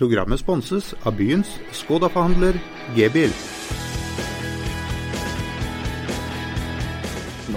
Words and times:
Programmet 0.00 0.40
sponses 0.40 0.94
av 1.04 1.12
byens 1.18 1.48
Skoda-forhandler 1.76 2.56
G-bil. 2.96 3.34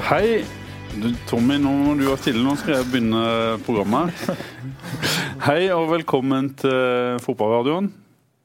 Hei. 0.10 0.42
Du, 1.00 1.08
Tommy, 1.30 1.56
nå 1.64 1.72
må 1.72 1.96
du 1.96 2.04
være 2.04 2.20
stille. 2.20 2.44
Nå 2.44 2.58
skal 2.60 2.82
jeg 2.82 2.90
begynne 2.92 3.24
programmet. 3.64 4.28
Hei 5.48 5.72
og 5.72 5.88
velkommen 5.94 6.52
til 6.60 7.24
fotballradioen. 7.24 7.94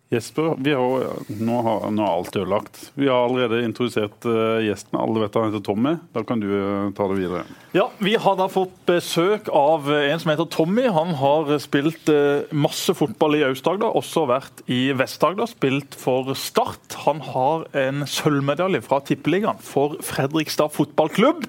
Jesper, 0.09 0.55
har, 0.57 1.03
nå, 1.37 1.57
har, 1.67 1.83
nå 1.93 2.01
er 2.01 2.09
alt 2.09 2.37
ødelagt. 2.39 2.79
Vi 2.97 3.11
har 3.11 3.27
allerede 3.27 3.59
introdusert 3.61 4.25
uh, 4.25 4.57
gjesten. 4.65 4.97
Alle 4.97 5.21
vet 5.21 5.35
han 5.37 5.51
heter 5.51 5.61
Tommy. 5.67 5.91
Da 6.15 6.23
kan 6.25 6.41
du 6.41 6.47
uh, 6.49 6.87
ta 6.97 7.11
det 7.11 7.19
videre. 7.19 7.43
Ja, 7.77 7.91
Vi 8.01 8.15
har 8.17 8.39
da 8.39 8.47
fått 8.49 8.73
besøk 8.89 9.51
av 9.53 9.85
uh, 9.93 10.07
en 10.09 10.23
som 10.23 10.33
heter 10.33 10.49
Tommy. 10.49 10.87
Han 10.97 11.13
har 11.21 11.53
spilt 11.61 12.09
masse 12.57 12.95
fotball 12.97 13.37
i 13.37 13.43
Aust-Agder, 13.51 13.93
også 14.01 14.25
vært 14.31 14.63
i 14.73 14.95
Vest-Agder. 14.97 15.51
Spilt 15.53 15.99
for 16.01 16.33
Start. 16.41 16.97
Han 17.05 17.21
har 17.29 17.69
en 17.77 18.07
sølvmedalje 18.09 18.81
fra 18.87 19.03
Tippeligaen 19.05 19.61
for 19.61 19.99
Fredrikstad 20.09 20.73
fotballklubb. 20.73 21.45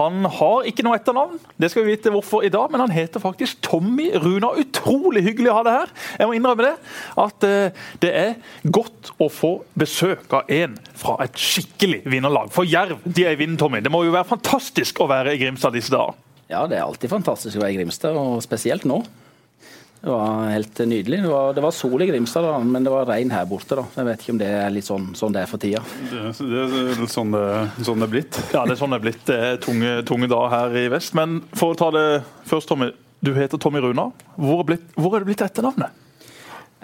Han 0.00 0.24
har 0.38 0.70
ikke 0.72 0.88
noe 0.88 0.96
etternavn, 0.96 1.36
det 1.60 1.68
skal 1.68 1.84
vi 1.84 1.98
vite 1.98 2.14
hvorfor 2.16 2.48
i 2.48 2.52
dag, 2.52 2.72
men 2.72 2.80
han 2.80 2.96
heter 2.96 3.20
faktisk 3.20 3.60
Tommy 3.68 4.08
Runa. 4.16 4.54
Utrolig 4.64 5.26
hyggelig 5.28 5.52
å 5.52 5.60
ha 5.60 5.68
det 5.68 5.78
her. 5.82 5.94
Jeg 6.16 6.32
må 6.32 6.40
innrømme 6.40 6.70
det. 6.70 6.74
at 7.20 7.50
det 8.02 8.10
er 8.16 8.34
godt 8.64 9.12
å 9.20 9.28
få 9.32 9.52
besøk 9.78 10.32
av 10.36 10.50
en 10.52 10.76
fra 10.98 11.16
et 11.24 11.38
skikkelig 11.40 12.02
vinnerlag. 12.10 12.52
For 12.54 12.68
Jerv 12.68 13.02
de 13.04 13.26
er 13.26 13.36
i 13.36 13.40
vinden, 13.40 13.58
Tommy. 13.60 13.82
Det 13.84 13.92
må 13.92 14.04
jo 14.06 14.14
være 14.14 14.28
fantastisk 14.30 15.02
å 15.02 15.08
være 15.10 15.34
i 15.34 15.40
Grimstad 15.42 15.74
disse 15.76 15.92
dager? 15.94 16.18
Ja, 16.50 16.64
det 16.66 16.80
er 16.80 16.86
alltid 16.86 17.12
fantastisk 17.12 17.58
å 17.58 17.64
være 17.64 17.76
i 17.76 17.80
Grimstad, 17.80 18.16
og 18.18 18.40
spesielt 18.42 18.86
nå. 18.88 19.02
Det 20.00 20.08
var 20.08 20.46
helt 20.48 20.78
nydelig. 20.78 21.18
Det 21.22 21.28
var, 21.28 21.52
det 21.54 21.60
var 21.60 21.74
sol 21.76 22.02
i 22.02 22.06
Grimstad, 22.08 22.46
da, 22.46 22.56
men 22.64 22.86
det 22.86 22.92
var 22.92 23.04
regn 23.10 23.30
her 23.34 23.44
borte. 23.46 23.76
da. 23.76 23.84
Jeg 23.98 24.08
vet 24.08 24.22
ikke 24.24 24.32
om 24.32 24.40
det 24.40 24.48
er 24.62 24.72
litt 24.72 24.88
sånn, 24.88 25.10
sånn 25.18 25.36
det 25.36 25.42
er 25.44 25.50
for 25.50 25.60
tida. 25.60 25.82
Det, 26.08 26.22
det 26.40 26.62
er 26.64 27.12
sånn 27.12 27.36
det, 27.36 27.44
sånn 27.84 28.00
det, 28.00 28.08
er 28.08 28.14
blitt? 28.14 28.40
Ja, 28.54 28.64
det 28.64 28.74
er 28.74 28.80
sånn 28.80 28.96
det 28.96 29.00
er 29.02 29.04
blitt. 29.04 29.22
Det 29.28 29.36
er 29.36 29.60
tunge, 29.60 29.98
tunge 30.08 30.30
dager 30.32 30.54
her 30.56 30.78
i 30.80 30.86
vest. 30.94 31.12
Men 31.18 31.42
for 31.52 31.74
å 31.74 31.78
ta 31.78 31.90
det 31.94 32.06
først, 32.48 32.70
Tommy. 32.72 32.90
Du 33.20 33.34
heter 33.36 33.60
Tommy 33.60 33.82
Runa. 33.84 34.08
Hvor, 34.40 34.62
er, 34.62 34.68
blitt, 34.72 34.86
hvor 34.96 35.12
er 35.12 35.20
det 35.20 35.28
blitt 35.34 35.44
etternavnet? 35.44 35.99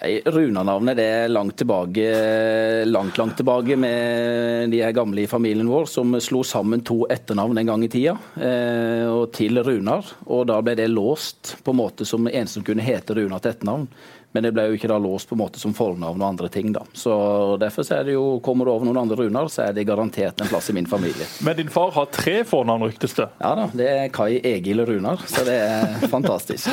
Runa-navnet 0.04 0.98
er 1.00 1.28
langt 1.32 1.56
tilbake, 1.56 2.84
langt, 2.84 3.16
langt 3.18 3.36
tilbake 3.36 3.78
med 3.80 4.70
de 4.70 4.82
gamle 4.92 5.22
i 5.22 5.30
familien 5.30 5.68
vår 5.68 5.88
som 5.88 6.12
slo 6.20 6.42
sammen 6.44 6.82
to 6.84 7.06
etternavn 7.08 7.56
en 7.58 7.70
gang 7.70 7.84
i 7.84 7.88
tida, 7.88 8.12
eh, 8.36 9.06
og 9.08 9.32
til 9.32 9.56
Runar. 9.64 10.04
Og 10.26 10.44
da 10.52 10.60
ble 10.60 10.76
det 10.76 10.90
låst 10.92 11.56
på 11.64 11.72
en 11.72 11.80
måte 11.80 12.04
som 12.04 12.28
en 12.28 12.50
som 12.50 12.66
kunne 12.66 12.84
hete 12.84 13.16
Runar 13.16 13.40
til 13.40 13.54
etternavn. 13.54 13.88
Men 14.36 14.44
det 14.44 14.50
ble 14.52 14.66
jo 14.68 14.76
ikke 14.76 14.90
da 14.90 14.98
låst 15.00 15.30
på 15.30 15.32
en 15.32 15.40
måte 15.40 15.56
som 15.56 15.72
fornavn 15.72 16.20
og 16.20 16.26
andre 16.28 16.50
ting. 16.52 16.68
da. 16.74 16.82
Så 16.92 17.56
Derfor 17.56 17.86
så 17.88 18.02
det 18.04 18.18
jo, 18.18 18.36
kommer 18.44 18.68
du 18.68 18.74
over 18.74 18.84
noen 18.84 18.98
andre 19.00 19.16
Runar, 19.22 19.48
så 19.48 19.62
er 19.64 19.72
det 19.72 19.86
garantert 19.88 20.42
en 20.44 20.50
plass 20.50 20.68
i 20.68 20.74
min 20.76 20.84
familie. 20.84 21.24
Men 21.40 21.56
din 21.56 21.72
far 21.72 21.94
har 21.96 22.10
tre 22.12 22.42
fornavn, 22.44 22.84
ryktes 22.84 23.16
det? 23.16 23.30
Ja 23.40 23.54
da, 23.56 23.70
det 23.72 23.88
er 23.88 24.12
Kai 24.12 24.36
Egil 24.44 24.84
Runar, 24.84 25.24
så 25.24 25.46
det 25.48 25.56
er 25.56 26.04
fantastisk. 26.12 26.68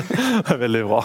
veldig 0.64 0.86
bra. 0.88 1.02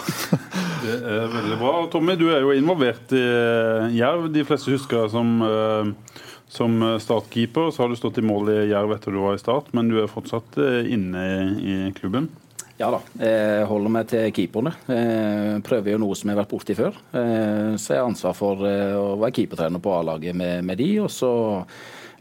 Det 0.78 0.94
er 1.02 1.30
veldig 1.32 1.58
bra. 1.58 1.72
Tommy, 1.90 2.14
du 2.18 2.28
er 2.30 2.42
jo 2.44 2.54
involvert 2.54 3.12
i 3.16 3.22
eh, 3.22 3.94
Jerv. 3.98 4.28
De 4.34 4.44
fleste 4.46 4.70
husker 4.72 5.08
som, 5.10 5.38
eh, 5.42 6.18
som 6.52 6.76
startkeeper. 7.02 7.72
Så 7.74 7.82
har 7.82 7.90
du 7.90 7.98
stått 7.98 8.20
i 8.20 8.26
mål 8.26 8.52
i 8.54 8.58
Jerv 8.70 8.94
etter 8.94 9.14
du 9.14 9.22
var 9.22 9.38
i 9.38 9.42
Start, 9.42 9.72
men 9.76 9.90
du 9.90 9.98
er 10.02 10.10
fortsatt 10.10 10.60
eh, 10.62 10.92
inne 10.94 11.24
i 11.58 11.78
klubben? 11.98 12.30
Ja 12.78 12.92
da, 12.94 13.00
jeg 13.18 13.66
holder 13.66 13.90
meg 13.90 14.06
til 14.06 14.28
keeperne. 14.30 14.70
Jeg 14.86 15.62
prøver 15.66 15.96
jo 15.96 16.02
noe 16.04 16.14
som 16.14 16.30
jeg 16.30 16.36
har 16.36 16.44
vært 16.44 16.52
borti 16.52 16.76
før. 16.78 17.00
Så 17.10 17.90
jeg 17.90 17.98
har 17.98 18.06
ansvar 18.06 18.36
for 18.38 18.62
å 18.62 19.16
være 19.18 19.34
keepertrener 19.34 19.82
på 19.82 19.96
A-laget 19.96 20.38
med, 20.38 20.62
med, 20.62 20.78
de, 20.78 20.86
og 21.02 21.10
så 21.10 21.32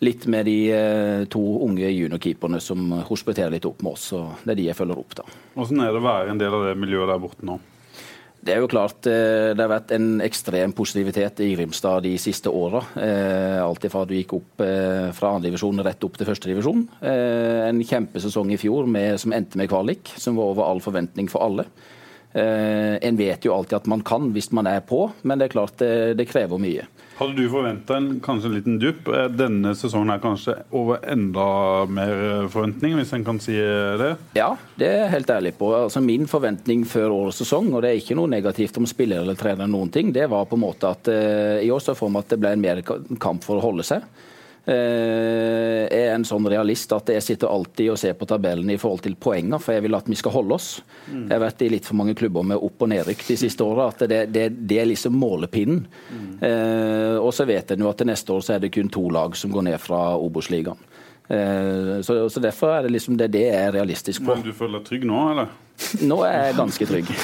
litt 0.02 0.26
med 0.26 0.50
de 0.50 0.58
to 1.30 1.44
unge 1.62 1.86
juniorkeeperne 1.94 2.58
som 2.58 2.90
hospiterer 3.06 3.54
litt 3.54 3.70
opp 3.70 3.86
med 3.86 4.00
oss. 4.00 4.10
og 4.18 4.42
Det 4.42 4.56
er 4.56 4.60
de 4.64 4.68
jeg 4.72 4.80
følger 4.82 5.04
opp. 5.04 5.20
da. 5.22 5.28
Hvordan 5.54 5.86
er 5.86 5.94
det 5.94 6.02
å 6.02 6.08
være 6.10 6.34
en 6.34 6.42
del 6.42 6.58
av 6.58 6.66
det 6.72 6.78
miljøet 6.82 7.14
der 7.14 7.22
borte 7.22 7.52
nå? 7.54 7.60
Det 8.48 8.54
er 8.56 8.62
jo 8.64 8.70
klart 8.72 9.08
eh, 9.12 9.52
det 9.52 9.60
har 9.60 9.72
vært 9.74 9.92
en 9.98 10.22
ekstrem 10.24 10.72
positivitet 10.76 11.42
i 11.44 11.50
Grimstad 11.52 12.06
de 12.06 12.14
siste 12.22 12.48
åra. 12.48 12.80
Eh, 12.96 13.58
alt 13.60 13.84
fra 13.92 14.06
du 14.08 14.14
gikk 14.16 14.38
opp 14.38 14.64
eh, 14.64 15.10
fra 15.16 15.34
andredivisjon 15.36 15.84
rett 15.84 16.06
opp 16.08 16.16
til 16.16 16.30
førstedivisjon. 16.30 16.86
En 17.04 17.84
kjempesesong 17.84 18.54
i 18.56 18.60
fjor 18.62 18.88
med, 18.88 19.20
som 19.20 19.36
endte 19.36 19.60
med 19.60 19.68
kvalik, 19.68 20.14
som 20.16 20.40
var 20.40 20.54
over 20.54 20.64
all 20.70 20.80
forventning 20.84 21.28
for 21.32 21.44
alle. 21.44 21.68
En 22.38 23.18
vet 23.18 23.46
jo 23.48 23.54
alltid 23.56 23.80
at 23.80 23.88
man 23.90 24.04
kan 24.06 24.28
hvis 24.36 24.52
man 24.54 24.68
er 24.70 24.84
på, 24.86 25.08
men 25.26 25.40
det 25.40 25.48
er 25.48 25.54
klart 25.56 25.80
det, 25.82 25.92
det 26.20 26.28
krever 26.30 26.62
mye. 26.62 26.86
Hadde 27.18 27.34
du 27.34 27.48
forventa 27.50 27.96
en 27.98 28.20
kanskje 28.22 28.50
en 28.52 28.54
liten 28.54 28.76
dupp? 28.78 29.08
Denne 29.34 29.72
sesongen 29.74 30.12
er 30.14 30.20
kanskje 30.22 30.54
over 30.78 31.00
enda 31.02 31.48
mer 31.90 32.46
forventning, 32.54 32.94
hvis 33.00 33.14
en 33.18 33.26
kan 33.26 33.40
si 33.42 33.56
det? 33.58 34.12
Ja, 34.38 34.52
det 34.78 34.86
er 34.86 35.00
jeg 35.02 35.14
helt 35.16 35.34
ærlig 35.34 35.56
på. 35.58 35.72
Altså 35.74 36.04
Min 36.06 36.30
forventning 36.30 36.86
før 36.86 37.16
årets 37.16 37.42
sesong, 37.42 37.72
og 37.74 37.82
det 37.82 37.90
er 37.90 38.04
ikke 38.04 38.20
noe 38.20 38.30
negativt 38.30 38.78
om 38.78 38.86
spiller 38.86 39.26
eller 39.26 39.40
trener, 39.40 39.66
noen 39.66 39.90
ting, 39.94 40.14
det 40.14 40.28
var 40.30 40.46
på 40.46 40.60
en 40.60 40.66
måte 40.68 40.94
at 40.94 41.10
uh, 41.10 41.58
i 41.58 41.72
år 41.74 41.82
så 41.82 41.98
får 41.98 42.14
vi 42.14 42.22
at 42.22 42.36
det 42.36 42.42
ble 42.44 42.54
en 42.54 42.66
mer 42.68 42.84
kamp 42.86 43.42
for 43.48 43.58
å 43.58 43.66
holde 43.66 43.88
seg. 43.88 44.06
Eh, 44.68 45.86
er 45.88 46.10
en 46.12 46.26
sånn 46.28 46.44
realist 46.52 46.92
at 46.92 47.08
jeg 47.14 47.24
sitter 47.24 47.48
alltid 47.48 47.94
og 47.94 48.00
ser 48.02 48.18
på 48.20 48.28
tabellen 48.28 48.68
i 48.74 48.76
forhold 48.82 49.06
til 49.06 49.14
poenger, 49.16 49.62
for 49.64 49.78
jeg 49.78 49.86
vil 49.86 49.96
at 49.96 50.10
vi 50.12 50.18
skal 50.20 50.34
holde 50.34 50.58
oss. 50.58 50.82
Mm. 51.08 51.22
Jeg 51.22 51.32
har 51.32 51.44
vært 51.46 51.64
i 51.64 51.70
litt 51.72 51.88
for 51.88 51.96
mange 51.96 52.18
klubber 52.20 52.44
med 52.44 52.60
opp- 52.60 52.84
og 52.84 52.92
nedrykk 52.92 53.24
de 53.30 53.38
siste 53.40 53.64
åra. 53.64 53.88
At 53.94 54.04
det, 54.12 54.26
det, 54.36 54.50
det, 54.68 54.82
er 54.82 54.90
liksom 54.92 55.16
målepinnen. 55.16 55.86
Mm. 56.12 56.28
Eh, 56.44 57.16
og 57.22 57.32
så 57.36 57.48
vet 57.48 57.72
en 57.72 57.86
jo 57.86 57.92
at 57.94 58.04
neste 58.10 58.36
år 58.36 58.44
så 58.44 58.58
er 58.58 58.66
det 58.66 58.74
kun 58.76 58.92
to 58.92 59.08
lag 59.16 59.40
som 59.40 59.56
går 59.56 59.70
ned 59.70 59.80
fra 59.80 60.02
Obos-ligaen. 60.20 60.84
Eh, 61.32 61.96
så, 62.04 62.20
så, 62.28 62.44
derfor 62.44 62.76
er 62.76 62.84
det 62.84 62.92
liksom 62.98 63.16
det, 63.20 63.32
det 63.32 63.48
er 63.54 63.72
realistisk 63.72 64.26
på. 64.26 64.36
Men 64.36 64.44
du 64.44 64.52
føler 64.52 64.82
deg 64.82 64.92
trygg 64.92 65.08
nå, 65.08 65.22
eller? 65.32 65.56
Nå 66.04 66.20
er 66.28 66.50
jeg 66.50 66.60
ganske 66.60 66.90
trygg. 66.92 67.08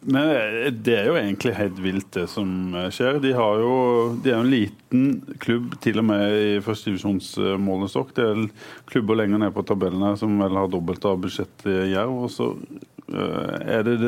Men 0.00 0.30
eh, 0.30 0.68
det 0.72 0.96
er 0.96 1.08
jo 1.10 1.16
egentlig 1.18 1.54
helt 1.58 1.80
vilt, 1.82 2.10
det 2.16 2.26
som 2.32 2.74
eh, 2.76 2.88
skjer. 2.94 3.20
De, 3.22 3.32
jo, 3.34 3.72
de 4.22 4.32
er 4.32 4.38
jo 4.38 4.44
en 4.44 4.52
liten 4.52 5.08
klubb, 5.42 5.74
til 5.84 6.00
og 6.00 6.06
med 6.08 6.36
i 6.36 6.52
førstedivisjonsmålestokk. 6.64 8.14
Det 8.16 8.28
er 8.28 8.46
klubber 8.90 9.20
lenger 9.20 9.42
ned 9.42 9.52
på 9.56 9.64
tabellen 9.68 10.04
her 10.06 10.16
som 10.20 10.38
vel 10.40 10.56
har 10.56 10.70
dobbelt 10.72 11.04
av 11.08 11.20
budsjettet 11.20 11.68
i 11.68 11.92
Jerv. 11.92 12.14
Og 12.24 12.32
så 12.32 12.48
eh, 13.12 13.58
er 13.76 13.84
det, 13.86 13.98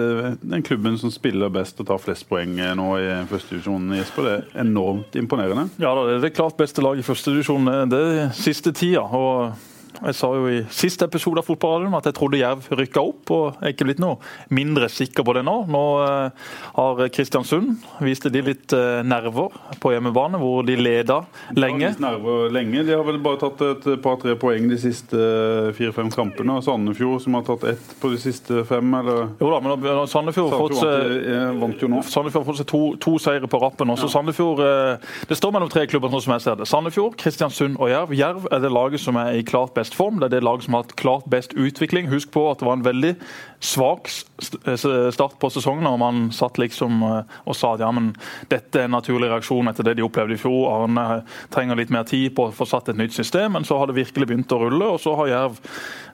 den 0.41 0.65
klubben 0.65 0.97
som 1.01 1.13
spiller 1.13 1.53
best 1.53 1.83
og 1.85 1.91
tar 1.91 2.01
flest 2.01 2.29
poeng 2.31 2.57
nå 2.57 2.89
i 3.03 3.11
førstedivisjonen. 3.31 3.99
Jesper, 4.01 4.29
det 4.29 4.39
er 4.39 4.65
enormt 4.65 5.21
imponerende. 5.21 5.69
Ja, 5.83 5.93
det 5.99 6.17
er 6.17 6.25
det 6.25 6.33
klart 6.39 6.57
beste 6.61 6.85
laget 6.85 7.05
i 7.05 7.11
førstedivisjon 7.11 7.69
det 7.93 8.07
siste 8.39 8.73
tida. 8.73 9.05
og 9.05 9.69
jeg 10.01 10.17
sa 10.17 10.29
jo 10.35 10.49
i 10.51 10.61
siste 10.73 11.07
episode 11.07 11.43
av 11.43 11.47
Fotballradioen 11.47 11.95
at 11.99 12.07
jeg 12.09 12.17
trodde 12.17 12.41
Jerv 12.41 12.67
rykka 12.75 13.03
opp, 13.05 13.31
og 13.35 13.59
jeg 13.61 13.69
er 13.69 13.75
ikke 13.75 13.87
blitt 13.91 14.03
noe 14.03 14.19
mindre 14.55 14.89
sikker 14.91 15.27
på 15.27 15.35
det 15.37 15.45
nå. 15.47 15.55
Nå 15.71 15.83
uh, 16.01 16.53
har 16.79 17.03
Kristiansund 17.13 17.85
viste 18.03 18.33
de 18.33 18.43
litt 18.47 18.75
uh, 18.75 19.03
nerver 19.07 19.53
på 19.83 19.93
hjemmebane, 19.95 20.41
hvor 20.41 20.65
de 20.67 20.77
leda 20.79 21.21
lenge. 21.55 21.93
De 21.93 22.07
har 22.07 22.17
nerver 22.17 22.55
lenge. 22.55 22.85
De 22.89 22.97
har 22.97 23.05
vel 23.07 23.21
bare 23.23 23.41
tatt 23.43 23.63
et 23.69 23.89
par-tre 24.03 24.35
poeng 24.41 24.69
de 24.71 24.79
siste 24.81 25.19
eh, 25.19 25.71
fire-fem 25.77 26.11
kampene. 26.13 26.59
Sandefjord 26.65 27.23
som 27.25 27.37
har 27.39 27.45
tatt 27.47 27.67
ett 27.73 27.95
på 28.01 28.11
de 28.13 28.19
siste 28.21 28.65
fem, 28.69 28.95
eller? 28.99 29.33
Jo 29.43 29.51
da, 29.53 29.61
men 29.65 30.09
Sandefjord 30.11 30.53
har 30.55 30.65
fått 30.65 30.81
seg 30.81 32.11
Sandefjord 32.13 32.43
har 32.43 32.49
fått 32.49 32.61
seg 32.63 32.71
to, 32.71 32.83
to 33.03 33.17
seire 33.23 33.51
på 33.51 33.61
rappen. 33.63 33.93
Også. 33.93 34.09
Ja. 34.09 34.15
Sandefjord, 34.17 34.63
Det 35.29 35.39
står 35.39 35.55
mellom 35.55 35.71
tre 35.73 35.85
klubber, 35.91 36.13
sånn 36.13 36.25
som 36.27 36.37
jeg 36.37 36.47
ser 36.47 36.59
det. 36.61 36.69
Sandefjord, 36.71 37.17
Kristiansund 37.21 37.79
og 37.79 37.91
Jerv. 37.93 38.15
Jerv 38.17 38.49
er 38.51 38.63
det 38.63 38.73
laget 38.73 39.03
som 39.03 39.19
er 39.21 39.39
i 39.39 39.45
klart 39.47 39.75
best 39.83 39.99
form. 39.99 40.21
Det 40.23 40.31
er 40.31 40.37
det 40.37 40.45
laget 40.47 40.67
som 40.67 40.77
har 40.77 40.87
hatt 40.87 40.97
klart 41.01 41.27
best 41.31 41.57
utvikling. 41.59 42.09
Husk 42.13 42.31
på 42.33 42.47
at 42.51 42.63
det 42.63 42.69
var 42.69 42.79
en 42.79 42.87
veldig 42.87 43.17
svak 43.63 44.09
start 44.09 45.39
på 45.43 45.51
sesongen. 45.51 45.87
og 45.87 45.99
Man 46.03 46.23
satt 46.35 46.59
liksom 46.59 47.03
eh, 47.07 47.37
og 47.47 47.59
sa 47.59 47.75
at 47.75 47.85
ja, 47.85 47.91
men 47.95 48.13
dette 48.51 48.81
er 48.81 48.89
en 48.89 48.97
naturlig 48.97 49.31
reaksjon 49.31 49.71
etter 49.71 49.87
det 49.87 49.97
de 49.99 50.07
opplevde 50.07 50.37
i 50.37 50.41
fjor. 50.41 50.71
Arne 50.73 51.23
trenger 51.55 51.79
litt 51.79 51.93
mer 51.95 52.07
tid 52.09 52.33
på 52.37 52.49
å 52.49 52.55
få 52.55 52.69
satt 52.69 52.93
et 52.93 53.01
nytt 53.01 53.17
system, 53.17 53.57
men 53.57 53.67
så 53.69 53.79
har 53.81 53.91
det 53.91 53.99
virkelig 53.99 54.31
begynt 54.31 54.55
å 54.55 54.63
rulle. 54.65 54.93
Og 54.95 55.03
så 55.03 55.17
har 55.19 55.33
Jerv 55.33 55.61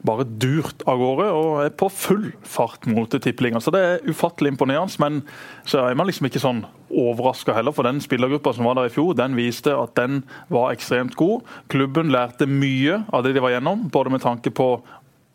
bare 0.09 0.27
durt 0.29 0.85
av 0.89 1.01
gårde 1.01 1.31
og 1.35 1.63
er 1.65 1.73
på 1.75 1.91
full 1.93 2.31
fart 2.47 2.89
mot 2.91 3.11
tippelinga. 3.11 3.63
Så 3.63 3.75
det 3.75 3.85
er 3.85 4.05
ufattelig 4.09 4.55
imponerende. 4.55 5.01
Men 5.03 5.23
så 5.69 5.83
er 5.85 5.97
man 5.99 6.09
liksom 6.09 6.29
ikke 6.29 6.43
sånn 6.43 6.65
overraska 6.91 7.55
heller, 7.57 7.75
for 7.75 7.87
den 7.87 8.01
spillergruppa 8.05 8.53
som 8.57 8.69
var 8.69 8.79
der 8.79 8.89
i 8.89 8.93
fjor, 8.93 9.15
den 9.19 9.37
viste 9.39 9.75
at 9.77 9.95
den 9.99 10.23
var 10.53 10.73
ekstremt 10.73 11.17
god. 11.19 11.47
Klubben 11.73 12.13
lærte 12.15 12.49
mye 12.49 13.03
av 13.13 13.25
det 13.25 13.35
de 13.37 13.45
var 13.45 13.55
gjennom, 13.57 13.89
både 13.93 14.15
med 14.15 14.25
tanke 14.25 14.53
på 14.55 14.71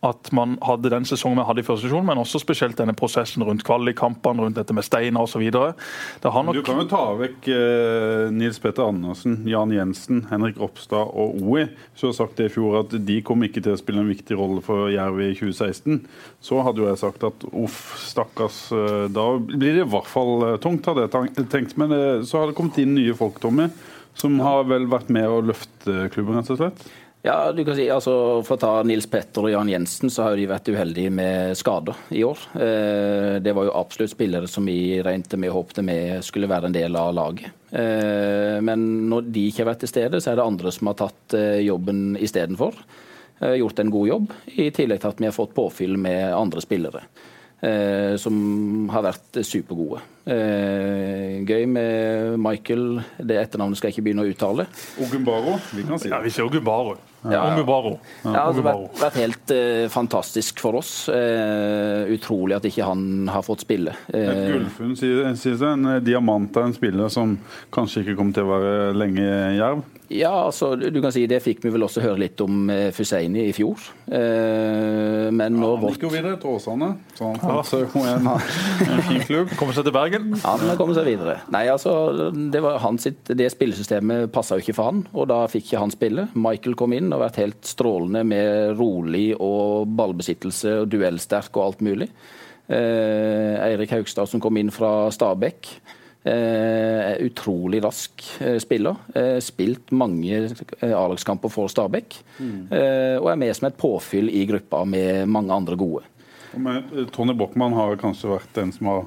at 0.03 0.31
man 0.35 0.57
hadde 0.65 0.91
den 0.91 1.07
sesongen 1.07 1.39
vi 1.39 1.47
hadde 1.47 1.63
i 1.63 1.67
første 1.67 1.87
sesjon, 1.87 2.05
men 2.07 2.19
også 2.19 2.41
spesielt 2.41 2.77
denne 2.79 2.95
prosessen 2.97 3.45
rundt 3.47 3.63
kvalikkampene, 3.67 4.43
rundt 4.43 4.59
dette 4.59 4.75
med 4.75 4.85
steiner 4.85 5.23
osv. 5.23 5.43
Nok... 5.47 6.53
Du 6.57 6.63
kan 6.65 6.81
jo 6.81 6.87
ta 6.91 7.03
vekk 7.19 7.47
eh, 7.53 8.33
Nils 8.35 8.59
Petter 8.63 8.87
Andersen, 8.89 9.39
Jan 9.49 9.71
Jensen, 9.73 10.25
Henrik 10.31 10.59
Ropstad 10.59 11.13
og 11.13 11.39
OI. 11.39 11.67
Så 11.95 12.11
har 12.11 12.17
sagt 12.19 12.39
det 12.39 12.49
i 12.49 12.53
fjor 12.53 12.81
at 12.83 12.97
de 13.07 13.19
kom 13.25 13.45
ikke 13.47 13.63
til 13.63 13.77
å 13.77 13.79
spille 13.79 14.03
en 14.03 14.11
viktig 14.11 14.37
rolle 14.39 14.63
for 14.65 14.91
Jerv 14.91 15.21
i 15.23 15.31
2016. 15.39 16.03
Så 16.43 16.59
hadde 16.65 16.83
jo 16.83 16.89
jeg 16.89 16.99
sagt 16.99 17.23
at 17.27 17.47
uff, 17.51 17.79
stakkars, 18.03 18.65
eh, 18.75 19.05
da 19.13 19.27
blir 19.39 19.79
det 19.79 19.85
i 19.85 19.91
hvert 19.93 20.09
fall 20.09 20.49
eh, 20.49 20.59
tungt, 20.63 20.87
hadde 20.89 21.07
jeg 21.07 21.47
tenkt. 21.51 21.77
Men 21.79 21.95
eh, 21.95 22.25
så 22.27 22.41
har 22.41 22.51
det 22.51 22.57
kommet 22.59 22.81
inn 22.83 22.95
nye 22.97 23.15
folk, 23.17 23.39
Tommy, 23.43 23.69
som 24.19 24.35
har 24.43 24.67
vel 24.69 24.89
vært 24.91 25.09
med 25.13 25.29
å 25.29 25.41
løfte 25.45 26.09
klubben, 26.13 26.37
rett 26.37 26.51
og 26.53 26.59
slett? 26.59 26.83
Ja, 27.23 27.53
du 27.55 27.61
kan 27.63 27.77
si, 27.77 27.85
altså 27.87 28.13
For 28.43 28.57
å 28.57 28.59
ta 28.59 28.71
Nils 28.83 29.05
Petter 29.07 29.45
og 29.45 29.53
Jan 29.53 29.69
Jensen, 29.71 30.11
så 30.11 30.25
har 30.25 30.35
de 30.35 30.47
vært 30.49 30.67
uheldige 30.67 31.11
med 31.13 31.55
skader 31.55 31.95
i 32.11 32.25
år. 32.27 32.41
Eh, 32.59 33.37
det 33.39 33.53
var 33.55 33.69
jo 33.69 33.75
absolutt 33.79 34.11
spillere 34.11 34.49
som 34.51 34.67
vi 34.67 34.99
regnet 34.99 35.37
med 35.39 35.53
og 35.53 35.61
håpte 35.61 35.85
med 35.87 36.19
skulle 36.27 36.51
være 36.51 36.67
en 36.67 36.75
del 36.75 36.99
av 36.99 37.13
laget. 37.15 37.55
Eh, 37.71 38.59
men 38.67 38.83
når 39.07 39.29
de 39.31 39.45
ikke 39.47 39.63
har 39.63 39.71
vært 39.71 39.85
til 39.85 39.93
stede, 39.93 40.19
så 40.19 40.33
er 40.33 40.41
det 40.41 40.49
andre 40.49 40.73
som 40.75 40.91
har 40.91 40.99
tatt 40.99 41.37
eh, 41.39 41.61
jobben 41.63 42.17
istedenfor. 42.19 42.75
Gjort 43.43 43.79
en 43.81 43.89
god 43.91 44.07
jobb, 44.07 44.33
i 44.55 44.69
tillegg 44.71 45.01
til 45.03 45.09
at 45.09 45.17
vi 45.19 45.27
har 45.27 45.35
fått 45.35 45.55
påfyll 45.55 45.97
med 45.99 46.29
andre 46.31 46.61
spillere. 46.63 47.01
Eh, 47.63 48.17
som 48.19 48.35
har 48.91 49.05
vært 49.05 49.39
supergode. 49.47 50.01
Eh, 50.27 51.39
gøy 51.47 51.63
med 51.71 52.35
Michael. 52.43 52.99
Det 53.15 53.39
etternavnet 53.39 53.79
skal 53.79 53.89
jeg 53.89 53.97
ikke 53.97 54.05
begynne 54.09 54.25
å 54.25 54.31
uttale. 54.31 54.67
Ogumbaro, 54.99 55.55
vi 55.71 55.87
kan 55.87 55.95
si 55.99 56.09
det. 56.09 56.15
Ja, 56.17 56.19
vi 56.23 56.31
sier 56.35 56.49
Ogumbaro. 56.49 56.97
Ja, 57.31 57.41
Ogumbaro. 57.53 57.93
Ja, 58.25 58.43
altså, 58.47 58.63
vært, 58.65 58.99
vært 58.99 59.19
helt 59.21 59.53
uh, 59.55 59.85
fantastisk 59.93 60.59
for 60.63 60.79
oss. 60.81 60.91
Uh, 61.07 62.09
utrolig 62.13 62.57
at 62.57 62.67
ikke 62.67 62.87
han 62.87 63.29
har 63.31 63.45
fått 63.45 63.63
spille. 63.63 63.95
Uh, 64.11 64.19
Et 64.19 64.43
gullfunn, 64.53 64.95
sier 64.99 65.33
det. 65.33 65.71
En 65.73 65.89
diamant 66.03 66.59
av 66.59 66.67
en 66.67 66.75
spiller 66.75 67.11
som 67.13 67.37
kanskje 67.73 68.03
ikke 68.03 68.17
kommer 68.19 68.35
til 68.35 68.47
å 68.47 68.55
være 68.55 68.95
lenge 68.97 69.23
i 69.23 69.59
Jerv? 69.59 69.85
Ja, 70.13 70.31
altså, 70.45 70.73
du 70.77 70.99
kan 71.01 71.13
si 71.13 71.25
Det 71.29 71.39
fikk 71.43 71.63
vi 71.63 71.71
vel 71.73 71.85
også 71.85 72.03
høre 72.03 72.19
litt 72.21 72.41
om 72.43 72.67
eh, 72.71 72.89
Fuseini 72.93 73.47
i 73.49 73.53
fjor. 73.55 73.81
Eh, 74.07 75.29
men 75.33 75.57
nå 75.57 75.71
ja, 75.71 75.79
Han 75.81 75.95
gikk 75.95 76.05
jo 76.05 76.11
videre 76.13 76.37
til 76.41 76.53
Åsane, 76.53 76.89
så 77.17 77.31
han 77.31 77.41
fant 77.41 77.69
seg 77.69 77.97
en, 78.03 78.29
en 78.93 79.03
fin 79.07 79.23
klubb. 79.25 79.55
Kommer 79.59 79.77
seg 79.77 79.87
til 79.87 79.95
Bergen. 79.95 80.29
Han 80.43 80.75
kommer 80.79 80.97
seg 80.97 81.09
videre. 81.09 81.39
Nei, 81.53 81.65
altså, 81.73 81.95
Det, 82.53 82.61
var 82.63 82.83
sitt, 83.01 83.33
det 83.33 83.49
spillesystemet 83.53 84.29
passa 84.35 84.59
jo 84.59 84.65
ikke 84.65 84.77
for 84.77 84.91
han, 84.91 85.03
og 85.13 85.27
da 85.31 85.41
fikk 85.51 85.71
ikke 85.71 85.83
han 85.85 85.95
spille. 85.95 86.27
Michael 86.37 86.77
kom 86.79 86.93
inn 86.95 87.11
og 87.15 87.23
vært 87.23 87.41
helt 87.41 87.65
strålende 87.67 88.23
med 88.27 88.77
rolig 88.79 89.31
og 89.39 89.89
ballbesittelse 89.97 90.79
og 90.83 90.93
duellsterk 90.93 91.57
og 91.57 91.67
alt 91.67 91.85
mulig. 91.85 92.11
Eh, 92.67 93.59
Eirik 93.65 93.91
Haugstad 93.91 94.29
som 94.29 94.41
kom 94.43 94.57
inn 94.61 94.71
fra 94.73 95.11
Stabæk. 95.11 95.67
Eh, 96.23 97.25
utrolig 97.25 97.83
rask 97.83 98.23
eh, 98.39 98.57
spiller. 98.57 98.95
Eh, 99.15 99.39
spilt 99.43 99.91
mange 99.91 100.37
A-lagskamper 100.79 101.51
for 101.51 101.67
Stabæk. 101.67 102.15
Mm. 102.39 102.61
Og 103.19 103.27
er 103.31 103.41
med 103.41 103.51
som 103.57 103.67
et 103.67 103.79
påfyll 103.79 104.31
i 104.31 104.45
gruppa 104.47 104.83
med 104.87 105.27
mange 105.27 105.53
andre 105.53 105.75
gode. 105.79 106.05
Tony 107.11 107.33
Bochmann 107.35 107.75
har 107.75 107.99
kanskje 107.99 108.31
vært 108.31 108.55
den 108.55 108.71
som 108.75 108.91
har 108.91 109.03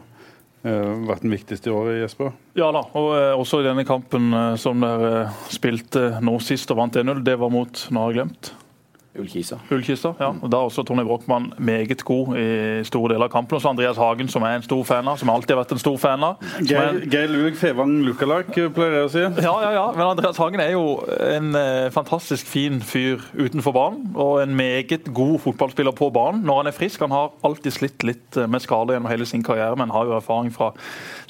vært 0.66 1.22
den 1.22 1.30
viktigste 1.30 1.70
i 1.70 1.74
året, 1.78 2.00
Jesper? 2.00 2.32
Ja 2.58 2.72
da, 2.74 2.80
og 2.98 3.12
også 3.38 3.60
i 3.62 3.66
denne 3.68 3.84
kampen 3.86 4.34
som 4.58 4.82
dere 4.82 5.28
spilte 5.52 6.16
nå 6.26 6.34
sist 6.42 6.72
og 6.74 6.80
vant 6.80 6.98
1-0, 6.98 7.20
det 7.22 7.36
var 7.38 7.52
mot 7.54 7.84
Nå 7.94 8.02
har 8.02 8.10
jeg 8.10 8.18
glemt. 8.18 8.50
Ullkisa. 9.20 9.58
Ullkisa, 9.72 10.12
ja. 10.20 10.28
Og 10.34 10.50
Da 10.52 10.60
er 10.60 10.68
også 10.70 10.84
Tony 10.86 11.04
Brochmann 11.06 11.52
meget 11.58 12.04
god 12.04 12.36
i 12.38 12.84
store 12.86 13.12
deler 13.14 13.26
av 13.28 13.32
kampen. 13.32 13.56
Og 13.56 13.62
så 13.62 13.70
Andreas 13.72 13.98
Hagen, 14.00 14.28
som 14.32 14.44
er 14.46 14.58
en 14.58 14.66
stor 14.66 14.82
fan 14.84 15.08
av, 15.08 15.18
som 15.20 15.30
alltid 15.32 15.54
har 15.54 15.62
vært 15.62 15.74
en 15.76 15.82
stor 15.82 15.96
fan 16.00 16.24
av. 16.26 16.42
Geir, 16.60 17.00
Geir 17.12 17.32
Lug 17.32 17.56
Fevang 17.58 17.94
Lukalak, 18.06 18.52
pleier 18.52 18.98
jeg 19.00 19.08
å 19.08 19.12
si. 19.12 19.24
Ja, 19.46 19.54
ja, 19.64 19.72
ja. 19.76 19.86
Men 19.96 20.06
Andreas 20.08 20.40
Hagen 20.40 20.62
er 20.62 20.74
jo 20.74 20.84
en 21.26 21.54
eh, 21.58 21.88
fantastisk 21.94 22.48
fin 22.50 22.80
fyr 22.84 23.24
utenfor 23.38 23.76
banen. 23.76 24.10
Og 24.14 24.42
en 24.42 24.56
meget 24.56 25.10
god 25.14 25.38
fotballspiller 25.46 25.96
på 25.96 26.10
banen 26.14 26.44
når 26.46 26.62
han 26.62 26.72
er 26.72 26.76
frisk. 26.76 27.04
Han 27.06 27.14
har 27.14 27.32
alltid 27.46 27.76
slitt 27.76 28.06
litt 28.06 28.36
eh, 28.36 28.48
med 28.50 28.64
skade 28.64 28.96
gjennom 28.96 29.10
hele 29.12 29.28
sin 29.28 29.44
karriere, 29.46 29.76
men 29.78 29.94
har 29.94 30.08
jo 30.08 30.16
erfaring 30.18 30.52
fra 30.54 30.72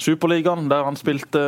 Superligaen, 0.01 0.69
der 0.71 0.85
han 0.87 0.99
spilte 0.99 1.43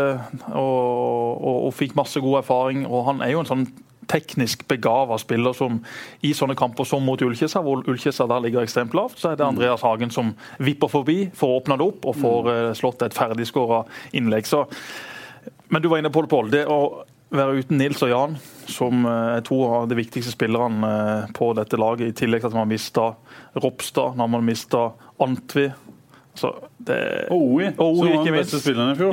og, 0.53 1.43
og, 1.43 1.67
og 1.67 1.75
fikk 1.77 1.95
masse 1.99 2.21
god 2.23 2.41
erfaring. 2.43 2.85
Og 2.87 3.05
han 3.09 3.23
er 3.25 3.35
jo 3.35 3.43
en 3.43 3.49
sånn 3.49 3.69
teknisk 4.07 4.67
begava 4.69 5.17
spiller 5.21 5.53
som 5.53 5.81
i 6.25 6.31
sånne 6.33 6.55
kamper 6.57 6.87
som 6.87 7.03
mot 7.05 7.21
Ullkisa, 7.21 7.61
hvor 7.65 7.83
Ullkisa 7.83 8.27
der 8.29 8.45
ligger 8.45 8.63
ekstremt 8.63 8.95
lavt, 8.97 9.19
så 9.19 9.31
er 9.31 9.39
det 9.39 9.45
mm. 9.45 9.53
Andreas 9.55 9.85
Hagen 9.85 10.13
som 10.13 10.33
vipper 10.57 10.91
forbi 10.91 11.19
får 11.35 11.55
åpna 11.59 11.77
det 11.79 11.87
opp 11.89 12.09
og 12.09 12.17
får 12.17 12.49
uh, 12.49 12.73
slått 12.77 13.05
et 13.05 13.17
ferdigskåra 13.17 13.83
innlegg. 14.17 14.47
Så, 14.49 14.65
men 15.69 15.83
du 15.83 15.89
var 15.91 16.01
inne 16.01 16.13
på 16.13 16.23
det, 16.25 16.31
Pål. 16.31 16.51
Det 16.53 16.65
å 16.69 16.79
være 17.35 17.61
uten 17.61 17.77
Nils 17.77 18.01
og 18.05 18.09
Jan, 18.09 18.37
som 18.69 19.05
eh, 19.05 19.35
er 19.37 19.43
to 19.45 19.59
av 19.67 19.87
de 19.89 19.97
viktigste 19.99 20.33
spillerne 20.33 20.89
eh, 20.89 21.27
på 21.35 21.51
dette 21.57 21.77
laget, 21.77 22.09
i 22.09 22.17
tillegg 22.23 22.41
til 22.41 22.49
at 22.49 22.57
man 22.57 22.71
mista 22.71 23.11
Ropstad, 23.59 24.17
når 24.17 24.31
man 24.33 24.47
mista 24.47 24.87
Antvi 25.21 25.67
så 26.39 26.53
det, 26.87 26.97
og 27.29 27.41
OI, 27.41 27.69
OI 27.77 28.11
ikke, 28.15 28.31
minst, 28.33 28.55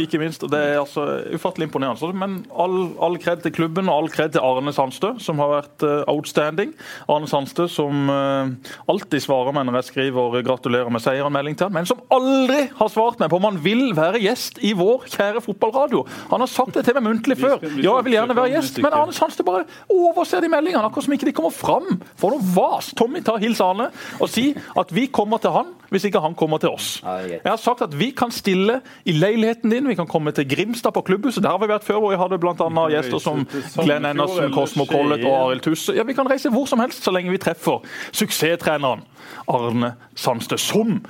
ikke 0.00 0.20
minst. 0.22 0.44
Det 0.50 0.58
er 0.58 0.78
altså 0.78 1.04
ufattelig 1.34 1.66
imponerende. 1.66 2.12
Men 2.14 2.36
all, 2.54 2.76
all 3.02 3.18
kred 3.22 3.42
til 3.42 3.52
klubben 3.56 3.90
og 3.90 4.04
all 4.04 4.10
kred 4.12 4.36
til 4.36 4.44
Arne 4.46 4.72
Sandstø, 4.74 5.16
som 5.22 5.40
har 5.42 5.50
vært 5.50 5.86
uh, 5.86 6.04
outstanding. 6.12 6.72
Arne 7.10 7.28
Sandstø 7.30 7.66
som 7.72 8.12
uh, 8.12 8.52
alltid 8.90 9.24
svarer 9.24 9.56
meg 9.56 9.66
når 9.66 9.80
jeg 9.80 9.88
skriver 9.90 10.38
'gratulerer 10.46 10.92
med 10.92 11.02
seieren'-melding 11.02 11.58
til 11.58 11.68
han, 11.68 11.74
men 11.74 11.88
som 11.90 12.02
aldri 12.14 12.68
har 12.78 12.92
svart 12.92 13.20
meg 13.20 13.32
på 13.32 13.40
om 13.40 13.48
han 13.50 13.58
vil 13.64 13.90
være 13.96 14.22
gjest 14.22 14.62
i 14.62 14.72
vår 14.78 15.08
kjære 15.16 15.42
fotballradio. 15.44 16.04
Han 16.30 16.44
har 16.44 16.50
sagt 16.50 16.78
det 16.78 16.86
til 16.86 16.96
meg 16.98 17.08
muntlig 17.08 17.38
før. 17.40 17.58
Ja, 17.82 17.96
jeg 17.98 18.06
vil 18.06 18.18
gjerne 18.18 18.38
være 18.38 18.54
gjest, 18.54 18.78
men 18.84 18.94
Arne 18.94 19.16
Sandstø 19.16 19.46
bare 19.46 19.66
overser 19.90 20.44
de 20.44 20.52
meldingene. 20.52 20.86
Akkurat 20.86 21.08
som 21.08 21.16
ikke 21.18 21.30
de 21.32 21.36
kommer 21.36 21.54
fram. 21.54 21.98
For 22.20 22.34
noe 22.34 22.54
vas! 22.54 22.92
Tommy, 22.96 23.24
ta 23.26 23.36
hils 23.42 23.60
Arne 23.64 23.90
og 24.20 24.30
si 24.30 24.52
at 24.78 24.94
vi 24.94 25.08
kommer 25.12 25.42
til 25.42 25.54
han 25.56 25.74
hvis 25.90 26.06
ikke 26.08 26.20
han 26.24 26.34
kommer 26.38 26.58
til 26.62 26.72
oss. 26.74 27.00
Jeg 27.04 27.40
har 27.44 27.60
sagt 27.60 27.84
at 27.86 27.94
vi 27.98 28.10
kan 28.16 28.32
stille 28.34 28.80
i 29.04 29.14
leiligheten 29.16 29.70
din. 29.70 29.88
Vi 29.88 29.98
kan 29.98 30.08
komme 30.10 30.32
til 30.36 30.48
Grimstad 30.48 30.94
på 30.96 31.04
klubbhuset. 31.06 31.42
Der 31.44 31.54
har 31.54 31.62
vi 31.62 31.70
vært 31.70 31.86
før, 31.86 32.00
hvor 32.02 32.14
jeg 32.14 32.20
hadde 32.22 32.40
bl.a. 32.42 32.88
gjester 32.94 33.22
som 33.22 33.44
Glenn 33.78 34.08
Endersen, 34.08 34.52
Cosmo 34.54 34.86
Collett 34.90 35.24
og 35.26 35.36
Arild 35.36 35.64
Tusse. 35.66 35.94
Ja, 35.96 36.06
Vi 36.06 36.16
kan 36.16 36.28
reise 36.30 36.50
hvor 36.50 36.66
som 36.70 36.82
helst 36.82 37.06
så 37.06 37.14
lenge 37.14 37.30
vi 37.34 37.40
treffer 37.42 37.82
suksesstreneren 38.12 39.04
Arne 39.50 39.94
Sandstø, 40.18 40.58
som 40.60 41.00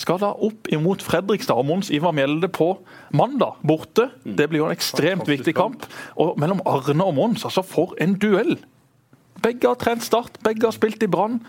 skal 0.00 0.18
da 0.18 0.32
opp 0.42 0.66
imot 0.74 1.02
Fredrikstad 1.06 1.58
og 1.58 1.68
Mons 1.68 1.90
Ivar 1.94 2.14
Mjelde 2.16 2.48
på 2.50 2.72
mandag, 3.14 3.60
borte. 3.62 4.08
Det 4.24 4.48
blir 4.50 4.64
jo 4.64 4.68
en 4.68 4.74
ekstremt 4.74 5.28
viktig 5.30 5.54
kamp. 5.54 5.86
Og 6.18 6.34
mellom 6.40 6.62
Arne 6.66 7.06
og 7.06 7.14
Mons, 7.14 7.44
altså 7.46 7.62
for 7.66 7.94
en 8.02 8.16
duell! 8.18 8.56
Begge 9.44 9.68
har 9.68 9.78
trent 9.78 10.02
Start, 10.02 10.38
begge 10.42 10.66
har 10.66 10.74
spilt 10.74 11.02
i 11.04 11.10
Brann. 11.10 11.40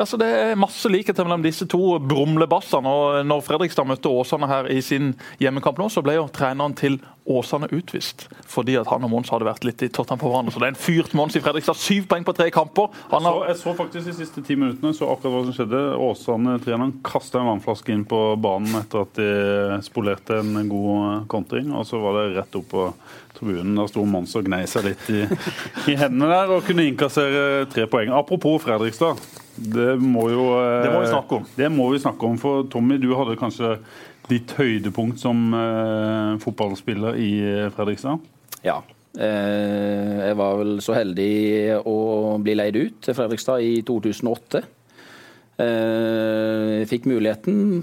Altså, 0.00 0.16
det 0.20 0.28
er 0.32 0.58
masse 0.58 0.88
likheter 0.88 1.26
mellom 1.26 1.42
disse 1.44 1.66
to 1.68 1.98
brumlebassene. 2.00 2.88
og 2.88 3.26
Når 3.28 3.42
Fredrikstad 3.44 3.88
møtte 3.88 4.08
Åsane 4.08 4.48
her 4.48 4.68
i 4.72 4.80
sin 4.84 5.12
hjemmekamp 5.42 5.80
nå, 5.80 5.90
så 5.92 6.02
ble 6.04 6.16
jo 6.16 6.28
treneren 6.32 6.76
til 6.78 6.96
Åsane 7.30 7.68
utvist. 7.76 8.24
Fordi 8.48 8.78
at 8.80 8.88
han 8.90 9.04
og 9.04 9.12
Mons 9.12 9.28
hadde 9.30 9.46
vært 9.46 9.66
litt 9.68 9.84
i 9.84 9.90
tottene 9.92 10.18
på 10.20 10.30
hverandre. 10.30 10.54
Så 10.54 10.62
det 10.62 10.70
er 10.70 10.74
en 10.74 10.80
fyrt 10.80 11.12
Mons 11.18 11.36
i 11.36 11.42
Fredrikstad. 11.44 11.76
Syv 11.78 12.08
poeng 12.10 12.24
på 12.24 12.34
tre 12.36 12.48
kamper. 12.54 12.88
Har... 13.10 13.26
Så, 13.26 13.34
jeg 13.50 13.58
så 13.60 13.74
faktisk 13.78 14.08
de 14.08 14.14
siste 14.22 14.44
ti 14.46 14.56
minuttene 14.58 14.94
så 14.96 15.10
akkurat 15.12 15.36
hva 15.36 15.42
som 15.50 15.58
skjedde. 15.58 15.82
Åsane-treneren 16.06 16.96
kasta 17.06 17.42
en 17.42 17.50
vannflaske 17.52 17.92
inn 17.94 18.06
på 18.08 18.22
banen 18.40 18.80
etter 18.80 19.04
at 19.04 19.20
de 19.20 19.82
spolerte 19.84 20.40
en 20.40 20.64
god 20.70 21.28
kontring. 21.30 21.68
Og 21.76 21.84
så 21.88 22.00
var 22.00 22.22
det 22.22 22.38
rett 22.38 22.58
opp 22.58 22.70
på 22.72 22.88
tribunen. 23.36 23.76
Da 23.76 23.86
sto 23.90 24.06
Mons 24.08 24.32
og 24.40 24.48
gnei 24.48 24.64
seg 24.70 24.88
litt 24.88 25.12
i, 25.12 25.26
i 25.92 26.00
hendene 26.00 26.32
der 26.32 26.56
og 26.56 26.64
kunne 26.66 26.88
innkassere 26.88 27.68
tre 27.70 27.84
poeng. 27.90 28.16
Apropos 28.16 28.62
Fredrikstad. 28.64 29.20
Det 29.60 29.90
må 30.00 30.28
jo 30.32 30.46
eh, 30.56 30.82
Det 30.86 30.92
må 30.94 31.02
vi 31.02 31.10
snakke 31.10 31.40
om. 31.40 31.50
Det 31.56 31.68
må 31.72 31.90
vi 31.92 32.00
snakke 32.00 32.30
om, 32.30 32.38
for 32.40 32.64
Tommy, 32.72 32.96
du 33.02 33.10
hadde 33.18 33.38
kanskje 33.40 33.76
ditt 34.30 34.54
høydepunkt 34.56 35.20
som 35.20 35.50
eh, 35.56 36.38
fotballspiller 36.42 37.18
i 37.20 37.30
eh, 37.44 37.68
Fredrikstad? 37.74 38.22
Ja. 38.64 38.80
Eh, 39.18 40.18
jeg 40.28 40.36
var 40.38 40.60
vel 40.60 40.76
så 40.84 40.94
heldig 40.94 41.80
å 41.88 41.96
bli 42.42 42.54
leid 42.58 42.78
ut 42.78 43.00
til 43.04 43.16
Fredrikstad 43.16 43.64
i 43.66 43.80
2008. 43.86 44.62
Eh, 45.60 46.76
fikk 46.88 47.08
muligheten, 47.10 47.82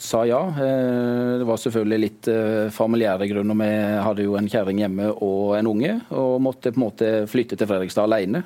sa 0.00 0.24
ja. 0.26 0.40
Eh, 0.48 1.42
det 1.42 1.46
var 1.48 1.60
selvfølgelig 1.60 2.00
litt 2.06 2.30
familiære 2.72 3.28
grunner. 3.30 3.60
Vi 3.60 3.70
hadde 4.08 4.26
jo 4.26 4.38
en 4.40 4.48
kjerring 4.50 4.80
hjemme 4.82 5.12
og 5.12 5.54
en 5.58 5.70
unge, 5.74 5.94
og 6.10 6.40
måtte 6.42 6.72
på 6.72 6.80
en 6.80 6.86
måte 6.86 7.12
flytte 7.30 7.58
til 7.60 7.68
Fredrikstad 7.68 8.08
alene. 8.08 8.42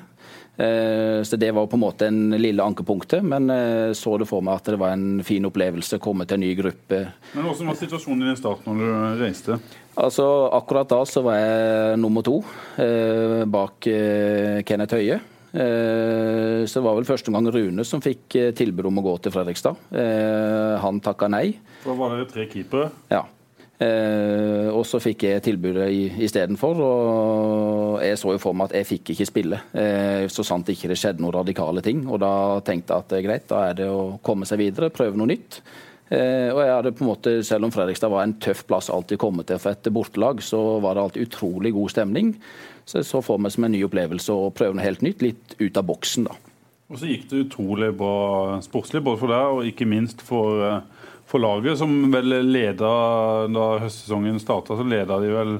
Eh, 0.57 1.23
så 1.23 1.37
Det 1.37 1.51
var 1.51 1.67
på 1.67 1.77
en 1.77 1.83
måte 1.83 2.07
en 2.07 2.31
lille 2.31 2.63
ankepunktet, 2.63 3.23
men 3.23 3.49
eh, 3.53 3.93
så 3.93 4.17
det 4.17 4.25
for 4.29 4.41
meg 4.41 4.57
at 4.57 4.71
det 4.73 4.79
var 4.81 4.95
en 4.95 5.21
fin 5.25 5.45
opplevelse 5.45 5.99
å 5.99 6.03
komme 6.03 6.25
til 6.25 6.39
en 6.39 6.45
ny 6.47 6.53
gruppe. 6.57 7.03
Men 7.35 7.45
Hvordan 7.45 7.69
var 7.69 7.77
situasjonen 7.77 8.25
din 8.25 8.33
i 8.33 8.39
starten 8.39 8.73
når 8.73 8.81
du 9.17 9.21
reiste? 9.21 9.59
Altså, 9.97 10.25
Akkurat 10.57 10.89
da 10.89 11.03
så 11.09 11.21
var 11.25 11.37
jeg 11.37 12.01
nummer 12.01 12.25
to 12.25 12.39
eh, 12.81 13.45
bak 13.45 13.89
Kenneth 14.65 14.97
Høie. 14.97 15.21
Så 15.57 16.67
det 16.77 16.83
var 16.83 16.97
vel 16.97 17.07
første 17.07 17.31
gang 17.33 17.47
Rune 17.49 17.85
som 17.87 18.01
fikk 18.03 18.35
tilbud 18.59 18.89
om 18.91 18.99
å 18.99 19.03
gå 19.07 19.13
til 19.23 19.33
Fredrikstad. 19.33 19.79
Han 20.83 20.99
takka 21.01 21.29
nei. 21.31 21.55
Da 21.81 21.95
var 21.97 22.13
det 22.13 22.27
tre 22.29 22.45
keepere? 22.51 22.91
Ja. 23.09 23.23
Eh, 23.77 24.69
og 24.73 24.81
så 24.89 24.97
fikk 24.97 25.27
jeg 25.27 25.43
tilbudet 25.45 25.87
istedenfor. 26.25 26.79
Og 26.83 28.05
jeg 28.05 28.17
så 28.19 28.33
jo 28.33 28.41
for 28.41 28.57
meg 28.57 28.71
at 28.71 28.79
jeg 28.79 28.89
fikk 28.93 29.11
ikke 29.13 29.29
spille, 29.29 29.59
eh, 29.77 30.25
så 30.33 30.45
sant 30.45 30.69
ikke 30.73 30.89
det 30.91 30.97
skjedde 30.99 31.23
noen 31.23 31.37
radikale 31.37 31.83
ting. 31.85 32.05
Og 32.09 32.21
da 32.23 32.31
tenkte 32.65 32.93
jeg 32.93 33.05
at 33.05 33.11
det 33.11 33.19
er 33.19 33.27
greit, 33.27 33.49
da 33.51 33.67
er 33.67 33.77
det 33.77 33.91
å 33.91 34.17
komme 34.25 34.49
seg 34.49 34.63
videre, 34.63 34.93
prøve 34.93 35.19
noe 35.19 35.29
nytt. 35.29 35.61
Eh, 36.07 36.49
og 36.53 36.61
jeg 36.63 36.71
hadde 36.71 36.95
på 36.95 37.03
en 37.03 37.09
måte, 37.09 37.43
Selv 37.43 37.67
om 37.67 37.71
Fredrikstad 37.71 38.09
var 38.09 38.23
en 38.23 38.37
tøff 38.39 38.63
plass 38.65 38.89
alltid 38.89 39.19
kommet 39.19 39.47
til 39.47 39.59
for 39.59 39.75
et 39.75 39.91
bortelag, 39.91 40.41
så 40.41 40.79
var 40.79 40.95
det 40.95 41.03
alltid 41.03 41.27
utrolig 41.27 41.73
god 41.73 41.89
stemning. 41.91 42.35
Så 42.87 43.01
jeg 43.01 43.09
så 43.09 43.21
for 43.21 43.37
meg 43.37 43.51
som 43.51 43.65
en 43.67 43.71
ny 43.75 43.83
opplevelse 43.83 44.31
å 44.31 44.53
prøve 44.55 44.73
noe 44.73 44.85
helt 44.85 45.03
nytt, 45.03 45.21
litt 45.21 45.57
ut 45.59 45.77
av 45.77 45.83
boksen. 45.83 46.29
da. 46.29 46.37
Og 46.87 47.01
så 47.01 47.09
gikk 47.09 47.27
det 47.29 47.41
utrolig 47.49 47.91
bra 47.99 48.61
sportslig, 48.63 49.03
både 49.03 49.19
for 49.19 49.27
deg 49.27 49.57
og 49.57 49.67
ikke 49.67 49.85
minst 49.85 50.23
for 50.23 50.81
for 51.27 51.43
laget, 51.43 51.77
som 51.77 51.91
vel 52.11 52.37
leda 52.47 52.91
da 53.51 53.67
høstsesongen 53.83 54.39
starta, 54.39 54.77
så 54.77 54.85
leda 54.87 55.19
de 55.19 55.31
vel, 55.33 55.57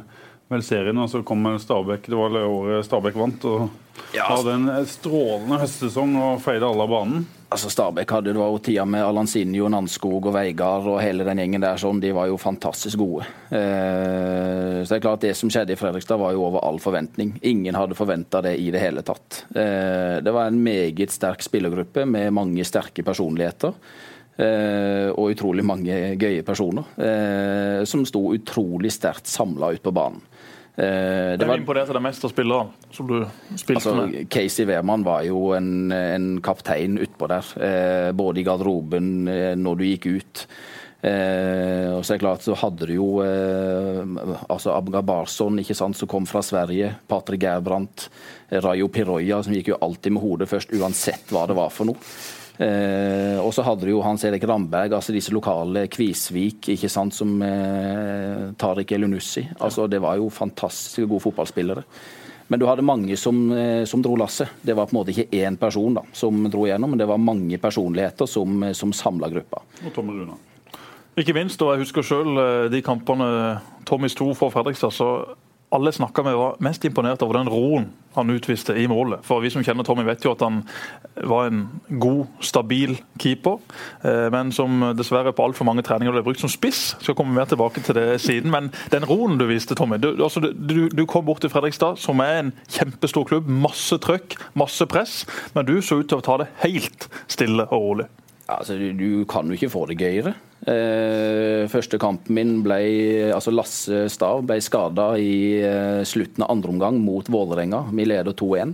vel, 0.47 0.63
serien. 0.63 0.97
Og 1.03 1.09
så 1.11 1.23
kom 1.27 1.43
Stabæk, 1.59 2.07
det 2.07 2.19
var 2.19 2.31
det 2.35 2.45
året 2.47 2.87
Stabæk 2.87 3.19
vant. 3.19 3.45
og 3.45 3.67
ja. 4.13 4.27
Hadde 4.29 4.53
en 4.53 4.85
strålende 4.87 5.57
høstsesong 5.59 6.13
og 6.21 6.39
feide 6.43 6.67
alle 6.67 6.85
av 6.85 6.93
banen. 6.93 7.25
Altså 7.47 7.69
Stabæk 7.71 8.11
hadde 8.11 8.33
det 8.35 8.39
var 8.41 8.51
jo 8.51 8.59
tida 8.59 8.83
med 8.87 9.05
Alansinio, 9.05 9.69
Nanskog 9.71 10.25
og 10.27 10.33
Veigard 10.35 10.87
og 10.91 10.99
hele 10.99 11.23
den 11.27 11.39
gjengen 11.39 11.63
der. 11.63 11.79
sånn, 11.79 12.01
De 12.03 12.11
var 12.15 12.27
jo 12.27 12.39
fantastisk 12.39 12.99
gode. 12.99 13.27
Eh, 13.49 14.83
så 14.83 14.91
det 14.91 14.97
er 14.97 15.05
klart 15.05 15.23
det 15.23 15.33
som 15.39 15.51
skjedde 15.51 15.75
i 15.75 15.79
Fredrikstad 15.79 16.19
var 16.19 16.35
jo 16.35 16.43
over 16.49 16.63
all 16.67 16.79
forventning. 16.83 17.37
Ingen 17.47 17.75
hadde 17.79 17.95
forventa 17.95 18.41
det 18.43 18.57
i 18.59 18.67
det 18.71 18.83
hele 18.83 19.03
tatt. 19.03 19.45
Eh, 19.55 20.19
det 20.23 20.35
var 20.35 20.47
en 20.47 20.59
meget 20.63 21.11
sterk 21.11 21.43
spillergruppe 21.43 22.03
med 22.05 22.35
mange 22.35 22.67
sterke 22.67 23.03
personligheter. 23.03 23.73
Eh, 24.37 25.09
og 25.17 25.31
utrolig 25.33 25.65
mange 25.65 25.95
gøye 26.21 26.43
personer 26.45 26.85
eh, 27.01 27.79
som 27.89 28.03
sto 28.05 28.21
utrolig 28.35 28.91
sterkt 28.93 29.25
samla 29.31 29.71
ute 29.73 29.81
på 29.87 29.93
banen. 29.97 30.21
Eh, 30.77 31.33
det 31.41 31.47
var 31.49 31.57
imponert 31.57 31.89
deg 31.89 32.03
mest 32.05 32.27
av 32.27 32.29
spillere 32.29 32.67
som 32.93 33.09
du 33.09 33.15
spilte 33.57 33.81
altså, 33.81 33.95
med? 34.03 34.27
Casey 34.29 34.69
Wehrmann 34.69 35.05
var 35.07 35.25
jo 35.25 35.55
en, 35.57 35.89
en 35.89 36.35
kaptein 36.45 36.99
utpå 37.01 37.31
der. 37.33 37.53
både 38.13 38.43
i 38.43 38.45
garderoben, 38.45 39.13
når 39.57 39.79
du 39.79 39.87
gikk 39.89 40.11
ut. 40.19 40.45
Eh, 40.97 41.93
og 41.93 42.01
så 42.01 42.15
er 42.15 42.17
det 42.17 42.23
klart 42.23 42.41
så 42.41 42.55
hadde 42.57 42.87
du 42.89 42.95
jo 42.95 43.07
eh, 43.21 43.99
altså 44.49 44.73
Abga 44.73 45.03
Barson 45.05 45.59
ikke 45.61 45.75
sant, 45.77 45.97
som 45.97 46.09
kom 46.09 46.25
fra 46.29 46.41
Sverige. 46.45 46.95
Patrick 47.07 47.43
Gerbrandt. 47.45 48.07
Rayo 48.49 48.89
Piroya 48.93 49.41
som 49.43 49.53
gikk 49.53 49.73
jo 49.73 49.79
alltid 49.83 50.15
med 50.15 50.23
hodet 50.23 50.49
først, 50.49 50.73
uansett 50.73 51.33
hva 51.33 51.45
det 51.49 51.57
var 51.57 51.73
for 51.73 51.89
noe. 51.89 51.99
Eh, 52.57 53.37
og 53.37 53.51
så 53.53 53.61
hadde 53.65 53.85
du 53.85 53.91
jo 53.91 54.03
Hans 54.05 54.23
Erik 54.25 54.45
Ramberg, 54.49 54.95
altså 54.97 55.13
disse 55.13 55.33
lokale 55.33 55.85
Kvisvik, 55.93 56.71
ikke 56.73 56.89
sant, 56.89 57.13
som 57.13 57.35
eh, 57.45 58.47
Tariq 58.57 58.95
Elunussi. 58.97 59.45
Altså, 59.59 59.85
det 59.91 60.01
var 60.01 60.17
jo 60.17 60.31
fantastiske 60.33 61.05
gode 61.05 61.25
fotballspillere. 61.27 61.85
Men 62.47 62.59
du 62.59 62.65
hadde 62.67 62.85
mange 62.85 63.17
som, 63.19 63.51
eh, 63.51 63.85
som 63.85 64.01
dro 64.01 64.15
lasset. 64.15 64.49
Det 64.61 64.75
var 64.75 64.87
på 64.87 64.95
en 64.95 65.01
måte 65.01 65.13
ikke 65.13 65.29
én 65.35 65.57
person 65.59 65.93
da, 65.99 66.03
som 66.13 66.49
dro 66.49 66.65
gjennom, 66.65 66.89
men 66.93 66.99
det 66.99 67.07
var 67.07 67.19
mange 67.19 67.57
personligheter 67.59 68.25
som, 68.25 68.63
eh, 68.63 68.73
som 68.73 68.93
samla 68.93 69.29
gruppa. 69.29 69.61
Og 69.85 69.93
Tommy 69.93 70.13
Runa. 70.15 70.37
Ikke 71.17 71.33
minst, 71.33 71.61
og 71.61 71.73
jeg 71.73 71.85
husker 71.85 72.05
selv 72.05 72.37
eh, 72.37 72.69
de 72.69 72.81
kampene 72.81 73.59
Tommy 73.85 74.07
sto 74.07 74.33
for 74.33 74.49
Fredrikstad, 74.49 74.93
så 74.93 75.35
alle 75.69 75.91
snakka 75.91 76.23
med, 76.23 76.35
var 76.35 76.59
mest 76.63 76.85
imponert 76.85 77.21
over 77.21 77.39
den 77.39 77.49
roen 77.51 77.89
han 78.15 78.29
utviste 78.33 78.73
i 78.73 78.87
målet. 78.89 79.21
For 79.27 79.43
Vi 79.43 79.49
som 79.53 79.63
kjenner 79.63 79.85
Tommy, 79.85 80.01
vet 80.07 80.23
jo 80.25 80.31
at 80.33 80.41
han 80.41 80.61
var 81.27 81.49
en 81.49 81.59
god, 82.01 82.25
stabil 82.41 82.95
keeper. 83.21 83.59
Eh, 84.01 84.29
men 84.33 84.51
som 84.55 84.79
dessverre 84.97 85.35
på 85.35 85.43
altfor 85.45 85.67
mange 85.67 85.83
treninger 85.85 86.15
ble 86.15 86.23
brukt 86.25 86.41
som 86.41 86.49
spiss. 86.49 86.95
Skal 87.03 87.17
komme 87.19 87.35
mer 87.35 87.49
tilbake 87.51 87.83
til 87.85 87.97
det 87.99 88.21
siden. 88.23 88.49
Men 88.53 88.71
den 88.93 89.05
roen 89.05 89.37
du 89.37 89.45
viste, 89.45 89.75
Tommy. 89.77 89.99
Du, 90.01 90.13
altså, 90.15 90.41
du, 90.41 90.87
du 90.89 91.05
kom 91.05 91.27
bort 91.27 91.43
til 91.45 91.53
Fredrikstad, 91.53 91.99
som 92.01 92.23
er 92.23 92.39
en 92.39 92.53
kjempestor 92.71 93.27
klubb. 93.29 93.51
Masse 93.51 93.99
trøkk, 94.01 94.39
masse 94.57 94.87
press. 94.89 95.19
Men 95.53 95.67
du 95.67 95.77
så 95.81 95.99
ut 96.01 96.09
til 96.09 96.21
å 96.21 96.25
ta 96.25 96.39
det 96.41 96.49
helt 96.63 97.09
stille 97.27 97.67
og 97.69 97.91
rolig. 97.91 98.09
Altså, 98.47 98.77
du, 98.77 99.25
kan 99.27 99.47
jo 99.47 99.57
ikke 99.57 99.71
få 99.71 99.85
det 99.89 99.97
gøyere. 99.99 100.33
Eh, 100.67 101.67
første 101.69 101.99
kampen 102.01 102.35
min 102.37 102.53
ble 102.65 102.79
altså 103.35 103.51
Lasse 103.53 104.05
Stav 104.11 104.45
ble 104.47 104.57
skada 104.63 105.11
i 105.19 105.59
eh, 105.59 106.03
slutten 106.07 106.45
av 106.45 106.53
andre 106.55 106.71
omgang 106.71 107.01
mot 107.03 107.27
Vålerenga. 107.27 107.85
Vi 107.91 108.07
leder 108.07 108.37
2-1. 108.37 108.73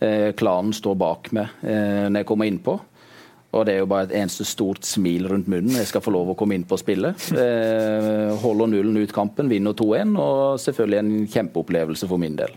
Eh, 0.00 0.30
klanen 0.38 0.72
står 0.72 0.96
bak 0.96 1.32
meg 1.36 1.58
eh, 1.66 2.06
når 2.08 2.22
jeg 2.22 2.30
kommer 2.30 2.48
innpå. 2.50 2.78
Og 3.50 3.66
det 3.66 3.74
er 3.74 3.80
jo 3.82 3.88
bare 3.90 4.06
et 4.06 4.14
eneste 4.20 4.46
stort 4.46 4.86
smil 4.86 5.26
rundt 5.32 5.48
munnen. 5.50 5.74
Jeg 5.80 5.88
skal 5.90 6.04
få 6.04 6.12
lov 6.14 6.30
å 6.30 6.36
komme 6.38 6.54
inn 6.54 6.66
på 6.68 6.76
å 6.78 6.80
spille. 6.80 7.10
Eh, 7.34 8.30
holder 8.44 8.70
nullen 8.70 9.00
ut 9.02 9.14
kampen, 9.14 9.50
vinner 9.50 9.74
2-1, 9.74 10.14
og 10.22 10.60
selvfølgelig 10.62 11.00
en 11.00 11.26
kjempeopplevelse 11.34 12.06
for 12.10 12.22
min 12.22 12.38
del. 12.38 12.54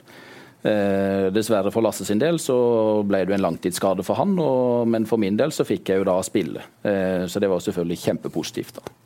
Eh, 0.63 1.27
dessverre 1.35 1.73
for 1.75 1.83
Lasse 1.83 2.05
sin 2.07 2.21
del 2.21 2.37
så 2.39 2.55
ble 3.03 3.25
det 3.27 3.35
en 3.35 3.43
langtidsskade 3.43 4.05
for 4.07 4.15
han, 4.15 4.37
og, 4.39 4.87
men 4.87 5.07
for 5.09 5.19
min 5.19 5.35
del 5.39 5.51
så 5.51 5.65
fikk 5.67 5.91
jeg 5.91 5.99
jo 5.99 6.07
da 6.07 6.17
spille. 6.23 6.63
Eh, 6.87 7.25
så 7.27 7.41
det 7.43 7.51
var 7.51 7.63
selvfølgelig 7.65 7.99
kjempepositivt. 8.05 8.79
da. 8.79 8.99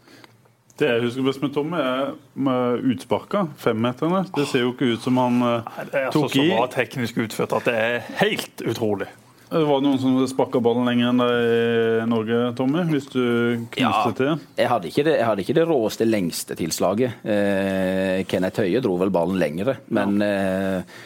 Det 0.78 0.90
jeg 0.92 1.06
husker 1.08 1.26
best 1.26 1.42
med 1.42 1.54
Tom, 1.56 1.72
er 1.74 2.12
med 2.38 2.84
utsparka, 2.94 3.48
femmeterne. 3.58 4.28
Det 4.36 4.46
ser 4.46 4.68
jo 4.68 4.76
ikke 4.76 4.92
ut 4.94 5.02
som 5.02 5.18
han 5.18 5.40
uh, 5.42 5.78
det 5.90 6.04
er 6.04 6.12
tok 6.14 6.30
så 6.30 6.44
i. 6.44 6.52
bra 6.52 6.68
teknisk 6.70 7.18
utført 7.24 7.56
at 7.58 7.66
det 7.66 7.74
er 7.82 8.12
helt 8.20 8.62
utrolig. 8.62 9.08
Det 9.48 9.64
var 9.64 9.82
noen 9.82 9.98
som 9.98 10.20
sparka 10.28 10.60
ballen 10.62 10.86
lenger 10.86 11.10
enn 11.10 11.22
deg 11.24 11.36
i 11.48 12.08
Norge, 12.12 12.40
Tommy? 12.60 12.84
Hvis 12.92 13.08
du 13.10 13.22
knuste 13.74 13.80
ja, 13.80 14.16
til? 14.20 14.46
Jeg 14.60 14.70
hadde, 14.70 14.92
ikke 14.92 15.06
det, 15.08 15.14
jeg 15.18 15.28
hadde 15.32 15.46
ikke 15.46 15.56
det 15.58 15.68
råeste, 15.70 16.06
lengste 16.06 16.58
tilslaget. 16.60 17.24
Eh, 17.24 18.26
Kenneth 18.30 18.62
Høie 18.62 18.82
dro 18.84 18.98
vel 19.00 19.14
ballen 19.16 19.40
lengre, 19.40 19.80
men 19.96 20.20
ja. 20.22 20.28
eh, 20.84 20.98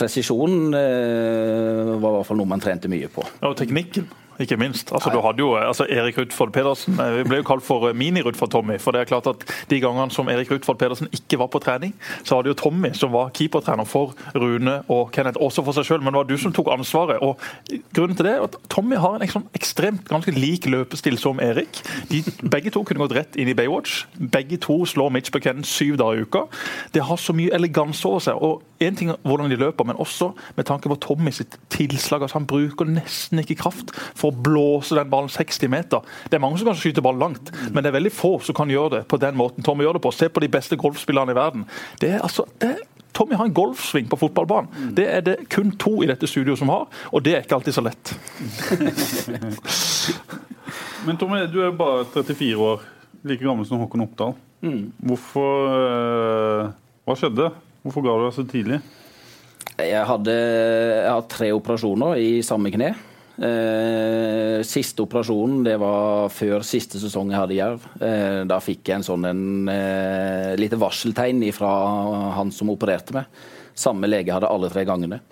presisjonen 0.00 0.74
eh, 0.76 1.94
var 2.00 2.10
i 2.10 2.16
hvert 2.18 2.30
fall 2.30 2.40
noe 2.40 2.50
man 2.50 2.62
trente 2.62 2.90
mye 2.90 3.10
på. 3.12 3.26
Og 3.46 3.56
teknikken 3.58 4.08
ikke 4.40 4.56
minst. 4.56 4.92
Altså, 4.92 5.10
du 5.12 5.20
hadde 5.20 5.38
jo 5.38 5.54
altså, 5.54 5.86
Erik 5.90 6.18
Rutford 6.18 6.52
Pedersen 6.52 7.00
eh, 7.00 7.18
vi 7.18 7.24
ble 7.28 7.40
jo 7.40 7.46
kalt 7.46 7.64
for 7.64 7.88
eh, 7.88 7.96
mini-Rutford 7.96 8.50
Tommy. 8.50 8.78
for 8.80 8.96
det 8.96 9.02
er 9.02 9.10
klart 9.10 9.26
at 9.26 9.44
De 9.70 9.80
gangene 9.80 10.10
som 10.10 10.28
Erik 10.28 10.50
Rutford 10.50 10.78
Pedersen 10.78 11.08
ikke 11.12 11.38
var 11.38 11.50
på 11.52 11.58
trening, 11.58 11.94
så 12.24 12.34
var 12.34 12.42
det 12.42 12.54
jo 12.54 12.58
Tommy 12.62 12.92
som 12.96 13.12
var 13.12 13.30
keepertrener 13.36 13.84
for 13.84 14.14
Rune 14.34 14.82
og 14.88 15.12
Kenneth, 15.12 15.40
også 15.40 15.64
for 15.64 15.76
seg 15.76 15.86
selv. 15.86 16.02
Men 16.02 16.14
det 16.14 16.22
var 16.22 16.30
du 16.30 16.36
som 16.38 16.52
tok 16.52 16.72
ansvaret. 16.72 17.18
og 17.20 17.40
Grunnen 17.94 18.16
til 18.16 18.26
det 18.26 18.34
er 18.34 18.46
at 18.48 18.56
Tommy 18.72 18.96
har 18.96 19.20
en 19.20 19.34
sånn 19.34 19.48
ekstremt 19.56 20.08
ganske 20.08 20.32
lik 20.32 20.66
løpestil 20.66 21.18
som 21.20 21.40
Erik. 21.40 21.82
De, 22.10 22.22
begge 22.40 22.72
to 22.72 22.82
kunne 22.84 23.04
gått 23.04 23.16
rett 23.16 23.36
inn 23.36 23.50
i 23.50 23.56
Baywatch. 23.56 24.06
Begge 24.16 24.56
to 24.56 24.80
slår 24.86 25.12
Mitch 25.12 25.32
Buchanan 25.34 25.64
syv 25.68 26.00
dager 26.00 26.24
i 26.24 26.24
uka. 26.24 26.46
Det 26.94 27.04
har 27.04 27.20
så 27.20 27.36
mye 27.36 27.52
eleganse 27.54 28.08
over 28.08 28.24
seg. 28.24 28.40
og 28.40 28.64
en 28.80 28.96
ting 28.96 29.10
hvordan 29.26 29.50
de 29.52 29.58
løper, 29.60 29.84
men 29.88 29.98
også 30.00 30.30
med 30.56 30.64
tanke 30.68 30.88
på 30.88 30.96
Tommy 31.02 31.32
sitt 31.34 31.58
tilslag. 31.72 32.22
altså 32.22 32.38
Han 32.38 32.48
bruker 32.50 32.88
nesten 32.88 33.38
ikke 33.42 33.58
kraft 33.60 33.88
for 34.14 34.30
å 34.30 34.38
blåse 34.48 34.96
den 34.96 35.10
ballen 35.12 35.32
60 35.32 35.68
meter. 35.72 36.00
Det 36.30 36.36
er 36.38 36.44
mange 36.44 36.60
som 36.60 36.70
kan 36.70 36.78
skyte 36.78 37.04
ball 37.04 37.18
langt, 37.20 37.46
men 37.70 37.84
det 37.84 37.88
er 37.92 37.98
veldig 37.98 38.14
få 38.14 38.32
som 38.44 38.54
kan 38.56 38.70
gjøre 38.70 38.90
det 38.98 39.02
på 39.10 39.20
den 39.20 39.34
måten 39.38 39.62
Tommy 39.66 39.82
gjør 39.84 39.94
det 39.98 40.06
på. 40.06 40.14
Se 40.14 40.26
på 40.28 40.42
de 40.42 40.52
beste 40.52 40.78
golfspillerne 40.80 41.34
i 41.34 41.38
verden. 41.38 41.62
Det 42.00 42.10
er 42.16 42.20
altså, 42.24 42.42
det 42.60 42.68
er 42.74 42.76
Tommy 43.12 43.34
har 43.34 43.44
en 43.48 43.54
golfsving 43.54 44.08
på 44.08 44.16
fotballbanen. 44.16 44.94
Det 44.96 45.06
er 45.10 45.20
det 45.26 45.36
kun 45.50 45.72
to 45.76 46.02
i 46.04 46.06
dette 46.06 46.26
studioet 46.30 46.58
som 46.60 46.68
har, 46.70 46.86
og 47.10 47.24
det 47.26 47.34
er 47.34 47.40
ikke 47.42 47.54
alltid 47.58 47.74
så 47.74 47.82
lett. 47.84 48.04
Men 51.06 51.16
Tommy, 51.18 51.36
du 51.50 51.58
er 51.64 51.70
bare 51.74 52.04
34 52.14 52.56
år, 52.56 52.80
like 53.26 53.44
gammel 53.44 53.66
som 53.66 53.78
Håkon 53.82 54.04
Oppdal. 54.04 54.32
Mm. 54.60 54.92
Hvorfor 55.08 55.50
uh, 55.72 56.70
Hva 57.08 57.14
skjedde? 57.16 57.46
Hvorfor 57.80 58.04
ga 58.04 58.16
du 58.16 58.24
deg 58.26 58.34
så 58.36 58.46
tidlig? 58.48 58.80
Jeg 59.80 60.04
hadde, 60.04 60.32
jeg 60.34 61.08
hadde 61.08 61.30
tre 61.32 61.52
operasjoner 61.56 62.18
i 62.20 62.32
samme 62.44 62.72
kne. 62.72 62.90
Eh, 63.40 64.60
siste 64.68 65.00
operasjonen 65.06 65.62
det 65.64 65.78
var 65.80 66.28
før 66.34 66.64
siste 66.66 67.00
sesong 67.00 67.30
jeg 67.32 67.40
hadde 67.40 67.56
Jerv. 67.56 67.86
Eh, 68.04 68.42
da 68.48 68.58
fikk 68.60 68.90
jeg 68.90 69.00
en 69.00 69.06
sånn 69.06 69.24
en, 69.30 69.44
eh, 69.72 70.56
lite 70.60 70.76
varseltegn 70.76 71.40
fra 71.56 71.70
han 72.36 72.52
som 72.52 72.72
opererte 72.74 73.16
meg. 73.16 73.30
Samme 73.72 74.10
lege 74.10 74.34
hadde 74.34 74.50
alle 74.50 74.68
tre 74.68 74.84
gangene. 74.84 75.22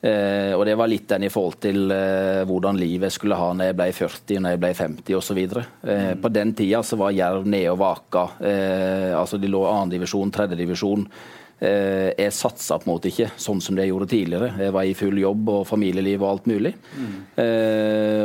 Eh, 0.00 0.54
og 0.54 0.62
det 0.68 0.76
var 0.78 0.86
litt 0.86 1.08
den 1.10 1.24
i 1.26 1.32
forhold 1.34 1.58
til 1.58 1.90
eh, 1.90 2.44
hvordan 2.46 2.78
livet 2.78 3.10
skulle 3.10 3.34
ha 3.34 3.48
når 3.50 3.72
jeg 3.72 3.78
ble 3.80 3.88
40, 3.96 4.38
når 4.44 4.54
jeg 4.54 4.60
ble 4.62 4.70
50 4.78 5.18
osv. 5.18 5.40
Eh, 5.40 6.14
mm. 6.14 6.22
På 6.22 6.30
den 6.30 6.54
tida 6.54 6.84
så 6.86 7.00
var 7.00 7.16
Jerv 7.16 7.50
nede 7.50 7.72
og 7.74 7.80
vaka. 7.82 8.28
Eh, 8.38 9.10
altså 9.18 9.42
De 9.42 9.50
lå 9.50 9.64
annendivisjon, 9.66 10.30
tredjedivisjon. 10.30 11.02
Eh, 11.02 11.37
jeg 11.58 12.34
satsa 12.34 12.76
på 12.78 12.86
en 12.86 12.92
måte 12.92 13.10
ikke 13.10 13.32
sånn 13.40 13.58
som 13.64 13.78
jeg 13.80 13.90
gjorde 13.90 14.06
tidligere. 14.12 14.52
Jeg 14.62 14.74
var 14.76 14.86
i 14.86 14.94
full 14.94 15.18
jobb 15.18 15.48
og 15.50 15.64
familieliv 15.66 16.22
og 16.22 16.28
alt 16.28 16.46
mulig. 16.50 16.74
Mm. 16.94 17.16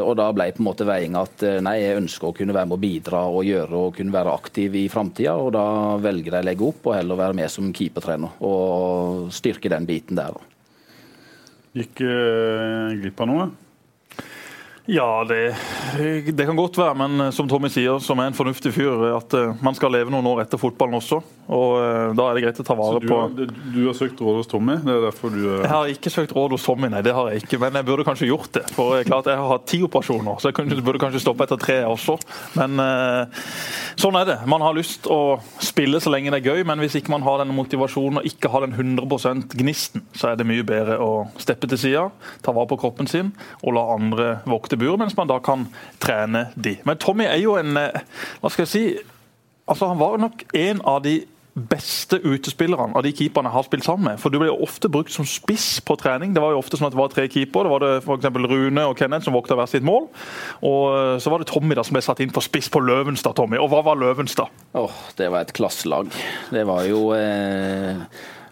og 0.05 0.13
da 0.19 0.27
ble 0.35 0.51
på 0.53 0.61
en 0.61 0.67
måte 0.67 0.85
veiinga 0.87 1.23
at 1.23 1.43
eh, 1.47 1.59
nei, 1.63 1.77
jeg 1.81 1.99
ønsker 2.01 2.29
å 2.29 2.35
kunne 2.35 2.55
være 2.55 2.69
med 2.69 2.77
å 2.77 2.83
bidra 2.83 3.23
og 3.31 3.47
gjøre 3.47 3.81
og 3.87 3.97
kunne 3.97 4.15
være 4.15 4.33
aktiv 4.33 4.77
i 4.79 4.85
framtida. 4.91 5.35
Og 5.39 5.53
da 5.55 5.65
velger 6.03 6.37
jeg 6.37 6.45
å 6.45 6.49
legge 6.49 6.67
opp 6.69 6.89
og 6.89 6.97
heller 6.97 7.19
være 7.19 7.37
med 7.41 7.53
som 7.53 7.71
keepertrener 7.75 8.43
og 8.43 9.29
styrke 9.33 9.71
den 9.73 9.87
biten 9.89 10.19
der. 10.19 10.37
Gikk 11.73 12.03
uh, 12.05 12.93
glipp 12.99 13.21
av 13.23 13.29
noe? 13.31 13.45
Ja, 14.85 15.23
det, 15.23 15.55
det, 16.35 16.45
kan 16.45 16.57
godt 16.59 16.77
være, 16.77 16.95
men 16.99 17.29
som 17.31 17.47
Tommy 17.47 17.69
sier, 17.71 18.01
som 18.03 18.19
er 18.19 18.27
en 18.27 18.35
fornuftig 18.35 18.73
fyr, 18.75 19.05
at 19.15 19.35
uh, 19.39 19.53
man 19.63 19.77
skal 19.77 19.93
leve 19.95 20.11
noen 20.11 20.27
år 20.27 20.41
etter 20.43 20.59
fotballen 20.59 20.99
også. 20.99 21.21
Og 21.53 22.15
da 22.15 22.25
er 22.29 22.37
det 22.37 22.43
greit 22.45 22.59
å 22.59 22.65
ta 22.67 22.75
vare 22.79 22.99
du 23.03 23.07
på 23.09 23.15
har, 23.19 23.31
du 23.35 23.79
har 23.83 23.95
søkt 23.97 24.21
råd 24.23 24.37
hos 24.39 24.49
Tommy? 24.51 24.77
Det 24.83 24.93
er 24.93 25.01
derfor 25.03 25.31
du. 25.31 25.41
Jeg 25.49 25.71
har 25.71 25.91
ikke 25.91 26.11
søkt 26.11 26.31
råd 26.35 26.55
hos 26.55 26.67
Tommy, 26.67 26.87
nei. 26.91 27.01
Det 27.03 27.15
har 27.15 27.31
jeg 27.31 27.43
ikke. 27.43 27.59
Men 27.59 27.79
jeg 27.79 27.87
burde 27.87 28.05
kanskje 28.07 28.29
gjort 28.29 28.51
det. 28.55 28.63
For 28.75 28.95
jeg, 28.95 29.07
klart, 29.09 29.27
jeg 29.27 29.39
har 29.39 29.51
hatt 29.51 29.65
ti 29.67 29.81
operasjoner, 29.83 30.39
så 30.39 30.51
jeg 30.51 30.83
burde 30.83 31.01
kanskje 31.03 31.23
stoppe 31.23 31.43
etter 31.47 31.59
tre 31.59 31.77
også. 31.87 32.15
Men 32.55 32.79
sånn 33.99 34.17
er 34.19 34.27
det. 34.29 34.37
Man 34.49 34.63
har 34.63 34.75
lyst 34.75 35.07
å 35.11 35.37
spille 35.63 35.99
så 36.03 36.11
lenge 36.13 36.31
det 36.33 36.41
er 36.41 36.53
gøy, 36.53 36.63
men 36.67 36.81
hvis 36.83 36.95
ikke 36.99 37.13
man 37.13 37.25
har 37.25 37.41
den 37.43 37.53
motivasjonen 37.55 38.21
og 38.21 38.27
ikke 38.27 38.51
har 38.53 38.65
den 38.65 38.75
100% 38.75 39.57
gnisten, 39.59 40.05
så 40.15 40.31
er 40.31 40.39
det 40.39 40.47
mye 40.47 40.65
bedre 40.67 40.99
å 41.03 41.11
steppe 41.41 41.69
til 41.71 41.81
sida, 41.81 42.07
ta 42.43 42.53
vare 42.55 42.71
på 42.71 42.79
kroppen 42.81 43.09
sin 43.09 43.33
og 43.61 43.75
la 43.77 43.85
andre 43.93 44.29
vokte 44.49 44.72
til 44.73 44.81
bur, 44.81 44.97
mens 44.99 45.15
man 45.17 45.29
da 45.31 45.39
kan 45.43 45.67
trene 46.03 46.47
de. 46.55 46.77
Men 46.87 46.99
Tommy 47.01 47.29
er 47.29 47.39
jo 47.43 47.57
en 47.61 47.77
eh, 47.79 48.01
Hva 48.41 48.51
skal 48.51 48.67
jeg 48.67 48.73
si 48.73 48.85
altså 49.69 49.87
Han 49.93 50.01
var 50.01 50.19
nok 50.19 50.43
en 50.59 50.81
av 50.89 51.05
de 51.05 51.21
beste 51.53 52.17
utespillerne 52.25 52.97
av 52.97 53.03
de 53.05 53.11
keeperne 53.13 53.51
jeg 53.51 53.53
har 53.53 53.65
spilt 53.67 53.85
sammen 53.85 54.07
med. 54.07 54.21
For 54.21 54.33
Du 54.33 54.39
ble 54.41 54.49
jo 54.49 54.57
ofte 54.65 54.89
brukt 54.89 55.13
som 55.13 55.27
spiss 55.29 55.77
på 55.85 55.95
trening. 56.01 56.33
Det 56.33 56.41
var 56.41 56.55
jo 56.55 56.61
ofte 56.63 56.79
sånn 56.79 56.87
at 56.89 56.95
det 56.95 56.99
var 56.99 57.11
tre 57.13 57.27
keepere. 57.29 57.67
Det 57.67 57.73
var 57.75 57.83
det 57.83 57.91
f.eks. 58.01 58.29
Rune 58.49 58.85
og 58.89 58.97
Kenneth 58.97 59.27
som 59.27 59.37
vokta 59.37 59.57
hver 59.59 59.69
sitt 59.69 59.85
mål. 59.85 60.07
Og 60.65 60.83
eh, 60.97 61.15
så 61.21 61.33
var 61.33 61.43
det 61.43 61.51
Tommy 61.51 61.77
da 61.77 61.85
som 61.85 61.93
ble 61.93 62.03
satt 62.05 62.23
inn 62.25 62.33
på 62.33 62.41
spiss 62.43 62.71
på 62.73 62.81
Løvenstad. 62.81 63.37
Tommy. 63.37 63.61
Og 63.61 63.69
hva 63.69 63.83
var 63.85 64.01
Løvenstad? 64.01 64.49
Oh, 64.73 64.97
det 65.19 65.29
var 65.29 65.45
et 65.45 65.53
klasselag. 65.53 66.09
Det 66.53 66.65
var 66.69 66.89
jo 66.89 67.11
eh 67.13 68.01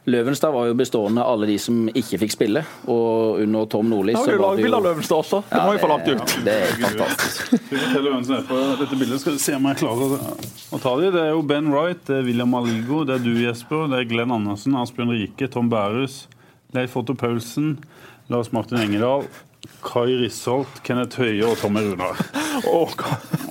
Løvenstad 0.09 0.49
var 0.51 0.65
jo 0.65 0.73
bestående 0.73 1.21
av 1.21 1.35
alle 1.35 1.47
de 1.51 1.55
som 1.61 1.83
ikke 1.93 2.17
fikk 2.23 2.33
spille. 2.33 2.63
Og 2.89 3.41
under 3.43 3.67
Tom 3.69 3.89
Nordli 3.91 4.15
så 4.17 4.33
var 4.41 4.57
vi 4.57 4.65
jo 4.65 4.71
av 4.73 4.87
Løvenstad 4.87 5.21
også. 5.21 5.41
Det 5.45 5.59
ja, 5.59 5.65
må 5.67 5.75
vi 5.75 5.81
få 5.83 5.89
lagt 5.91 6.09
ut. 6.09 6.33
Det 6.47 6.55
er 6.55 6.73
fantastisk. 6.81 7.51
dette 8.81 8.97
bildet 8.97 9.21
skal 9.21 9.37
se 9.43 9.55
om 9.59 9.69
jeg 9.69 9.81
klarer 9.83 10.15
å 10.17 10.81
ta 10.81 10.95
dem. 10.97 11.13
Det 11.13 11.21
er 11.21 11.29
jo 11.35 11.45
Ben 11.45 11.69
Wright, 11.69 12.01
det 12.09 12.17
er 12.17 12.25
William 12.25 12.57
Aligo, 12.57 13.03
det 13.05 13.19
er 13.19 13.23
du, 13.27 13.35
Jesper, 13.43 13.85
det 13.91 14.01
er 14.01 14.09
Glenn 14.09 14.33
Andersen, 14.33 14.79
Asbjørn 14.81 15.13
Rike, 15.13 15.51
Tom 15.53 15.69
Bærus, 15.69 16.23
Leif 16.73 16.97
Otto 16.97 17.13
Paulsen, 17.17 17.75
Lars 18.31 18.49
Martin 18.55 18.81
Engedal, 18.81 19.27
Kai 19.81 20.13
Risholt, 20.21 20.81
Kenneth 20.85 21.19
Høie 21.21 21.41
og 21.47 21.57
Tommy 21.61 21.83
Runar. 21.85 22.19
Og, 22.67 22.91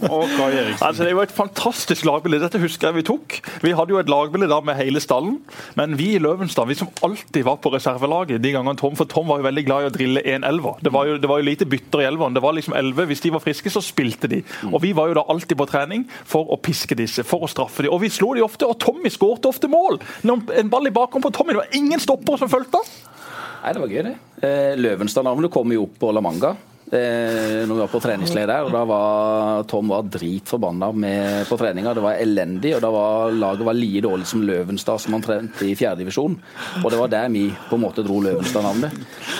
og 0.06 0.28
Kai 0.36 0.52
Eriksen. 0.54 0.84
Altså, 0.86 1.02
det 1.02 1.08
er 1.08 1.14
jo 1.16 1.22
et 1.24 1.32
fantastisk 1.34 2.04
lagbilde. 2.06 2.38
Dette 2.42 2.60
husker 2.62 2.88
jeg 2.88 2.98
vi 3.00 3.04
tok. 3.08 3.38
Vi 3.64 3.72
hadde 3.74 3.90
jo 3.94 3.98
et 3.98 4.10
lagbilde 4.12 4.46
da 4.50 4.60
med 4.64 4.76
hele 4.78 5.00
stallen. 5.02 5.40
Men 5.78 5.96
vi 5.98 6.12
i 6.14 6.20
Løvenstad 6.22 6.68
vi 6.68 6.76
som 6.78 6.92
alltid 7.06 7.42
var 7.48 7.58
på 7.64 7.72
reservelaget 7.74 8.42
de 8.44 8.52
gangene 8.54 8.78
Tom 8.78 8.94
For 8.98 9.10
Tom 9.10 9.26
var 9.32 9.40
jo 9.40 9.48
veldig 9.48 9.64
glad 9.66 9.82
i 9.82 9.88
å 9.88 9.92
drille 9.94 10.22
en 10.36 10.46
elver. 10.46 10.78
Det 10.84 10.92
var 10.94 11.10
jo, 11.10 11.18
det 11.20 11.32
var 11.32 11.42
jo 11.42 11.48
lite 11.48 11.66
bytter 11.70 12.04
i 12.04 12.08
elveren. 12.12 12.36
Det 12.36 12.44
var 12.44 12.54
liksom 12.56 12.76
elleve. 12.78 13.08
Hvis 13.10 13.24
de 13.24 13.34
var 13.34 13.42
friske, 13.42 13.72
så 13.72 13.82
spilte 13.82 14.30
de. 14.30 14.42
Og 14.70 14.78
vi 14.84 14.94
var 14.96 15.10
jo 15.10 15.18
da 15.18 15.26
alltid 15.32 15.58
på 15.58 15.68
trening 15.72 16.06
for 16.22 16.52
å 16.54 16.60
piske 16.62 16.98
disse, 17.00 17.26
for 17.26 17.48
å 17.48 17.50
straffe 17.50 17.82
dem. 17.82 17.92
Og 17.96 18.04
vi 18.04 18.12
slo 18.14 18.32
de 18.38 18.46
ofte, 18.46 18.68
og 18.68 18.78
Tommy 18.84 19.10
skårte 19.10 19.50
ofte 19.50 19.70
mål. 19.72 19.98
En 20.22 20.70
ball 20.70 20.86
i 20.86 20.94
bakhånd 20.94 21.26
på 21.26 21.34
Tommy. 21.34 21.56
Det 21.56 21.64
var 21.64 21.80
ingen 21.82 22.00
stopper 22.00 22.38
som 22.38 22.52
fulgte 22.52 22.78
han. 22.84 23.09
Nei, 23.60 23.72
Det 23.72 23.80
var 23.80 23.92
gøy, 23.92 24.02
det. 24.08 24.16
Eh, 24.40 24.74
Løvenstad-navnet 24.80 25.52
kom 25.52 25.72
jo 25.72 25.84
opp 25.84 25.98
på 26.00 26.12
La 26.16 26.22
Manga 26.24 26.56
eh, 26.92 27.66
når 27.66 27.74
vi 27.74 27.80
var 27.82 27.90
på 27.90 28.00
treningsleir 28.02 28.48
der. 28.50 28.64
og 28.66 28.72
da 28.74 28.82
var 28.88 29.62
Tom 29.70 29.90
var 29.92 30.02
dritforbanna 30.10 30.90
på 31.48 31.58
treninga. 31.60 31.94
Det 31.94 32.02
var 32.04 32.14
elendig. 32.20 32.74
og 32.76 32.82
da 32.82 32.90
var 32.94 33.30
Laget 33.32 33.66
var 33.66 33.74
like 33.78 34.00
dårlig 34.04 34.26
som 34.26 34.42
Løvenstad, 34.42 34.98
som 35.00 35.12
han 35.16 35.22
trente 35.22 35.66
i 35.66 35.74
fjerdedivisjon. 35.78 36.38
Og 36.84 36.90
det 36.90 36.98
var 36.98 37.08
der 37.12 37.28
vi 37.28 37.44
på 37.68 37.76
en 37.78 37.84
måte 37.84 38.04
dro 38.06 38.20
Løvenstad-navnet. 38.24 38.90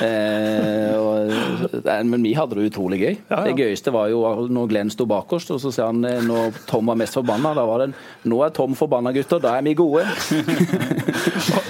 Eh, 0.05 2.03
men 2.05 2.23
vi 2.23 2.35
hadde 2.35 2.55
det 2.59 2.71
utrolig 2.71 3.01
gøy. 3.01 3.15
Ja, 3.29 3.37
ja. 3.37 3.45
Det 3.49 3.59
gøyeste 3.59 3.93
var 3.95 4.09
jo 4.13 4.25
når 4.51 4.71
Glenn 4.71 4.91
sto 4.93 5.05
oss, 5.11 5.51
og 5.51 5.61
så 5.61 5.73
sa 5.73 5.87
han 5.91 6.05
eh, 6.05 6.23
når 6.23 6.53
Tom 6.71 6.87
var 6.87 6.97
mest 7.01 7.15
forbanna, 7.19 7.55
da 7.55 7.65
var 7.67 7.79
det 7.87 7.93
'Nå 8.25 8.45
er 8.45 8.51
Tom 8.51 8.75
forbanna, 8.75 9.13
gutter. 9.13 9.39
Da 9.41 9.57
er 9.59 9.63
vi 9.63 9.75
gode'. 9.75 10.07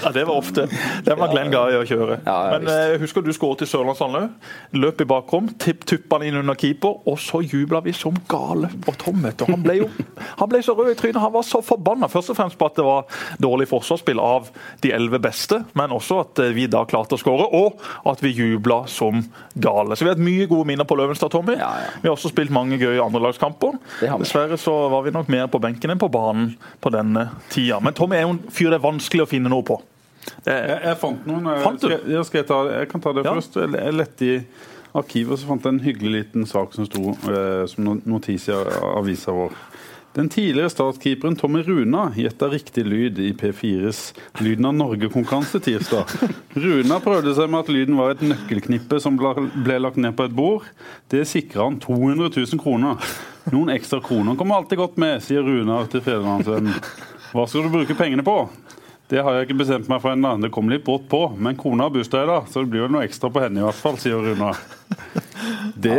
det 0.15 0.25
var 0.27 0.39
ofte. 0.39 0.67
Den 1.05 1.19
var 1.19 1.31
Glenn 1.31 1.53
i 1.53 1.77
å 1.77 1.83
kjøre. 1.87 2.19
men 2.25 2.67
eh, 2.71 2.95
husker 3.01 3.23
du 3.25 3.31
skåret 3.35 3.63
i 3.65 3.69
Sørlandshallen 3.69 4.29
Løp 4.77 5.01
i 5.01 5.07
bakrom. 5.07 5.49
tuppa 5.57 6.19
den 6.19 6.31
inn 6.31 6.39
under 6.41 6.55
keeper, 6.55 7.01
og 7.07 7.19
så 7.19 7.41
jubla 7.41 7.81
vi 7.85 7.93
som 7.93 8.15
gale. 8.29 8.71
Og 8.87 8.97
Tom 9.01 9.21
vet 9.23 9.37
du, 9.39 9.45
han 9.49 9.63
ble 9.63 9.77
jo 9.81 9.89
han 10.41 10.49
ble 10.51 10.61
så 10.65 10.75
rød 10.77 10.93
i 10.93 10.97
trynet. 10.99 11.21
Han 11.21 11.33
var 11.33 11.45
så 11.47 11.61
forbanna. 11.65 12.09
Først 12.11 12.33
og 12.33 12.39
fremst 12.39 12.59
på 12.59 12.69
at 12.69 12.77
det 12.79 12.85
var 12.87 13.05
dårlig 13.41 13.69
forsvarsspill 13.71 14.21
av 14.21 14.49
de 14.83 14.93
elleve 14.95 15.21
beste, 15.23 15.61
men 15.77 15.93
også 15.95 16.21
at 16.25 16.43
eh, 16.43 16.53
vi 16.55 16.67
da 16.71 16.83
klarte 16.89 17.17
å 17.17 17.21
skåre, 17.21 17.47
og 17.51 17.81
at 18.11 18.23
vi 18.23 18.33
jubla 18.35 18.83
som 18.91 19.23
gale. 19.53 19.95
Så 19.95 20.05
vi 20.05 20.11
har 20.11 20.17
hatt 20.17 20.25
mye 20.25 20.49
gode 20.49 20.69
minner 20.69 20.87
på 20.87 20.97
Løvenstad, 20.99 21.31
Tommy. 21.33 21.57
Ja, 21.59 21.71
ja. 21.83 21.93
Vi 22.01 22.09
har 22.09 22.17
også 22.17 22.31
spilt 22.33 22.53
mange 22.53 22.79
gøye 22.81 23.01
andrelagskamper. 23.03 23.77
Dessverre 24.01 24.59
så 24.61 24.75
var 24.91 25.05
vi 25.05 25.15
nok 25.15 25.31
mer 25.31 25.47
på 25.51 25.61
benken 25.61 25.93
enn 25.93 26.01
på 26.01 26.11
banen 26.11 26.53
på 26.81 26.91
denne 26.93 27.29
tida. 27.51 27.79
Men 27.83 27.95
Tommy 27.97 28.19
er 28.19 28.27
jo 28.27 28.35
en 28.35 28.43
fyr 28.51 28.71
det 28.71 28.79
er 28.79 28.85
vanskelig 28.85 29.25
å 29.25 29.29
finne 29.29 29.51
noe 29.51 29.65
på. 29.67 29.79
Jeg, 30.45 30.77
jeg, 30.85 30.97
fant 31.01 31.25
noen. 31.29 31.49
Fant 31.63 31.87
jeg, 31.87 32.01
jeg, 32.05 32.25
jeg, 32.37 32.45
ta, 32.49 32.59
jeg, 32.69 32.89
kan 32.91 33.03
ta 33.03 33.15
det 33.17 33.25
ja. 33.25 33.33
først. 33.35 33.57
Jeg 33.61 33.95
lette 33.97 34.27
i 34.27 34.35
arkivet 34.97 35.39
så 35.39 35.49
fant 35.49 35.65
jeg 35.65 35.75
en 35.75 35.83
hyggelig 35.83 36.13
liten 36.17 36.47
sak 36.49 36.75
som 36.75 36.87
sto 36.87 37.13
eh, 37.31 37.63
som 37.71 37.95
notis 38.05 38.49
i 38.51 38.55
avisa 38.55 39.35
vår. 39.35 39.55
Den 40.11 40.27
tidligere 40.29 40.69
statskeeperen 40.69 41.37
Tommy 41.39 41.61
Runa 41.63 42.09
gjetta 42.19 42.49
riktig 42.51 42.83
lyd 42.83 43.19
i 43.23 43.29
P4s 43.31 44.01
Lyden 44.43 44.67
av 44.67 44.73
Norge-konkurranse 44.75 45.61
tirsdag. 45.63 46.11
Runa 46.59 46.97
prøvde 46.99 47.31
seg 47.37 47.47
med 47.47 47.63
at 47.63 47.71
lyden 47.71 47.95
var 47.95 48.11
et 48.11 48.25
nøkkelknippe 48.25 48.99
som 48.99 49.15
ble 49.15 49.77
lagt 49.79 50.01
ned 50.03 50.17
på 50.17 50.27
et 50.27 50.35
bord. 50.35 50.67
Det 51.07 51.23
sikra 51.29 51.69
han 51.69 51.79
200 51.79 52.27
000 52.27 52.59
kroner. 52.59 52.99
Noen 53.55 53.71
ekstra 53.71 54.01
kroner 54.03 54.35
kommer 54.35 54.59
alltid 54.59 54.83
godt 54.83 54.99
med, 54.99 55.23
sier 55.23 55.47
Runa 55.47 55.79
til 55.87 56.03
Fedrelandsvennen. 56.03 56.75
Hva 57.31 57.47
skal 57.47 57.63
du 57.63 57.71
bruke 57.71 57.95
pengene 57.95 58.27
på? 58.27 58.35
Det 59.11 59.19
har 59.19 59.35
jeg 59.35 59.49
ikke 59.49 59.57
bestemt 59.59 59.89
meg 59.91 59.99
for 59.99 60.15
ennå. 60.15 60.29
Det 60.39 60.49
kommer 60.55 60.77
litt 60.77 60.85
brått 60.87 61.09
på. 61.11 61.25
Men 61.35 61.57
kona 61.59 61.89
har 61.89 61.91
bursdag 61.91 62.23
i 62.23 62.29
dag, 62.29 62.45
så 62.47 62.63
det 62.63 62.71
blir 62.71 62.85
vel 62.85 62.93
noe 62.95 63.03
ekstra 63.03 63.27
på 63.33 63.41
henne 63.43 63.59
i 63.59 63.65
hvert 63.65 63.81
fall, 63.81 63.97
sier 63.99 64.21
Runa. 64.23 64.53
Det, 65.75 65.97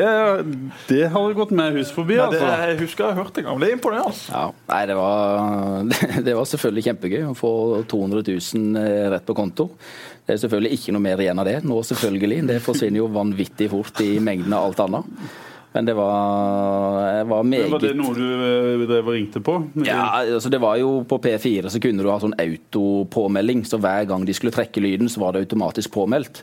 det 0.88 1.02
har 1.12 1.34
gått 1.36 1.52
med 1.56 1.76
hus 1.76 1.90
forbi, 1.92 2.16
altså. 2.22 2.40
Det, 2.40 2.56
jeg 2.70 2.78
husker 2.80 3.04
jeg 3.04 3.16
har 3.16 3.24
hørt 3.24 3.34
det 3.34 3.42
en 3.42 3.48
gang. 3.50 3.60
Det 3.60 3.68
er 3.68 3.76
imponerende. 3.76 4.16
Ja, 4.32 4.42
nei, 4.70 4.80
det 4.88 4.96
var, 4.96 5.92
det 6.28 6.36
var 6.38 6.48
selvfølgelig 6.54 6.86
kjempegøy 6.88 7.28
å 7.28 7.36
få 7.36 7.52
200 7.90 8.24
000 8.30 8.80
eh, 8.80 9.06
rett 9.12 9.28
på 9.28 9.36
konto. 9.36 9.68
Det 10.22 10.36
er 10.36 10.42
selvfølgelig 10.44 10.78
ikke 10.78 10.96
noe 10.96 11.04
mer 11.04 11.24
igjen 11.24 11.42
av 11.42 11.48
det 11.50 11.58
nå, 11.66 11.80
selvfølgelig. 11.88 12.42
Det 12.48 12.60
forsvinner 12.64 13.02
jo 13.02 13.12
vanvittig 13.12 13.68
fort 13.72 14.04
i 14.04 14.12
mengden 14.22 14.56
av 14.56 14.70
alt 14.70 14.84
annet. 14.86 15.24
Men 15.72 15.88
det 15.88 15.94
var, 15.96 17.24
var 17.24 17.46
meget 17.48 17.70
Var 17.72 17.80
det 17.80 17.94
noe 17.96 18.12
du 18.16 18.26
eh, 18.28 18.84
drev 18.90 19.06
og 19.08 19.16
ringte 19.16 19.40
på? 19.44 19.54
Ja, 19.86 20.04
altså 20.20 20.52
det 20.52 20.60
var 20.60 20.76
jo 20.80 20.98
På 21.08 21.16
P4 21.22 21.72
så 21.72 21.80
kunne 21.80 22.04
du 22.04 22.10
ha 22.12 22.18
sånn 22.20 22.36
autopåmelding, 22.36 23.64
så 23.68 23.80
hver 23.80 24.04
gang 24.10 24.26
de 24.28 24.36
skulle 24.36 24.52
trekke 24.54 24.84
lyden, 24.84 25.08
så 25.08 25.24
var 25.24 25.32
det 25.32 25.46
automatisk 25.46 25.94
påmeldt. 25.96 26.42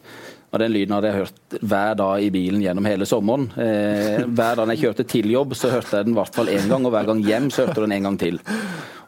Og 0.50 0.60
Den 0.60 0.74
lyden 0.74 0.96
hadde 0.96 1.12
jeg 1.12 1.22
hørt 1.22 1.58
hver 1.62 1.98
dag 2.00 2.24
i 2.26 2.32
bilen 2.34 2.62
gjennom 2.64 2.88
hele 2.90 3.06
sommeren. 3.06 3.50
Eh, 3.54 4.24
hver 4.26 4.58
dag 4.58 4.72
jeg 4.74 4.82
kjørte 4.84 5.06
til 5.10 5.30
jobb, 5.30 5.54
så 5.58 5.70
hørte 5.76 6.00
jeg 6.00 6.08
den 6.08 6.16
i 6.16 6.20
hvert 6.20 6.40
fall 6.40 6.50
én 6.50 6.70
gang, 6.72 6.88
og 6.88 6.96
hver 6.96 7.10
gang 7.12 7.22
hjem 7.26 7.52
så 7.54 7.66
hørte 7.66 7.78
jeg 7.78 7.86
den 7.86 7.98
en 8.00 8.08
gang 8.10 8.18
til. 8.22 8.42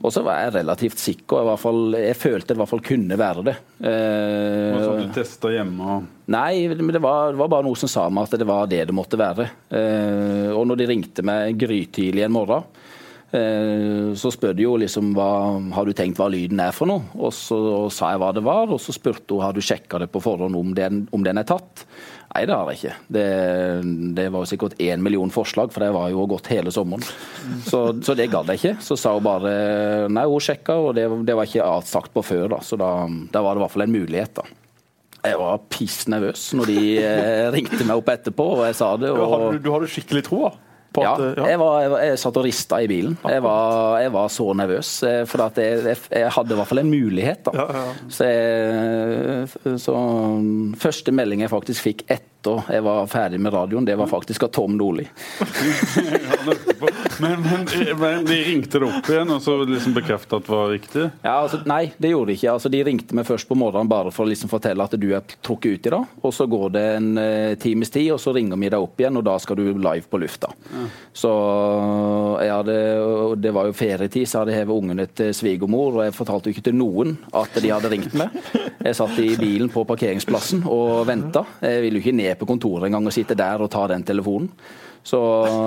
Og 0.02 0.14
så 0.14 0.24
var 0.26 0.40
jeg 0.44 0.54
relativt 0.60 1.02
sikker. 1.02 1.42
Jeg, 1.42 1.62
fall, 1.62 1.82
jeg 1.98 2.18
følte 2.18 2.52
det 2.52 2.58
i 2.58 2.62
hvert 2.62 2.72
fall 2.72 2.86
kunne 2.86 3.18
være 3.22 3.46
det. 3.50 3.56
Eh, 3.82 4.70
det 4.70 4.86
sånn 4.86 5.02
du 5.02 5.18
testa 5.18 5.54
hjemme? 5.54 5.98
Nei, 6.32 6.54
men 6.72 6.94
det 6.94 7.02
var, 7.04 7.34
det 7.34 7.42
var, 7.42 7.52
bare 7.58 7.66
noe 7.66 7.78
som 7.78 7.90
sa 7.92 8.06
meg 8.14 8.30
at 8.30 8.38
det 8.42 8.50
var 8.50 8.70
det 8.70 8.86
det 8.90 8.98
måtte 8.98 9.20
være. 9.22 9.50
Eh, 9.74 10.50
og 10.54 10.66
når 10.70 10.82
de 10.82 10.90
ringte 10.94 11.26
meg 11.26 11.58
grytidlig 11.62 12.26
en 12.28 12.38
morgen 12.38 12.70
Eh, 12.70 12.81
så 13.32 14.32
spør 14.34 14.56
de 14.58 14.66
jo 14.66 14.74
liksom 14.82 15.14
hva 15.16 15.32
har 15.78 15.88
du 15.88 15.96
tenkt 15.96 16.20
hva 16.20 16.28
lyden 16.32 16.60
er 16.60 16.74
for 16.76 16.90
noe, 16.90 17.06
og 17.16 17.32
så 17.36 17.58
sa 17.94 18.12
jeg 18.12 18.20
hva 18.24 18.32
det 18.36 18.44
var. 18.44 18.72
Og 18.72 18.82
så 18.84 18.96
spurte 18.96 19.38
hun 19.38 19.46
har 19.46 19.56
du 19.56 19.62
sjekka 19.64 20.02
det 20.04 20.10
på 20.12 20.24
forhånd 20.24 20.58
om 20.60 20.74
den, 20.76 21.06
om 21.16 21.24
den 21.24 21.40
er 21.40 21.48
tatt. 21.48 21.86
Nei, 22.32 22.46
det 22.48 22.56
har 22.56 22.70
jeg 22.72 22.80
ikke. 22.80 22.94
Det, 23.12 23.26
det 24.16 24.28
var 24.32 24.48
sikkert 24.48 24.78
én 24.80 25.04
million 25.04 25.32
forslag, 25.34 25.72
for 25.74 25.84
det 25.84 25.92
var 25.96 26.12
jo 26.14 26.24
gått 26.32 26.48
hele 26.54 26.72
sommeren. 26.72 27.04
Så, 27.68 27.82
så 28.04 28.16
det 28.16 28.30
gadd 28.32 28.52
jeg 28.54 28.62
ikke. 28.62 28.74
Så 28.84 28.96
sa 29.00 29.12
hun 29.18 29.26
bare 29.26 29.52
nei, 30.12 30.24
hun 30.32 30.44
sjekka, 30.44 30.78
og 30.80 30.96
det, 30.96 31.10
det 31.28 31.36
var 31.36 31.50
ikke 31.50 31.68
sagt 31.90 32.14
på 32.16 32.24
før, 32.24 32.48
da. 32.56 32.62
Så 32.64 32.80
da, 32.80 32.94
da 33.34 33.44
var 33.44 33.56
det 33.56 33.62
i 33.62 33.66
hvert 33.66 33.76
fall 33.76 33.88
en 33.88 33.96
mulighet, 33.96 34.36
da. 34.40 34.48
Jeg 35.22 35.38
var 35.38 35.60
piss 35.70 36.08
nervøs 36.10 36.48
når 36.58 36.70
de 36.72 36.80
eh, 36.98 37.48
ringte 37.54 37.84
meg 37.86 38.00
opp 38.00 38.08
etterpå 38.10 38.46
og 38.56 38.64
jeg 38.66 38.78
sa 38.80 38.96
det. 38.98 39.12
Og... 39.14 39.52
Du, 39.54 39.60
du 39.68 39.70
hadde 39.76 39.90
skikkelig 39.92 40.24
troa? 40.26 40.50
Ja, 41.00 41.12
at, 41.14 41.38
ja. 41.40 41.46
Jeg, 41.54 41.60
var, 41.62 41.76
jeg, 41.80 41.92
jeg, 42.10 42.20
satt 42.20 42.38
og 42.42 42.44
rista 42.46 42.82
i 42.84 42.88
bilen. 42.92 43.16
Jeg 43.24 43.44
var, 43.46 44.00
jeg 44.04 44.12
var 44.12 44.32
så 44.34 44.48
nervøs. 44.60 44.90
Eh, 45.08 45.22
for 45.30 45.46
at 45.46 45.62
jeg, 45.62 45.96
hadde 46.36 46.52
i 46.52 46.60
hvert 46.60 46.72
fall 46.72 46.84
en 46.84 46.92
mulighet. 46.92 47.46
Da. 47.48 47.54
Ja, 47.56 47.86
så, 48.12 48.28
så, 49.80 49.96
første 50.82 51.16
melding 51.16 51.46
jeg 51.46 51.54
faktisk 51.54 51.88
fikk 51.88 52.04
etter 52.12 52.28
etter 52.42 52.74
jeg 52.74 52.84
var 52.84 53.08
ferdig 53.08 53.40
med 53.40 53.54
radioen, 53.54 53.86
det 53.86 53.96
var 53.96 54.08
faktisk 54.08 54.44
av 54.44 54.48
Tom 54.48 54.78
Nordli. 54.78 55.06
men, 57.22 57.42
men, 57.42 57.68
men, 58.00 58.26
de 58.26 58.44
ringte 58.44 58.80
det 58.80 58.88
opp 58.88 59.10
igjen 59.10 59.30
og 59.30 59.42
så 59.44 59.58
liksom 59.66 59.94
bekrefta 59.94 60.40
at 60.40 60.48
det 60.48 60.56
var 60.56 60.72
riktig? 60.72 61.04
Ja, 61.22 61.36
altså, 61.44 61.60
nei, 61.70 61.92
det 62.02 62.14
gjorde 62.14 62.32
de 62.32 62.38
ikke. 62.40 62.56
Altså, 62.56 62.72
de 62.74 62.84
ringte 62.84 63.18
meg 63.18 63.28
først 63.28 63.50
på 63.50 63.58
morgenen 63.60 63.92
bare 63.92 64.14
for 64.14 64.26
å 64.26 64.32
liksom 64.32 64.50
fortelle 64.50 64.84
at 64.84 64.96
du 64.98 65.08
er 65.14 65.36
trukket 65.46 65.78
ut 65.78 65.90
i 65.90 65.94
dag. 65.94 66.16
Og 66.22 66.34
så 66.34 66.48
går 66.50 66.74
det 66.74 66.86
en 66.96 67.12
uh, 67.20 67.54
times 67.62 67.94
tid, 67.94 68.10
og 68.16 68.22
så 68.24 68.34
ringer 68.36 68.58
vi 68.58 68.72
deg 68.74 68.82
opp 68.82 69.02
igjen, 69.02 69.22
og 69.22 69.28
da 69.28 69.38
skal 69.42 69.60
du 69.60 69.66
live 69.76 70.10
på 70.10 70.22
lufta. 70.22 70.50
Ja. 70.72 70.88
Så 71.22 71.32
jeg 72.42 72.56
hadde, 72.56 72.78
det 73.44 73.54
var 73.54 73.70
jo 73.70 73.78
ferietid, 73.78 74.30
så 74.30 74.42
hadde 74.42 74.56
jeg 74.56 74.64
hevet 74.64 74.82
ungene 74.82 75.08
til 75.12 75.34
svigermor, 75.36 76.00
og 76.00 76.06
jeg 76.08 76.18
fortalte 76.18 76.50
jo 76.50 76.58
ikke 76.58 76.68
til 76.72 76.80
noen 76.80 77.18
at 77.38 77.62
de 77.62 77.74
hadde 77.74 77.94
ringt 77.94 78.18
meg. 78.18 78.34
Jeg 78.82 78.98
satt 78.98 79.20
i 79.22 79.30
bilen 79.38 79.70
på 79.70 79.86
parkeringsplassen 79.86 80.66
og 80.72 81.06
venta. 81.10 81.46
Jeg 81.62 81.86
ville 81.86 82.00
jo 82.00 82.06
ikke 82.06 82.18
ned 82.18 82.31
på 82.40 82.48
kontoret 82.50 82.88
en 82.88 82.98
gang 82.98 83.10
og 83.10 83.16
sitte 83.16 83.38
der 83.38 83.64
og 83.64 83.72
ta 83.74 83.88
den 83.92 84.06
telefonen. 84.08 84.52
Så 85.04 85.20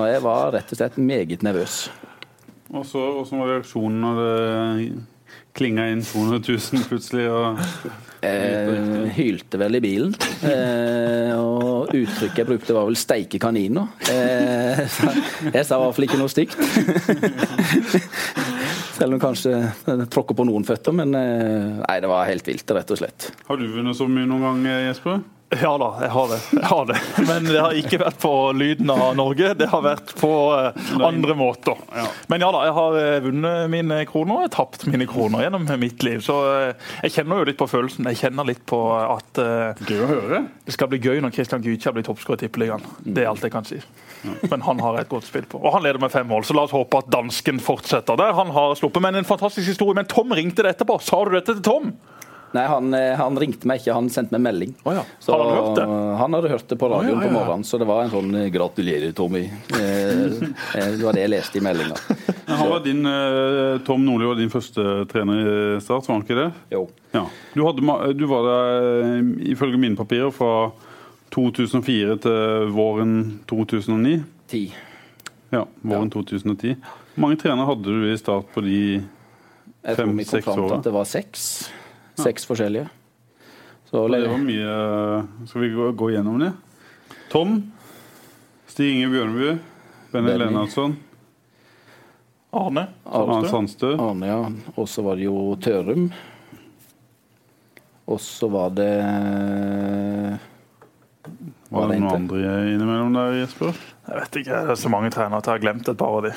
jeg 0.07 0.23
var 0.23 0.53
rett 0.55 0.71
og 0.71 0.79
slett 0.79 0.97
meget 0.97 1.43
nervøs. 1.43 1.89
Og 2.71 2.85
så, 2.87 3.01
Hvordan 3.17 3.41
var 3.41 3.51
reaksjonen 3.51 4.01
når 4.01 4.21
det 4.21 5.03
klinga 5.55 5.89
inn 5.91 6.03
200 6.03 6.41
000 6.47 6.87
plutselig? 6.89 7.27
og 7.29 7.59
Eh, 8.25 9.09
hylte 9.15 9.59
vel 9.59 9.77
i 9.77 9.81
bilen. 9.83 10.13
Eh, 10.45 11.33
og 11.37 11.91
uttrykket 11.93 12.41
jeg 12.41 12.47
brukte 12.47 12.75
var 12.75 12.87
vel 12.87 12.97
'steike 12.97 13.39
kaniner'. 13.41 13.87
Eh, 14.09 14.81
jeg 15.53 15.65
sa 15.65 15.77
i 15.77 15.83
hvert 15.83 15.95
fall 15.95 16.07
ikke 16.07 16.19
noe 16.21 16.31
stygt. 16.31 16.57
Selv 18.95 19.13
om 19.13 19.19
kanskje 19.19 19.53
tråkker 20.09 20.37
på 20.37 20.47
noen 20.47 20.65
føtter, 20.65 20.95
men 20.95 21.13
eh, 21.19 21.83
nei, 21.83 21.99
det 22.01 22.09
var 22.09 22.29
helt 22.29 22.47
vilt, 22.47 22.71
rett 22.71 22.91
og 22.95 23.01
slett. 23.01 23.29
Har 23.49 23.59
du 23.59 23.67
vunnet 23.67 23.97
så 23.97 24.07
mye 24.09 24.25
noen 24.29 24.45
gang, 24.47 24.65
Jesper? 24.87 25.21
Ja 25.53 25.75
da, 25.77 25.87
jeg 26.01 26.09
har 26.09 26.29
det. 26.31 26.37
Jeg 26.57 26.65
har 26.65 26.85
det. 26.89 26.95
Men 27.29 27.45
det 27.45 27.59
har 27.61 27.75
ikke 27.77 27.99
vært 28.01 28.17
på 28.21 28.31
lyden 28.57 28.89
av 28.89 29.11
Norge, 29.17 29.51
det 29.57 29.67
har 29.69 29.83
vært 29.85 30.15
på 30.17 30.31
uh, 30.57 30.71
andre 31.05 31.35
måter. 31.37 31.77
Men 32.31 32.41
ja 32.41 32.49
da, 32.55 32.63
jeg 32.65 32.73
har 32.75 32.97
uh, 32.97 33.17
vunnet 33.27 33.69
mine 33.71 33.99
kroner 34.09 34.39
og 34.39 34.41
jeg 34.41 34.49
har 34.49 34.55
tapt 34.55 34.87
mine 34.89 35.07
kroner 35.09 35.45
gjennom 35.45 35.67
mitt 35.81 36.01
liv. 36.07 36.23
Så 36.25 36.39
uh, 36.49 36.89
jeg 37.05 37.13
kjenner 37.19 37.43
jo 37.43 37.49
litt 37.51 37.59
på 37.61 37.69
følelsen. 37.69 38.09
Jeg 38.09 38.23
kjenner 38.23 38.49
litt 38.49 38.63
på 38.65 38.79
at 38.97 39.41
Gøy 39.85 40.01
å 40.01 40.09
høre. 40.09 40.41
det 40.65 40.73
skal 40.73 40.89
bli 40.89 40.99
gøy 41.03 41.21
når 41.23 41.35
Christian 41.37 41.63
Gytja 41.65 41.93
blir 41.93 42.07
toppskårer 42.07 42.41
i 42.41 42.45
Tippeligaen. 42.47 42.89
Det 43.05 43.23
er 43.23 43.29
alt 43.29 43.45
jeg 43.45 43.53
kan 43.53 43.69
si. 43.69 43.79
Men 44.49 44.65
han 44.65 44.81
har 44.81 44.97
et 44.99 45.11
godt 45.11 45.29
spill 45.29 45.45
på. 45.49 45.61
Og 45.61 45.77
han 45.77 45.85
leder 45.85 46.01
med 46.01 46.13
fem 46.13 46.25
mål, 46.27 46.47
så 46.47 46.57
la 46.57 46.65
oss 46.65 46.73
håpe 46.73 47.03
at 47.03 47.13
dansken 47.13 47.61
fortsetter 47.61 48.17
der. 48.19 48.33
Han 48.33 48.49
har 48.55 48.73
sluppet. 48.79 49.03
Men 49.05 49.21
en 49.21 49.29
fantastisk 49.29 49.69
historie. 49.69 49.97
Men 49.97 50.09
Tom 50.09 50.33
ringte 50.33 50.65
det 50.65 50.73
etterpå. 50.75 50.97
Sa 51.05 51.21
du 51.25 51.35
dette 51.37 51.53
til 51.53 51.65
Tom? 51.65 51.93
Nei, 52.55 52.63
han, 52.71 52.93
eh, 52.95 53.13
han, 53.19 53.35
ringte 53.39 53.67
meg 53.67 53.81
ikke, 53.81 53.95
han 53.97 54.07
sendte 54.13 54.37
meg 54.37 54.45
melding. 54.45 54.75
Oh, 54.85 54.93
ja. 54.95 55.03
Så, 55.19 55.33
han 55.33 55.41
hadde 55.43 55.55
hørt 55.57 55.79
det? 55.79 55.85
Han 56.21 56.37
hadde 56.37 56.51
hørt 56.53 56.69
det 56.71 56.77
på 56.79 56.89
radioen 56.91 57.17
oh, 57.17 57.19
ja, 57.19 57.27
ja, 57.27 57.33
på 57.33 57.35
morgenen, 57.35 57.67
så 57.67 57.79
det 57.81 57.87
var 57.89 58.05
en 58.05 58.13
sånn 58.13 58.31
eh, 58.39 58.47
'gratulerer, 58.53 59.11
Tommy'. 59.17 59.49
Eh, 59.75 60.23
det 60.95 61.03
var 61.03 61.17
det 61.17 61.25
jeg 61.25 61.33
leste 61.33 61.59
i 61.59 61.65
meldinga. 61.65 61.99
Tom 63.85 64.05
Nordli 64.07 64.29
var 64.29 64.39
din 64.39 64.53
første 64.53 65.05
trener 65.11 65.41
i 65.43 65.81
Start, 65.83 66.07
var 66.07 66.15
han 66.15 66.23
ikke 66.23 66.39
det? 66.39 66.49
Jo. 66.71 66.85
Du, 67.11 67.61
hadde, 67.65 68.13
du, 68.15 68.25
var 68.31 68.47
der 68.47 69.19
ifølge 69.51 69.79
mine 69.81 69.99
papirer 69.99 70.31
fra 70.35 70.71
2004 71.35 72.19
til 72.23 72.71
våren 72.75 73.15
2009? 73.51 74.19
10. 74.51 74.67
Ja, 75.55 75.65
våren 75.81 76.11
2010. 76.13 76.75
Hvor 77.15 77.27
mange 77.27 77.39
trenere 77.41 77.67
hadde 77.67 77.83
du 77.83 78.07
i 78.07 78.17
Start 78.19 78.47
på 78.55 78.63
de 78.63 78.79
fem-seks 79.83 79.91
årene? 79.91 79.91
Jeg 79.91 79.97
tror 79.97 80.13
vi 80.15 80.25
kom 80.31 80.47
fram 80.47 80.69
til 80.69 80.79
at 80.79 80.87
det 80.87 80.95
var 80.95 81.09
seks. 81.09 81.49
Seks 82.19 82.45
forskjellige. 82.47 82.89
Så, 83.89 84.07
det 84.09 84.27
var 84.27 84.39
mye 84.41 85.47
Skal 85.47 85.61
vi 85.61 85.69
gå, 85.75 85.91
gå 85.91 86.11
gjennom 86.15 86.39
det? 86.41 86.51
Tom. 87.31 87.57
Stig 88.67 88.95
Inge 88.95 89.09
Bjørneby. 89.13 89.57
Benny 90.11 90.37
Lennartson. 90.39 90.95
Arne. 92.55 92.87
Arne 93.03 93.49
Sandstø. 93.51 93.93
Arne, 93.99 94.27
ja. 94.31 94.39
Og 94.75 94.87
så 94.89 95.03
var 95.05 95.19
det 95.19 95.27
jo 95.27 95.55
Tørum. 95.61 96.09
Og 98.05 98.21
så 98.21 98.47
var 98.53 98.69
det 98.77 98.91
Var 101.73 101.89
det 101.89 101.97
noen 101.99 102.11
andre 102.13 102.53
innimellom 102.75 103.15
der, 103.17 103.39
Jesper? 103.41 103.73
Jeg 104.05 104.21
vet 104.21 104.39
ikke. 104.43 104.61
Det 104.67 104.75
er 104.75 104.83
så 104.85 104.91
mange 104.93 105.11
trenere 105.13 105.41
at 105.41 105.49
jeg 105.49 105.57
har 105.57 105.65
glemt 105.65 105.89
et 105.89 105.99
par 105.99 106.19
av 106.19 106.27
de. 106.27 106.35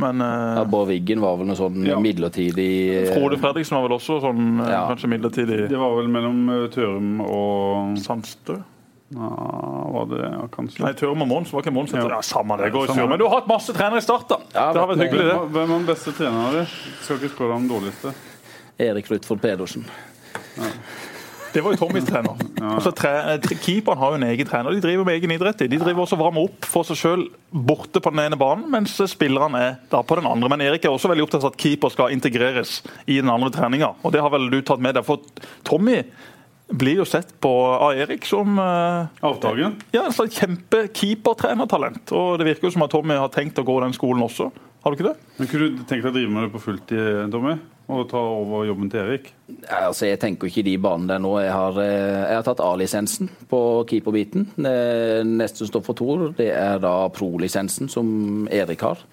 Men, 0.00 0.20
uh, 0.20 0.58
ja, 0.58 0.64
Bård 0.66 0.88
Wiggen 0.90 1.22
var 1.22 1.38
vel 1.38 1.46
noe 1.46 1.58
sånn 1.58 1.84
ja. 1.86 2.00
midlertidig 2.02 2.68
uh, 2.90 3.12
Frode 3.14 3.38
Fredriksen 3.38 3.76
var 3.78 3.84
vel 3.86 3.94
også 3.94 4.16
sånn 4.24 4.58
uh, 4.58 4.66
ja. 4.66 4.84
kanskje 4.90 5.10
midlertidig 5.12 5.58
Det 5.70 5.78
var 5.78 5.94
vel 6.00 6.10
mellom 6.10 6.40
Tørum 6.74 7.20
og 7.22 7.98
Sandstø? 8.02 8.58
Ja, 9.14 9.28
var 9.92 10.06
det 10.10 10.22
ja, 10.24 10.46
kanskje 10.50 10.82
Nei, 10.82 10.94
Tørum 10.98 11.22
og 11.22 11.28
Mons 11.30 11.52
var 11.54 11.62
ikke 11.62 11.74
Mons. 11.76 11.92
Ja. 11.94 12.06
ja, 12.10 12.22
samme 12.24 12.56
det. 12.58 12.72
går 12.74 12.90
samme. 12.90 13.06
Men 13.12 13.20
du 13.20 13.26
har 13.28 13.36
hatt 13.38 13.50
masse 13.50 13.74
trenere 13.76 14.02
i 14.02 14.04
start, 14.04 14.26
da. 14.32 14.40
Ja, 14.56 14.64
det 14.74 14.80
har 14.82 14.88
vært 14.90 15.04
hyggelig, 15.04 15.26
det. 15.28 15.36
Hvem 15.54 15.68
er 15.68 15.74
den 15.74 15.86
beste 15.86 16.14
treneren? 16.16 16.72
Skal 17.04 17.20
ikke 17.20 17.30
spørre 17.36 17.60
om 17.60 17.68
dårligste. 17.70 18.14
Erik 18.82 19.10
Ruthvold 19.12 19.44
Pedersen. 19.44 19.86
Det 21.54 21.62
var 21.62 21.74
jo 21.74 21.78
Tommys 21.78 22.06
trener. 22.08 22.40
Altså, 22.66 22.90
tre, 22.96 23.12
keeperen 23.62 24.00
har 24.00 24.10
jo 24.10 24.18
en 24.18 24.26
egen 24.26 24.48
trener. 24.48 24.74
De 24.74 24.82
driver 24.82 25.06
med 25.06 25.20
egen 25.20 25.34
idrett. 25.36 25.62
De 25.70 25.78
driver 25.78 26.02
også 26.02 26.18
varmer 26.18 26.48
opp 26.48 26.66
for 26.66 26.86
seg 26.88 26.98
sjøl 26.98 27.24
borte 27.54 28.02
på 28.02 28.10
den 28.10 28.24
ene 28.24 28.38
banen, 28.40 28.66
mens 28.72 28.96
spillerne 29.12 29.60
er 29.62 29.76
da 29.92 30.02
på 30.02 30.18
den 30.18 30.26
andre. 30.26 30.50
Men 30.50 30.64
Erik 30.66 30.88
er 30.88 30.94
også 30.94 31.12
veldig 31.12 31.28
opptatt 31.28 31.46
av 31.46 31.52
at 31.52 31.60
keeper 31.62 31.94
skal 31.94 32.14
integreres 32.14 32.80
i 33.06 33.20
den 33.20 33.30
andre 33.30 33.52
treninga. 33.54 33.92
Og 34.02 34.14
det 34.14 34.24
har 34.24 34.34
vel 34.34 34.48
du 34.50 34.58
tatt 34.66 34.82
med 34.82 34.98
deg. 34.98 35.06
For 35.06 35.22
Tommy 35.68 36.00
blir 36.74 37.02
jo 37.02 37.06
sett 37.06 37.30
på 37.44 37.52
av 37.74 37.94
Erik 38.02 38.26
som 38.26 38.58
uh, 38.58 39.06
Avtagen? 39.22 39.76
Ja, 39.94 40.08
altså 40.08 40.24
slags 40.24 40.40
kjempekeepertrenertalent. 40.40 42.10
Og 42.16 42.40
det 42.40 42.48
virker 42.48 42.66
jo 42.66 42.74
som 42.74 42.86
at 42.86 42.94
Tommy 42.94 43.18
har 43.20 43.30
tenkt 43.34 43.60
å 43.62 43.66
gå 43.66 43.78
den 43.84 43.94
skolen 43.94 44.24
også. 44.26 44.50
Har 44.84 44.92
du 44.92 44.98
ikke 44.98 45.12
det? 45.12 45.30
Men 45.38 45.52
Kunne 45.52 45.70
du 45.70 45.84
tenkt 45.86 46.02
deg 46.02 46.10
å 46.10 46.16
drive 46.16 46.34
med 46.34 46.48
det 46.48 46.52
på 46.56 46.64
fulltid, 46.66 47.30
Tommy? 47.32 47.54
Og 47.92 48.06
ta 48.08 48.16
over 48.16 48.64
jobben 48.64 48.88
til 48.88 49.02
Erik? 49.02 49.28
Ja, 49.66 49.90
altså, 49.90 50.06
jeg 50.08 50.20
tenker 50.22 50.48
ikke 50.48 50.64
de 50.64 50.78
banene 50.80 51.12
der 51.12 51.20
nå. 51.20 51.34
Jeg 51.42 51.52
har, 51.52 51.78
eh, 51.82 52.22
jeg 52.30 52.38
har 52.38 52.46
tatt 52.46 52.62
A-lisensen 52.64 53.28
på 53.50 53.60
keeperbiten. 53.90 54.48
Neste 54.56 55.64
som 55.64 55.72
står 55.72 55.84
for 55.84 55.98
Tor, 55.98 56.26
det 56.38 56.50
er 56.56 56.80
da 56.80 56.96
pro-lisensen, 57.12 57.90
som 57.92 58.48
Erik 58.48 58.80
har. 58.80 59.04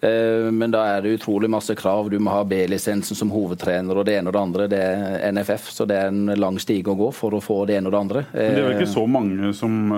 Eh, 0.00 0.50
men 0.52 0.72
da 0.72 0.84
er 0.94 1.02
det 1.02 1.16
utrolig 1.18 1.50
masse 1.52 1.74
krav. 1.76 2.10
Du 2.10 2.18
må 2.18 2.32
ha 2.32 2.44
B-lisensen 2.44 3.16
som 3.16 3.32
hovedtrener 3.32 3.96
og 3.96 4.06
det 4.08 4.18
ene 4.18 4.28
og 4.28 4.36
det 4.36 4.44
andre. 4.44 4.68
Det 4.68 4.80
er 4.84 5.32
NFF, 5.32 5.72
så 5.72 5.88
det 5.88 5.96
er 5.96 6.12
en 6.12 6.34
lang 6.36 6.60
stige 6.60 6.92
å 6.92 6.98
gå 6.98 7.10
for 7.16 7.36
å 7.36 7.44
få 7.44 7.62
det 7.68 7.80
ene 7.80 7.88
og 7.88 7.96
det 7.96 8.04
andre. 8.04 8.24
Men 8.32 8.56
det 8.56 8.62
er 8.62 8.68
vel 8.68 8.80
ikke 8.80 8.94
så 8.94 9.06
mange 9.08 9.52
som 9.56 9.92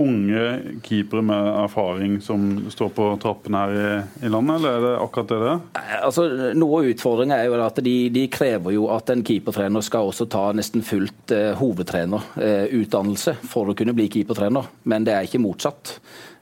unge 0.00 0.44
keepere 0.86 1.22
med 1.26 1.48
erfaring 1.64 2.16
som 2.24 2.46
står 2.72 2.92
på 2.96 3.08
trappene 3.22 3.60
her 3.62 3.74
i, 3.74 3.90
i, 4.26 4.30
landet, 4.32 4.56
eller 4.60 4.78
er 4.78 4.86
det 4.86 4.94
akkurat 5.04 5.30
det 5.32 5.40
det 5.42 5.50
er? 5.52 5.92
Altså, 6.00 6.26
noe 6.56 6.80
av 6.80 6.90
utfordringa 6.94 7.38
er 7.38 7.50
jo 7.50 7.60
at 7.64 7.82
de, 7.84 7.96
de, 8.14 8.24
krever 8.32 8.76
jo 8.76 8.88
at 8.94 9.12
en 9.12 9.24
keepertrener 9.26 9.84
skal 9.84 10.10
også 10.10 10.28
ta 10.30 10.46
nesten 10.56 10.84
fullt 10.86 11.34
eh, 11.36 11.52
hovedtrenerutdannelse 11.60 13.36
eh, 13.36 13.46
for 13.52 13.70
å 13.70 13.76
kunne 13.78 13.96
bli 13.96 14.08
keepertrener, 14.12 14.72
men 14.90 15.06
det 15.06 15.16
er 15.16 15.28
ikke 15.28 15.42
motsatt. 15.42 15.98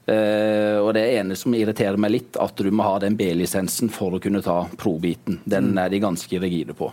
Eh, 0.09 0.79
og 0.81 0.95
Det 0.97 1.05
ene 1.19 1.37
som 1.39 1.55
irriterer 1.57 1.99
meg 2.01 2.15
litt, 2.15 2.39
at 2.41 2.59
du 2.59 2.71
må 2.71 2.87
ha 2.87 2.99
den 3.03 3.17
B-lisensen 3.19 3.91
for 3.93 4.17
å 4.17 4.23
kunne 4.23 4.43
ta 4.45 4.63
pro-biten. 4.79 5.43
Den 5.45 5.73
mm. 5.73 5.83
er 5.85 5.93
de 5.93 6.05
ganske 6.05 6.43
rigide 6.43 6.77
på. 6.79 6.93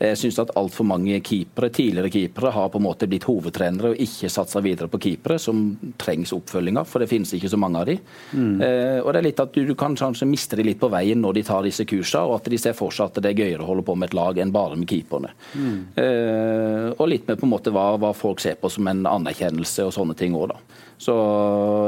Jeg 0.00 0.16
syns 0.16 0.38
at 0.40 0.52
altfor 0.56 0.86
mange 0.88 1.18
keepere, 1.20 1.68
tidligere 1.76 2.08
keepere 2.12 2.54
har 2.54 2.70
på 2.72 2.80
en 2.80 2.86
måte 2.86 3.04
blitt 3.10 3.26
hovedtrenere 3.28 3.90
og 3.92 3.98
ikke 4.00 4.30
satsa 4.32 4.62
videre 4.64 4.88
på 4.88 5.00
keepere, 5.02 5.36
som 5.42 5.74
trengs 6.00 6.32
oppfølging 6.32 6.78
av, 6.80 6.88
for 6.88 7.04
det 7.04 7.10
finnes 7.10 7.34
ikke 7.36 7.50
så 7.52 7.58
mange 7.60 7.82
av 7.82 7.90
de. 7.90 7.98
Mm. 8.32 8.54
Eh, 8.64 8.96
og 9.02 9.12
det 9.12 9.20
er 9.20 9.26
litt 9.28 9.42
at 9.44 9.52
du, 9.52 9.60
du 9.68 9.74
kan 9.76 9.98
kanskje 10.00 10.28
miste 10.30 10.56
de 10.56 10.64
litt 10.64 10.80
på 10.80 10.88
veien 10.92 11.20
når 11.20 11.36
de 11.36 11.44
tar 11.50 11.68
disse 11.68 11.84
kursene, 11.84 12.30
og 12.30 12.38
at 12.38 12.48
de 12.48 12.60
ser 12.62 12.78
for 12.78 12.96
seg 12.96 13.10
at 13.10 13.20
det 13.20 13.34
er 13.34 13.44
gøyere 13.44 13.66
å 13.66 13.68
holde 13.74 13.84
på 13.90 13.98
med 14.00 14.08
et 14.08 14.16
lag 14.16 14.40
enn 14.40 14.54
bare 14.56 14.80
med 14.80 14.88
keeperne. 14.88 15.34
Mm. 15.52 15.78
Eh, 16.00 16.86
og 16.96 17.10
litt 17.12 17.28
med 17.28 17.36
på 17.36 17.50
en 17.50 17.52
måte 17.58 17.74
hva, 17.76 17.90
hva, 18.00 18.14
folk 18.16 18.40
ser 18.40 18.56
på 18.56 18.72
som 18.72 18.88
en 18.88 19.04
anerkjennelse 19.04 19.84
og 19.84 19.92
sånne 19.98 20.16
ting 20.16 20.32
òg, 20.38 20.54
da. 20.54 20.80
Så 21.00 21.12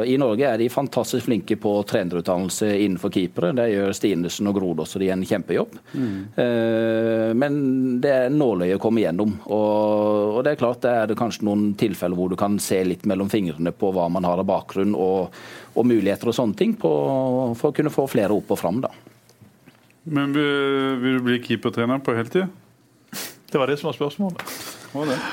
I 0.08 0.14
Norge 0.20 0.46
er 0.48 0.60
de 0.60 0.70
fantastisk 0.72 1.26
flinke 1.26 1.58
på 1.60 1.71
trenerutdannelse 1.88 2.68
innenfor 2.84 3.12
keepere. 3.14 3.52
Det 3.56 3.68
gjør 3.72 3.94
Stinesen 3.96 4.50
og 4.50 4.56
Grodås, 4.58 4.94
og 4.96 5.02
de 5.02 5.10
en 5.12 5.24
kjempejobb. 5.26 5.76
Mm. 5.92 6.16
Eh, 6.44 7.30
men 7.38 7.58
det 8.02 8.12
er 8.12 8.34
nåløyet 8.34 8.78
å 8.78 8.82
komme 8.82 9.04
gjennom. 9.04 9.34
Og, 9.46 10.36
og, 10.36 10.40
det 10.44 10.54
er 10.54 10.60
klart 10.60 10.82
det 10.84 10.92
er 10.92 11.10
det 11.10 11.18
kanskje 11.20 11.46
noen 11.48 11.72
tilfeller 11.80 12.18
hvor 12.18 12.32
du 12.32 12.36
kan 12.40 12.58
se 12.62 12.82
litt 12.86 13.06
mellom 13.08 13.30
fingrene 13.32 13.74
på 13.74 13.92
hva 13.94 14.08
man 14.12 14.28
har 14.28 14.42
av 14.42 14.48
bakgrunn 14.48 14.96
og, 14.98 15.32
og 15.72 15.88
muligheter 15.88 16.32
og 16.32 16.38
sånne 16.38 16.58
ting, 16.58 16.76
på, 16.78 16.92
for 17.58 17.70
å 17.70 17.76
kunne 17.76 17.94
få 17.94 18.06
flere 18.10 18.36
opp 18.36 18.52
og 18.52 18.60
fram. 18.60 18.82
da. 18.84 18.92
Men 20.02 20.34
vil, 20.34 21.00
vil 21.02 21.18
du 21.18 21.26
bli 21.28 21.40
keepertrener 21.44 22.02
på 22.02 22.16
heltid? 22.18 22.50
Det 23.52 23.60
var 23.60 23.68
det 23.68 23.78
som 23.78 23.90
var 23.90 23.98
spørsmålet. 23.98 24.46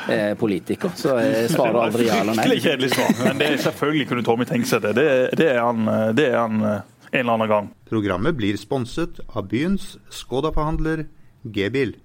Er 0.09 0.37
politiker, 0.39 0.93
så 0.95 1.17
jeg 1.19 1.49
svarer 1.55 1.81
aldri 1.87 2.07
ja 2.07 2.21
eller 2.21 2.37
nei. 2.37 2.45
Skikkelig 2.45 2.63
kjedelig 2.63 2.91
svar, 2.95 3.15
men 3.25 3.41
det 3.41 3.49
er 3.49 3.63
selvfølgelig 3.65 4.09
kunne 4.11 4.25
Tommy 4.27 4.47
tenke 4.49 4.69
seg 4.69 4.85
det. 4.85 4.93
Det, 4.99 5.07
det, 5.39 5.49
er 5.55 5.61
han, 5.65 5.89
det 6.15 6.29
er 6.31 6.37
han 6.39 6.61
eh, 6.63 6.81
en 7.11 7.23
eller 7.23 7.33
annen 7.35 7.51
gang. 7.51 7.71
Programmet 7.89 8.37
blir 8.37 8.59
sponset 8.61 9.19
av 9.33 9.49
byens 9.51 9.95
Skoda-forhandler 10.13 11.07
G-bil. 11.43 11.95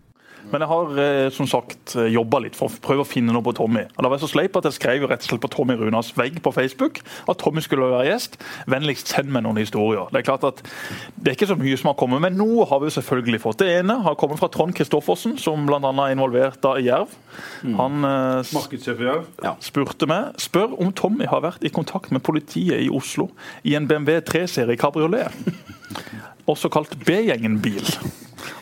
Men 0.52 0.64
jeg 0.64 0.70
har 0.70 1.00
eh, 1.02 1.28
som 1.34 1.48
sagt 1.50 1.94
eh, 1.98 2.10
jobba 2.14 2.40
litt 2.44 2.58
for 2.58 2.70
å 2.70 2.82
prøve 2.84 3.04
å 3.04 3.08
finne 3.08 3.34
noe 3.34 3.44
på 3.44 3.54
Tommy. 3.56 3.84
Og 3.94 4.04
da 4.04 4.10
var 4.12 4.20
så 4.22 4.30
sleip 4.30 4.56
at 4.58 4.68
jeg 4.68 4.78
skrev 4.78 5.06
rett 5.10 5.24
og 5.24 5.30
slett 5.30 5.42
på 5.44 5.50
Tommy 5.52 5.76
Runas 5.78 6.12
vegg 6.18 6.40
på 6.44 6.52
Facebook 6.54 7.00
at 7.30 7.40
Tommy 7.40 7.64
skulle 7.64 7.88
være 7.92 8.10
gjest. 8.10 8.38
Vennligst 8.70 9.12
send 9.14 9.32
meg 9.34 9.46
noen 9.46 9.60
historier. 9.62 10.08
Det 10.12 10.20
er 10.20 10.28
klart 10.28 10.46
at 10.48 10.62
det 11.16 11.32
er 11.32 11.38
ikke 11.38 11.50
så 11.52 11.58
mye 11.60 11.78
som 11.80 11.92
har 11.92 11.98
kommet, 12.00 12.22
men 12.24 12.38
noe 12.38 12.68
har 12.70 12.82
vi 12.84 12.92
selvfølgelig 12.94 13.42
fått. 13.44 13.62
Det 13.64 13.70
ene 13.80 13.98
har 14.04 14.18
kommet 14.20 14.40
fra 14.42 14.50
Trond 14.52 14.76
Kristoffersen, 14.76 15.38
som 15.40 15.66
bl.a. 15.68 15.80
er 15.80 16.14
involvert 16.14 16.60
da 16.64 16.76
i 16.80 16.86
Jerv. 16.88 17.14
Mm. 17.64 17.74
Han 17.80 18.04
Markedssjef 18.54 19.00
i 19.02 19.08
Jerv. 19.08 19.26
Ja. 19.44 19.56
spurte 19.64 20.08
meg 20.10 20.36
spør 20.42 20.76
om 20.80 20.92
Tommy 20.96 21.28
har 21.30 21.42
vært 21.44 21.64
i 21.64 21.72
kontakt 21.72 22.12
med 22.14 22.24
politiet 22.26 22.84
i 22.84 22.92
Oslo 22.92 23.30
i 23.64 23.76
en 23.78 23.88
BMW 23.90 24.20
3-serie 24.26 24.78
kabriolet. 24.80 25.32
Også 26.50 26.68
kalt 26.72 26.92
B-gjengen-bil. 27.06 27.84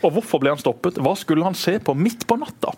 Og 0.03 0.15
hvorfor 0.15 0.43
ble 0.43 0.53
han 0.55 0.61
stoppet? 0.61 1.01
Hva 1.03 1.15
skulle 1.19 1.47
han 1.47 1.59
se 1.59 1.79
på 1.83 1.95
midt 1.99 2.27
på 2.29 2.39
natta? 2.39 2.75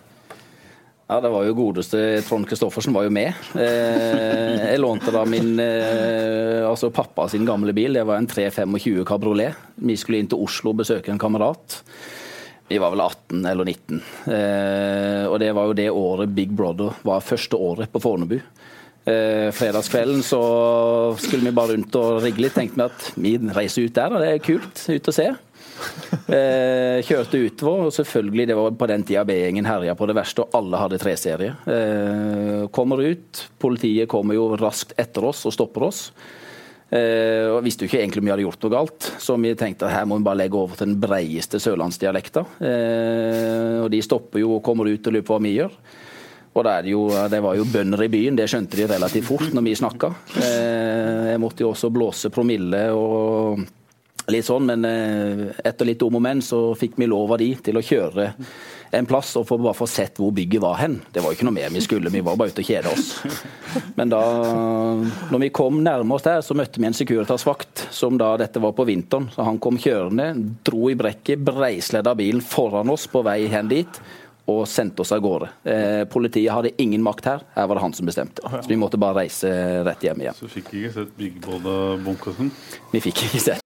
Ja, 1.05 1.19
det 1.21 1.29
var 1.29 1.45
jo 1.45 1.57
godeste 1.59 1.99
Trond 2.25 2.47
Kristoffersen 2.49 2.95
var 2.97 3.05
jo 3.05 3.13
med. 3.13 3.37
Eh, 3.61 4.71
jeg 4.71 4.81
lånte 4.81 5.13
da 5.13 5.27
min 5.29 5.59
eh, 5.61 6.65
altså 6.65 6.89
pappa 6.95 7.27
sin 7.29 7.45
gamle 7.45 7.75
bil. 7.77 7.93
Det 7.99 8.07
var 8.09 8.17
en 8.17 8.29
325 8.31 9.05
kabriolet. 9.09 9.59
Vi 9.85 9.99
skulle 10.01 10.23
inn 10.23 10.31
til 10.33 10.41
Oslo 10.41 10.73
og 10.73 10.81
besøke 10.81 11.13
en 11.13 11.21
kamerat. 11.21 11.83
Vi 12.71 12.81
var 12.81 12.95
vel 12.95 13.05
18 13.05 13.45
eller 13.51 13.69
19. 13.69 14.01
Eh, 14.33 15.27
og 15.29 15.37
det 15.45 15.53
var 15.53 15.69
jo 15.69 15.77
det 15.77 15.91
året 15.93 16.33
Big 16.33 16.57
Brother 16.57 16.97
var 17.05 17.25
første 17.25 17.61
året 17.61 17.93
på 17.93 18.01
Fornebu. 18.01 18.39
Eh, 19.05 19.51
fredagskvelden 19.53 20.23
så 20.25 20.43
skulle 21.21 21.51
vi 21.51 21.57
bare 21.57 21.75
rundt 21.75 21.97
og 22.01 22.23
rigge 22.25 22.45
litt. 22.45 22.55
Tenkte 22.57 22.79
vi 22.79 22.87
at 22.87 23.11
vi 23.17 23.57
reiser 23.57 23.89
ut 23.89 23.99
der, 23.99 24.15
og 24.15 24.25
det 24.25 24.31
er 24.33 24.45
kult. 24.45 24.85
Ut 24.89 25.11
og 25.13 25.17
se. 25.17 25.27
Eh, 26.31 27.03
kjørte 27.05 27.41
utover, 27.45 27.89
og 27.89 27.93
selvfølgelig 27.93 28.47
det 28.49 28.57
var 28.57 28.79
på 28.79 28.89
den 28.89 29.05
tida 29.05 29.25
B-gjengen 29.29 29.69
herja 29.69 29.97
på 29.99 30.09
det 30.09 30.17
verste, 30.17 30.45
og 30.45 30.57
alle 30.57 30.81
hadde 30.81 31.01
treserie. 31.03 31.57
Eh, 31.69 32.63
kommer 32.73 33.03
ut, 33.05 33.45
politiet 33.61 34.09
kommer 34.09 34.39
jo 34.39 34.49
raskt 34.57 34.97
etter 35.01 35.29
oss 35.29 35.45
og 35.45 35.55
stopper 35.57 35.89
oss. 35.91 36.07
Eh, 36.95 37.51
og 37.51 37.65
Visste 37.67 37.85
jo 37.85 37.91
ikke 37.91 38.01
egentlig 38.01 38.23
om 38.23 38.29
vi 38.29 38.33
hadde 38.35 38.47
gjort 38.47 38.65
noe 38.65 38.75
galt, 38.77 39.11
så 39.21 39.37
vi 39.41 39.53
tenkte 39.59 39.89
at 39.89 39.97
her 39.99 40.09
må 40.09 40.21
vi 40.21 40.29
bare 40.29 40.43
legge 40.45 40.61
over 40.61 40.79
til 40.79 40.93
den 40.93 41.01
breieste 41.03 41.61
sørlandsdialekta. 41.61 42.47
Eh, 42.71 43.79
og 43.83 43.91
de 43.93 44.03
stopper 44.05 44.45
jo 44.45 44.57
og 44.57 44.65
kommer 44.65 44.89
ut 44.89 45.11
og 45.11 45.17
lurer 45.17 45.27
på 45.27 45.37
hva 45.37 45.45
vi 45.45 45.57
gjør. 45.59 45.77
Og 46.55 46.63
det, 46.63 46.75
jo, 46.87 47.07
det, 47.31 47.41
var 47.43 47.57
jo 47.59 47.67
bønder 47.67 48.05
i 48.07 48.11
byen, 48.13 48.37
det 48.39 48.47
skjønte 48.51 48.79
de 48.79 48.87
relativt 48.87 49.27
fort 49.27 49.49
når 49.55 49.65
vi 49.67 49.79
snakka. 49.79 50.13
Eh, 50.39 51.33
jeg 51.33 51.41
måtte 51.43 51.65
jo 51.65 51.73
også 51.73 51.91
blåse 51.91 52.31
promille 52.35 52.87
og 52.95 53.65
litt 54.31 54.47
sånn, 54.47 54.71
men 54.71 54.87
eh, 54.89 55.43
etter 55.67 55.91
litt 55.91 56.05
om 56.07 56.21
og 56.21 56.23
men 56.25 56.41
så 56.45 56.61
fikk 56.79 56.95
vi 57.01 57.11
lov 57.11 57.35
av 57.35 57.43
de 57.43 57.51
til 57.59 57.77
å 57.81 57.85
kjøre 57.85 58.31
en 58.95 59.09
plass 59.11 59.33
og 59.41 59.47
få 59.49 59.59
bare 59.59 59.75
få 59.75 59.89
sett 59.91 60.21
hvor 60.23 60.31
bygget 60.35 60.63
var 60.63 60.79
hen. 60.79 61.01
Det 61.11 61.19
var 61.19 61.33
jo 61.33 61.39
ikke 61.39 61.49
noe 61.49 61.57
mer 61.57 61.73
vi 61.75 61.83
skulle, 61.83 62.13
vi 62.15 62.23
var 62.23 62.39
bare 62.39 62.55
ute 62.55 62.63
og 62.63 62.69
kjede 62.69 62.93
oss. 62.95 63.09
Men 63.99 64.13
da 64.13 64.23
når 65.33 65.43
vi 65.43 65.53
kom 65.59 65.81
nærme 65.83 66.15
oss 66.15 66.27
der, 66.27 66.45
så 66.47 66.55
møtte 66.55 66.79
vi 66.79 66.87
en 66.87 66.95
Securitas-vakt 66.95 67.89
som 67.95 68.15
da 68.21 68.37
dette 68.39 68.63
var 68.63 68.77
på 68.79 68.87
vinteren. 68.87 69.27
Så 69.35 69.47
han 69.47 69.59
kom 69.59 69.81
kjørende, 69.83 70.31
dro 70.67 70.93
i 70.93 70.99
brekket, 70.99 71.43
breisledda 71.43 72.15
bilen 72.19 72.45
foran 72.45 72.93
oss 72.95 73.09
på 73.11 73.25
vei 73.27 73.41
hen 73.51 73.73
dit 73.73 73.99
og 74.51 74.65
sendte 74.69 75.05
oss 75.05 75.13
av 75.15 75.23
gårde. 75.25 75.49
Eh, 75.65 76.05
politiet 76.11 76.53
hadde 76.53 76.75
ingen 76.83 77.03
makt 77.05 77.29
her, 77.31 77.45
her 77.57 77.69
var 77.69 77.79
det 77.79 77.85
han 77.87 77.97
som 77.97 78.07
bestemte. 78.07 78.45
Så 78.45 78.69
vi 78.69 78.77
måtte 78.81 79.01
bare 79.01 79.25
reise 79.25 79.51
rett 79.87 80.05
hjem 80.05 80.25
igjen. 80.25 80.37
Så 80.39 80.51
fikk 80.53 80.73
ikke 80.75 80.95
sett 80.99 81.13
Big 81.19 81.41
Brother-bunkersen? 81.45 82.53
Vi 82.93 83.05
fikk 83.09 83.27
ikke 83.29 83.45
sett. 83.49 83.65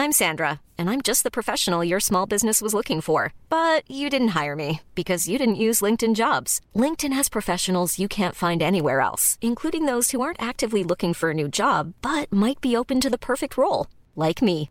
I'm 0.00 0.12
Sandra, 0.12 0.60
and 0.78 0.88
I'm 0.88 1.02
just 1.02 1.24
the 1.24 1.30
professional 1.30 1.84
your 1.84 2.00
small 2.00 2.24
business 2.24 2.62
was 2.62 2.72
looking 2.72 3.02
for. 3.02 3.34
But 3.50 3.82
you 3.86 4.08
didn't 4.08 4.28
hire 4.28 4.56
me 4.56 4.80
because 4.94 5.28
you 5.28 5.36
didn't 5.36 5.64
use 5.66 5.82
LinkedIn 5.82 6.14
jobs. 6.14 6.62
LinkedIn 6.74 7.12
has 7.12 7.28
professionals 7.28 7.98
you 7.98 8.08
can't 8.08 8.34
find 8.34 8.62
anywhere 8.62 9.02
else, 9.02 9.36
including 9.42 9.84
those 9.84 10.10
who 10.10 10.22
aren't 10.22 10.40
actively 10.40 10.82
looking 10.82 11.12
for 11.12 11.30
a 11.30 11.34
new 11.34 11.48
job 11.48 11.92
but 12.00 12.32
might 12.32 12.62
be 12.62 12.74
open 12.74 12.98
to 13.02 13.10
the 13.10 13.18
perfect 13.18 13.58
role, 13.58 13.88
like 14.16 14.40
me. 14.40 14.70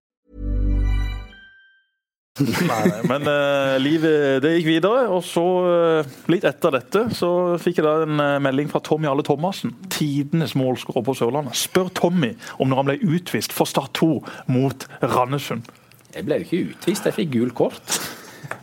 Nei, 2.39 2.85
men 3.09 3.25
uh, 3.27 3.75
livet 3.83 4.39
det 4.39 4.53
gikk 4.55 4.69
videre, 4.69 5.01
og 5.11 5.19
så 5.27 5.43
uh, 5.65 6.11
litt 6.31 6.45
etter 6.47 6.71
dette 6.77 7.01
så 7.11 7.57
fikk 7.59 7.81
jeg 7.81 7.85
da 7.85 8.05
en 8.05 8.23
uh, 8.23 8.37
melding 8.39 8.71
fra 8.71 8.79
Tommy 8.87 9.09
Alle 9.11 9.25
Thomassen, 9.27 9.73
tidenes 9.91 10.55
målskårer 10.55 11.03
på 11.03 11.17
Sørlandet. 11.19 11.59
Spør 11.59 11.91
Tommy 11.91 12.31
om 12.55 12.71
når 12.71 12.79
han 12.79 12.87
ble 12.87 13.17
utvist 13.17 13.51
for 13.51 13.67
Start 13.67 13.91
2 13.99 14.13
mot 14.55 14.87
Randesund. 15.03 15.67
Jeg 16.15 16.27
ble 16.27 16.39
jo 16.39 16.47
ikke 16.47 16.71
utvist, 16.71 17.11
jeg 17.11 17.19
fikk 17.19 17.35
gult 17.35 17.57
kort. 17.59 17.99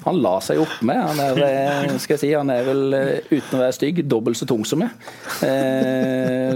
Han 0.07 0.17
la 0.25 0.35
seg 0.45 0.61
opp 0.63 0.81
med. 0.85 0.99
Han 1.01 1.21
er, 1.21 1.93
skal 2.01 2.17
jeg 2.17 2.23
si, 2.23 2.33
han 2.37 2.51
er 2.53 2.65
vel, 2.65 2.83
uten 3.29 3.57
å 3.57 3.61
være 3.61 3.77
stygg, 3.77 4.03
dobbelt 4.09 4.37
så 4.41 4.49
tung 4.49 4.65
som 4.69 4.83
meg. 4.83 4.93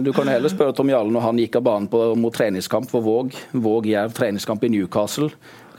Du 0.04 0.10
kan 0.16 0.28
heller 0.28 0.52
spørre 0.52 0.74
Tom 0.76 0.90
Jarle 0.92 1.12
når 1.12 1.24
han 1.24 1.40
gikk 1.40 1.56
av 1.60 1.64
banen 1.68 1.88
på, 1.92 2.02
mot 2.20 2.34
treningskamp 2.36 2.90
for 2.92 3.04
Våg. 3.04 3.36
Våg 3.52 3.88
Jerv 3.88 4.12
treningskamp 4.16 4.64
i 4.68 4.72
Newcastle. 4.74 5.30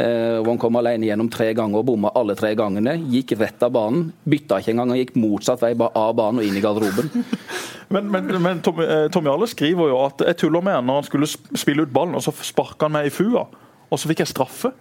Eh, 0.01 0.39
hvor 0.39 0.49
han 0.49 0.61
kom 0.61 0.77
alene 0.79 1.05
gjennom 1.05 1.29
tre 1.29 1.51
ganger 1.53 1.83
og 1.83 1.85
bomma 1.91 2.09
alle 2.17 2.33
tre 2.37 2.53
gangene. 2.57 2.95
Gikk 3.13 3.35
rett 3.37 3.61
av 3.65 3.73
banen. 3.75 4.07
Bytta 4.25 4.57
ikke 4.61 4.73
engang, 4.73 4.93
han 4.93 5.01
gikk 5.01 5.17
motsatt 5.21 5.61
vei, 5.61 5.75
bare 5.77 5.93
av 5.99 6.15
banen 6.17 6.41
og 6.41 6.47
inn 6.47 6.57
i 6.57 6.63
garderoben. 6.63 7.11
Men, 7.93 8.07
men, 8.09 8.25
men 8.41 8.61
Tommy, 8.65 8.87
eh, 8.89 9.03
Tom, 9.13 9.27
skriver 9.45 9.91
jo 9.91 9.97
at 10.01 10.23
jeg 10.25 10.37
tuller 10.41 10.63
med 10.65 10.73
han 10.73 10.87
når 10.87 10.95
han 10.97 11.05
skulle 11.05 11.27
spille 11.29 11.83
ut 11.85 11.91
ballen, 11.93 12.15
og 12.17 12.23
så 12.25 12.31
sparka 12.33 12.87
han 12.87 12.95
meg 12.95 13.11
i 13.11 13.13
fua. 13.13 13.43
Og 13.91 14.01
så 14.01 14.09
fikk 14.09 14.23
jeg 14.23 14.31
straffe. 14.31 14.71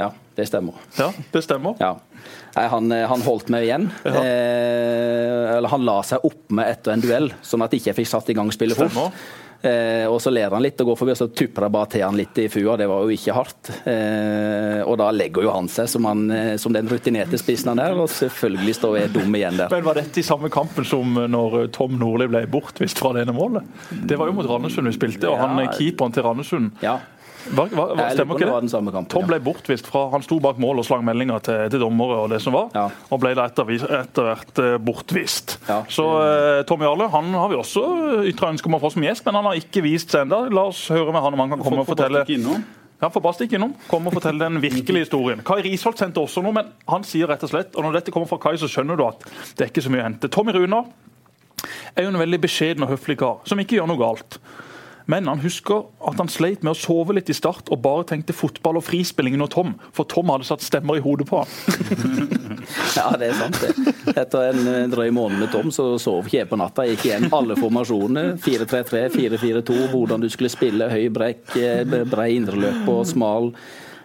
Ja, 0.00 0.08
det 0.38 0.46
stemmer. 0.48 0.78
Ja, 0.96 1.10
det 1.34 1.42
stemmer. 1.44 1.76
Ja. 1.82 1.98
Nei, 2.56 2.64
han, 2.72 2.88
eh, 2.94 3.04
han, 3.10 3.22
holdt 3.26 3.52
meg 3.52 3.66
igjen. 3.66 3.90
Ja. 4.06 4.24
Eh, 4.24 5.56
eller 5.58 5.68
han 5.74 5.84
la 5.84 5.98
seg 6.06 6.24
opp 6.24 6.48
med 6.54 6.70
etter 6.70 6.94
en 6.94 7.04
duell, 7.04 7.28
sånn 7.44 7.66
at 7.66 7.74
jeg 7.74 7.84
ikke 7.84 7.98
fikk 8.00 8.12
satt 8.14 8.32
i 8.32 8.38
gang 8.38 8.48
spillet 8.54 8.78
fort. 8.78 9.20
Eh, 9.62 10.06
og 10.10 10.18
så 10.22 10.30
ler 10.34 10.50
han 10.50 10.62
litt 10.64 10.80
og 10.82 10.90
går 10.90 10.98
forbi, 10.98 11.14
og 11.14 11.18
så 11.20 11.28
tupper 11.30 11.66
jeg 11.66 11.74
bare 11.76 11.90
til 11.92 12.02
han 12.02 12.18
litt 12.18 12.38
i 12.42 12.48
fua. 12.50 12.74
Det 12.80 12.88
var 12.90 13.04
jo 13.06 13.14
ikke 13.14 13.36
hardt. 13.36 13.70
Eh, 13.86 14.80
og 14.82 14.96
da 14.98 15.10
legger 15.14 15.46
jo 15.46 15.54
han 15.54 15.70
seg 15.70 15.90
som, 15.92 16.08
han, 16.10 16.24
eh, 16.34 16.54
som 16.58 16.74
den 16.74 16.90
rutinerte 16.90 17.38
spissen 17.40 17.70
han 17.70 17.82
er, 17.82 17.94
og 17.94 18.10
selvfølgelig 18.10 18.76
står 18.80 18.98
jeg 18.98 19.12
dum 19.14 19.38
igjen 19.38 19.60
der. 19.60 19.70
Men 19.70 19.86
Var 19.86 20.00
dette 20.02 20.22
i 20.22 20.26
samme 20.26 20.50
kampen 20.52 20.86
som 20.88 21.14
når 21.30 21.68
Tom 21.74 21.94
Nordli 22.00 22.26
ble 22.32 22.44
bortvist 22.50 22.98
fra 22.98 23.14
det 23.14 23.26
ene 23.26 23.36
målet? 23.36 23.66
Det 23.92 24.18
var 24.18 24.30
jo 24.30 24.36
mot 24.40 24.50
Randesund 24.50 24.90
vi 24.90 24.96
spilte, 24.96 25.30
og 25.30 25.38
han 25.38 25.60
keeperen 25.76 26.14
til 26.14 26.26
Randesund 26.26 26.82
ja. 26.82 26.98
Hva, 27.50 27.66
var, 27.66 27.94
var, 27.98 28.12
stemmer 28.14 28.38
ikke 28.38 28.48
det? 28.48 28.70
Kampen, 28.72 29.08
Tom 29.10 29.26
ble 29.26 29.38
bortvist 29.42 29.88
fra 29.90 30.04
Han 30.12 30.22
sto 30.24 30.38
bak 30.42 30.60
mål 30.62 30.82
og 30.82 30.86
slang 30.86 31.02
meldinger 31.06 31.42
til, 31.44 31.62
til 31.72 31.82
dommere 31.82 32.20
og 32.24 32.28
det 32.32 32.38
som 32.44 32.54
var, 32.54 32.68
ja. 32.76 32.84
og 33.10 33.22
ble 33.22 33.32
da 33.38 33.48
etter, 33.50 33.72
etter 33.98 34.28
hvert 34.28 34.60
uh, 34.62 34.74
bortvist. 34.82 35.56
Ja. 35.68 35.80
Så 35.90 36.04
eh, 36.22 36.60
Tom 36.68 36.84
Jarle 36.84 37.08
han 37.12 37.32
har 37.34 37.50
vi 37.50 37.58
også 37.58 37.82
ytra 38.28 38.52
ønske 38.52 38.70
om 38.70 38.78
å 38.78 38.82
få 38.82 38.92
som 38.94 39.06
gjest, 39.06 39.24
men 39.26 39.40
han 39.40 39.50
har 39.50 39.58
ikke 39.58 39.82
vist 39.84 40.14
seg 40.14 40.26
ennå. 40.26 40.44
La 40.54 40.68
oss 40.70 40.84
høre 40.92 41.14
med 41.14 41.24
han 41.24 41.34
om 41.34 41.44
han 41.44 41.56
kan 41.56 41.64
komme 41.64 41.82
og 41.84 41.90
fortelle 41.90 42.24
ja, 43.02 43.08
for 43.10 43.34
stikk 43.34 43.56
innom. 43.58 43.72
Kom 43.90 44.06
og 44.06 44.14
fortell 44.14 44.38
den 44.38 44.60
virkelige 44.62 45.08
historien. 45.08 45.40
Kai 45.42 45.58
Risholt 45.66 45.98
sendte 45.98 46.22
også 46.22 46.44
noe, 46.44 46.54
men 46.54 46.68
han 46.86 47.02
sier 47.06 47.26
rett 47.26 47.42
og 47.42 47.50
slett, 47.50 47.72
og 47.74 47.82
når 47.82 47.98
dette 47.98 48.14
kommer 48.14 48.30
fra 48.30 48.38
Kai, 48.44 48.54
så 48.60 48.70
skjønner 48.70 48.98
du 48.98 49.02
at 49.08 49.24
det 49.58 49.66
er 49.66 49.72
ikke 49.72 49.82
så 49.82 49.90
mye 49.90 50.04
å 50.04 50.06
hente. 50.06 50.30
Tommy 50.30 50.54
Runa 50.54 50.84
er 51.96 52.06
jo 52.06 52.12
en 52.12 52.20
veldig 52.22 52.38
beskjeden 52.44 52.86
og 52.86 52.92
høflig 52.94 53.18
kar, 53.18 53.40
som 53.48 53.58
ikke 53.58 53.80
gjør 53.80 53.90
noe 53.90 53.98
galt. 53.98 54.38
Men 55.10 55.28
han 55.30 55.42
husker 55.42 55.86
at 56.08 56.20
han 56.20 56.30
sleit 56.30 56.62
med 56.62 56.74
å 56.74 56.78
sove 56.78 57.16
litt 57.16 57.30
i 57.32 57.36
start 57.36 57.70
og 57.72 57.82
bare 57.84 58.06
tenkte 58.12 58.36
fotball 58.36 58.78
og 58.80 58.86
frispillingen 58.86 59.44
og 59.44 59.50
Tom, 59.54 59.74
for 59.94 60.08
Tom 60.08 60.30
hadde 60.32 60.48
satt 60.48 60.64
stemmer 60.64 60.98
i 60.98 61.04
hodet 61.04 61.26
på 61.30 61.42
han. 61.42 61.50
ja, 62.98 63.08
det 63.18 63.32
er 63.32 63.38
sant 63.40 63.60
det. 63.62 63.72
Etter 64.14 64.50
en 64.50 64.92
drøy 64.92 65.10
måned 65.14 65.42
med 65.42 65.52
Tom 65.54 65.72
så 65.74 65.92
sov 66.02 66.28
ikke 66.28 66.42
jeg 66.42 66.50
på 66.50 66.58
natta. 66.60 66.86
Jeg 66.86 66.98
gikk 66.98 67.08
igjen 67.10 67.30
alle 67.34 67.58
formasjonene. 67.58 68.36
4-3-3, 68.42 69.06
4-4-2, 69.16 69.78
hvordan 69.92 70.22
du 70.22 70.30
skulle 70.32 70.52
spille. 70.52 70.90
Høy 70.92 71.08
brekk, 71.14 71.56
eh, 71.58 71.82
brei 72.08 72.32
indreløp 72.36 72.86
og 72.92 73.06
smal. 73.08 73.52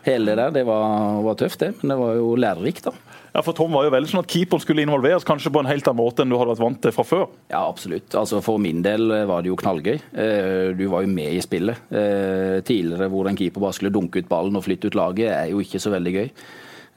Hele 0.07 0.31
det 0.31 0.38
der. 0.39 0.55
Det 0.55 0.63
var, 0.67 1.21
var 1.25 1.38
tøft, 1.39 1.60
det. 1.60 1.73
Men 1.81 1.93
det 1.93 1.99
var 1.99 2.15
jo 2.15 2.33
lærerikt, 2.39 2.89
da. 2.89 2.95
Ja, 3.38 3.43
for 3.45 3.54
Tom 3.54 3.69
var 3.69 3.86
jo 3.86 3.91
veldig 3.93 4.10
sånn 4.10 4.23
at 4.23 4.32
Keeperen 4.34 4.62
skulle 4.63 4.82
involveres 4.82 5.26
kanskje 5.28 5.52
på 5.54 5.62
en 5.62 5.67
helt 5.69 5.86
annen 5.86 6.00
måte 6.00 6.23
enn 6.23 6.32
du 6.32 6.39
hadde 6.39 6.56
vært 6.56 6.63
vant 6.63 6.80
til 6.82 6.93
fra 6.95 7.04
før? 7.06 7.28
Ja, 7.52 7.60
absolutt. 7.67 8.10
Altså 8.17 8.39
For 8.41 8.58
min 8.58 8.80
del 8.82 9.13
var 9.30 9.45
det 9.45 9.52
jo 9.52 9.60
knallgøy. 9.62 9.93
Eh, 9.93 10.69
du 10.73 10.88
var 10.89 11.04
jo 11.06 11.12
med 11.12 11.36
i 11.36 11.43
spillet. 11.45 11.84
Eh, 11.93 12.56
tidligere 12.65 13.12
hvor 13.13 13.30
en 13.30 13.38
keeper 13.38 13.62
bare 13.62 13.78
skulle 13.78 13.93
dunke 13.93 14.23
ut 14.23 14.32
ballen 14.32 14.58
og 14.58 14.65
flytte 14.65 14.89
ut 14.89 14.97
laget, 14.97 15.30
er 15.30 15.52
jo 15.52 15.62
ikke 15.62 15.84
så 15.84 15.93
veldig 15.93 16.15
gøy. 16.17 16.26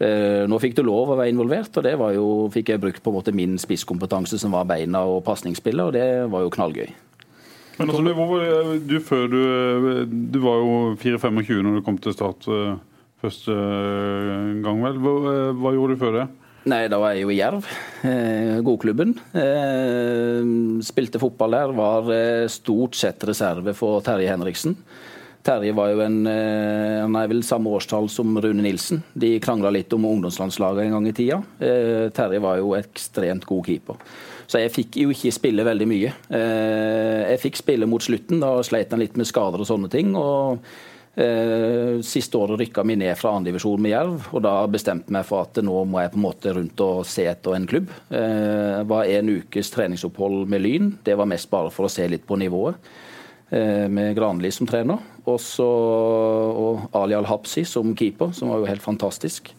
Eh, 0.01 0.49
nå 0.49 0.63
fikk 0.65 0.79
du 0.79 0.83
lov 0.89 1.13
å 1.13 1.21
være 1.21 1.35
involvert, 1.35 1.77
og 1.77 1.85
det 1.85 1.93
var 2.01 2.17
jo, 2.17 2.27
fikk 2.57 2.73
jeg 2.73 2.85
brukt 2.87 3.05
på 3.05 3.13
en 3.13 3.21
måte 3.21 3.37
min 3.37 3.61
spisskompetanse 3.61 4.41
som 4.41 4.57
var 4.57 4.65
beina 4.71 5.05
og 5.05 5.21
pasningsspillet, 5.29 5.91
og 5.91 5.93
det 5.99 6.09
var 6.33 6.47
jo 6.47 6.55
knallgøy. 6.57 6.89
Men 7.77 7.93
altså, 7.93 8.01
du, 8.01 8.79
du, 8.89 9.01
før 9.05 9.29
du, 9.29 9.43
du 10.09 10.41
var 10.41 10.65
jo 10.65 10.73
4-25 11.05 11.61
når 11.69 11.83
du 11.83 11.85
kom 11.85 12.01
til 12.01 12.17
Start 12.17 12.49
første 13.21 13.57
gang, 14.65 14.85
vel. 14.85 15.01
Hva, 15.03 15.17
hva 15.59 15.75
gjorde 15.77 15.97
du 15.97 16.03
før 16.05 16.17
det? 16.21 16.29
Nei, 16.69 16.83
da 16.93 16.99
var 17.01 17.15
jeg 17.17 17.25
jo 17.25 17.31
i 17.33 17.39
Jerv, 17.39 17.69
eh, 18.05 18.59
godklubben. 18.65 19.15
Eh, 19.33 20.51
spilte 20.85 21.21
fotball 21.23 21.57
der. 21.57 21.73
Var 21.77 22.11
eh, 22.13 22.49
stort 22.53 22.99
sett 22.99 23.25
reserve 23.25 23.73
for 23.77 24.03
Terje 24.05 24.29
Henriksen. 24.29 24.77
Terje 25.41 25.73
var 25.73 25.95
jo 25.95 26.03
en, 26.05 26.19
eh, 26.29 26.99
han 27.01 27.17
er 27.17 27.31
vel 27.33 27.41
samme 27.47 27.73
årstall 27.73 28.11
som 28.13 28.37
Rune 28.37 28.61
Nilsen. 28.67 29.01
De 29.17 29.39
krangla 29.41 29.73
litt 29.73 29.93
om 29.97 30.05
ungdomslandslaget 30.05 30.85
en 30.85 30.99
gang 30.99 31.09
i 31.09 31.17
tida. 31.17 31.41
Eh, 31.65 32.11
Terje 32.13 32.43
var 32.45 32.61
jo 32.61 32.77
ekstremt 32.77 33.49
god 33.49 33.65
keeper. 33.65 33.97
Så 34.51 34.61
jeg 34.61 34.75
fikk 34.75 35.01
jo 35.01 35.15
ikke 35.15 35.33
spille 35.33 35.65
veldig 35.65 35.89
mye. 35.89 36.13
Eh, 36.29 37.25
jeg 37.33 37.41
fikk 37.47 37.57
spille 37.63 37.89
mot 37.89 38.05
slutten, 38.05 38.45
da 38.45 38.59
sleit 38.67 38.93
han 38.93 39.01
litt 39.01 39.17
med 39.17 39.29
skader 39.31 39.65
og 39.65 39.71
sånne 39.71 39.89
ting. 39.89 40.13
og 40.15 40.61
Eh, 40.61 40.90
siste 42.07 42.39
året 42.39 42.61
rykka 42.61 42.85
vi 42.87 42.95
ned 42.97 43.19
fra 43.19 43.33
andredivisjon 43.37 43.83
med 43.83 43.91
Jerv, 43.93 44.29
og 44.31 44.45
da 44.47 44.53
bestemte 44.71 45.13
meg 45.13 45.27
for 45.29 45.43
at 45.45 45.59
nå 45.65 45.83
må 45.91 46.01
jeg 46.01 46.13
på 46.13 46.21
en 46.21 46.25
måte 46.25 46.53
rundt 46.55 46.83
og 46.85 47.03
se 47.09 47.27
etter 47.29 47.57
en 47.57 47.67
klubb. 47.69 47.91
Det 48.09 48.21
eh, 48.21 48.83
var 48.89 49.11
en 49.11 49.33
ukes 49.35 49.73
treningsopphold 49.75 50.47
med 50.51 50.63
Lyn. 50.65 50.93
Det 51.05 51.17
var 51.19 51.29
mest 51.29 51.51
bare 51.51 51.73
for 51.75 51.89
å 51.89 51.93
se 51.93 52.07
litt 52.09 52.25
på 52.29 52.39
nivået. 52.41 52.79
Eh, 53.51 53.89
med 53.91 54.15
Granli 54.17 54.53
som 54.55 54.69
trener, 54.71 55.03
Også, 55.27 55.67
og 55.67 56.95
Ali 56.97 57.15
Al-Habsi 57.19 57.67
som 57.67 57.93
keeper, 57.99 58.33
som 58.33 58.49
var 58.49 58.63
jo 58.63 58.71
helt 58.71 58.83
fantastisk. 58.83 59.51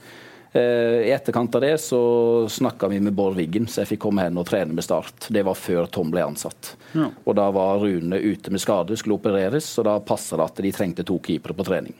Eh, 0.53 0.61
I 1.07 1.11
etterkant 1.11 1.55
av 1.55 1.61
det 1.61 1.77
så 1.77 2.01
snakka 2.49 2.87
vi 2.87 2.99
med 2.99 3.13
Bård 3.13 3.35
Wiggen, 3.35 3.67
så 3.67 3.81
jeg 3.81 3.93
fikk 3.93 4.01
komme 4.07 4.25
hen 4.25 4.39
og 4.39 4.49
trene 4.49 4.75
med 4.75 4.83
Start. 4.83 5.29
Det 5.31 5.45
var 5.47 5.55
før 5.55 5.87
Tom 5.87 6.11
ble 6.11 6.25
ansatt. 6.27 6.73
Ja. 6.91 7.07
Og 7.23 7.35
Da 7.39 7.47
var 7.55 7.79
Rune 7.79 8.19
ute 8.19 8.51
med 8.51 8.59
skade, 8.59 8.97
skulle 8.99 9.15
opereres, 9.15 9.65
så 9.65 9.85
da 9.87 9.99
passa 10.03 10.35
det 10.37 10.49
at 10.49 10.63
de 10.65 10.73
trengte 10.75 11.07
to 11.07 11.19
keepere 11.23 11.55
på 11.55 11.67
trening. 11.67 11.95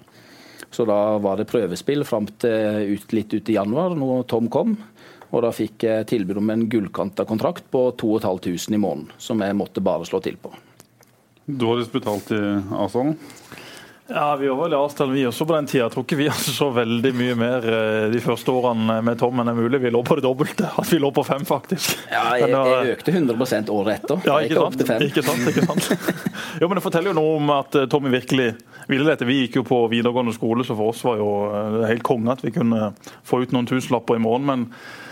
Så 0.72 0.86
da 0.88 1.18
var 1.18 1.40
det 1.40 1.50
prøvespill 1.52 2.04
fram 2.08 2.28
til 2.40 2.92
ut, 2.96 3.14
litt 3.16 3.34
ut 3.34 3.50
i 3.50 3.56
januar, 3.56 3.96
når 3.96 4.28
Tom 4.28 4.48
kom. 4.52 4.76
Og 5.32 5.44
da 5.46 5.52
fikk 5.56 5.88
jeg 5.88 6.08
tilbud 6.12 6.40
om 6.42 6.52
en 6.52 6.68
gullkanta 6.68 7.24
kontrakt 7.28 7.64
på 7.72 7.86
2500 8.00 8.76
i 8.76 8.80
måneden, 8.80 9.12
som 9.18 9.40
jeg 9.40 9.56
måtte 9.56 9.84
bare 9.84 10.08
slå 10.08 10.20
til 10.24 10.36
på. 10.40 10.52
Dårligst 11.48 11.92
betalt 11.92 12.32
i 12.36 12.40
avstanden? 12.76 13.16
Ja, 14.14 14.36
Vi 14.36 14.50
overlevde 14.50 14.84
avstanden 14.84 15.16
vi 15.16 15.24
også 15.28 15.46
på 15.48 15.56
den 15.56 15.68
tida. 15.70 15.86
Jeg 15.86 15.94
tror 15.94 16.04
ikke 16.04 16.18
vi 16.20 16.28
altså 16.32 16.52
så 16.52 16.68
veldig 16.76 17.12
mye 17.16 17.36
mer 17.40 17.68
eh, 17.68 18.06
de 18.12 18.20
første 18.24 18.52
årene 18.52 18.98
med 19.06 19.20
Tom 19.22 19.40
enn 19.40 19.48
det 19.48 19.54
er 19.54 19.60
mulig. 19.60 19.80
Vi 19.86 19.92
lå 19.94 20.02
på 20.08 20.18
det 20.20 20.26
dobbelte. 20.26 20.68
At 20.82 20.92
vi 20.92 21.00
lå 21.00 21.12
på 21.16 21.24
fem, 21.28 21.46
faktisk. 21.48 21.96
Ja, 22.12 22.26
jeg, 22.42 22.52
jeg 22.52 22.96
økte 22.98 23.14
100 23.16 23.72
året 23.72 23.94
etter. 23.96 24.24
Ja, 24.28 24.40
ikke, 24.44 24.66
sant? 24.68 25.06
Ikke, 25.08 25.24
sant? 25.24 25.48
Ikke 25.48 25.66
sant? 25.68 25.88
jo, 26.60 26.68
men 26.68 26.80
Det 26.80 26.84
forteller 26.84 27.14
jo 27.14 27.20
noe 27.22 27.38
om 27.40 27.54
at 27.56 27.78
eh, 27.80 27.88
Tommy 27.92 28.12
virkelig 28.12 28.50
ville 28.92 29.08
dette. 29.08 29.28
Vi 29.30 29.44
gikk 29.46 29.62
jo 29.62 29.68
på 29.68 29.84
videregående 29.92 30.36
skole, 30.36 30.66
så 30.68 30.76
for 30.76 30.92
oss 30.92 31.04
var 31.08 31.22
jo 31.22 31.30
eh, 31.48 31.78
det 31.80 31.94
helt 31.94 32.08
konge 32.08 32.36
at 32.36 32.44
vi 32.44 32.56
kunne 32.56 32.92
få 33.28 33.44
ut 33.46 33.56
noen 33.56 33.70
tusenlapper 33.70 34.20
i 34.20 34.26
måneden. 34.26 34.52
men 34.52 35.08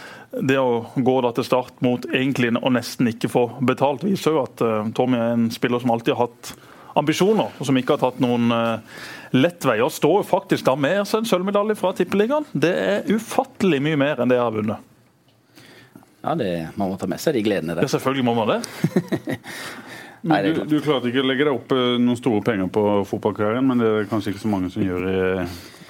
det 0.45 0.59
å 0.61 0.83
gå 0.93 1.13
da 1.25 1.31
til 1.33 1.41
start 1.47 1.79
mot 1.81 2.03
egentlig 2.05 2.51
å 2.53 2.69
nesten 2.69 3.07
ikke 3.09 3.31
få 3.33 3.47
betalt, 3.65 4.03
viser 4.05 4.35
jo 4.35 4.43
at 4.43 4.61
Tommy 4.93 5.17
er 5.17 5.31
en 5.33 5.47
spiller 5.49 5.81
som 5.81 5.89
alltid 5.89 6.13
har 6.13 6.27
hatt 6.27 6.51
ambisjoner, 6.99 7.55
og 7.57 7.67
som 7.67 7.77
ikke 7.79 7.95
har 7.95 8.03
tatt 8.03 8.21
noen 8.23 8.51
uh, 8.53 9.01
lett 9.35 9.65
vei. 9.65 9.79
Og 9.85 9.93
står 9.93 10.23
faktisk 10.27 10.67
da 10.67 10.75
med 10.79 11.01
seg 11.07 11.23
en 11.23 11.29
sølvmedalje 11.29 11.77
fra 11.79 11.93
Tippeligaen. 11.97 12.47
Det 12.51 12.73
er 12.75 13.09
ufattelig 13.11 13.81
mye 13.85 13.99
mer 13.99 14.21
enn 14.21 14.31
det 14.31 14.39
jeg 14.39 14.45
har 14.45 14.55
vunnet. 14.55 14.85
Ja, 16.19 16.35
det, 16.35 16.49
Man 16.75 16.91
må 16.91 16.99
ta 16.99 17.07
med 17.07 17.21
seg 17.23 17.37
de 17.37 17.43
gledene 17.45 17.77
der. 17.77 17.87
Ja, 17.87 17.93
selvfølgelig 17.95 18.27
må 18.27 18.35
man 18.41 18.51
det. 18.51 18.59
men 20.27 20.49
du, 20.49 20.63
du 20.67 20.77
klarte 20.83 21.11
ikke 21.11 21.23
å 21.23 21.27
legge 21.29 21.47
deg 21.47 21.55
opp 21.55 21.75
eh, 21.75 21.95
noen 22.01 22.19
store 22.19 22.43
penger 22.45 22.71
på 22.75 22.85
fotballkarrieren, 23.07 23.67
men 23.69 23.83
det 23.83 23.91
er 23.91 24.09
kanskje 24.11 24.33
ikke 24.33 24.43
så 24.43 24.51
mange 24.51 24.71
som 24.73 24.83
gjør 24.83 25.07
i, 25.07 25.19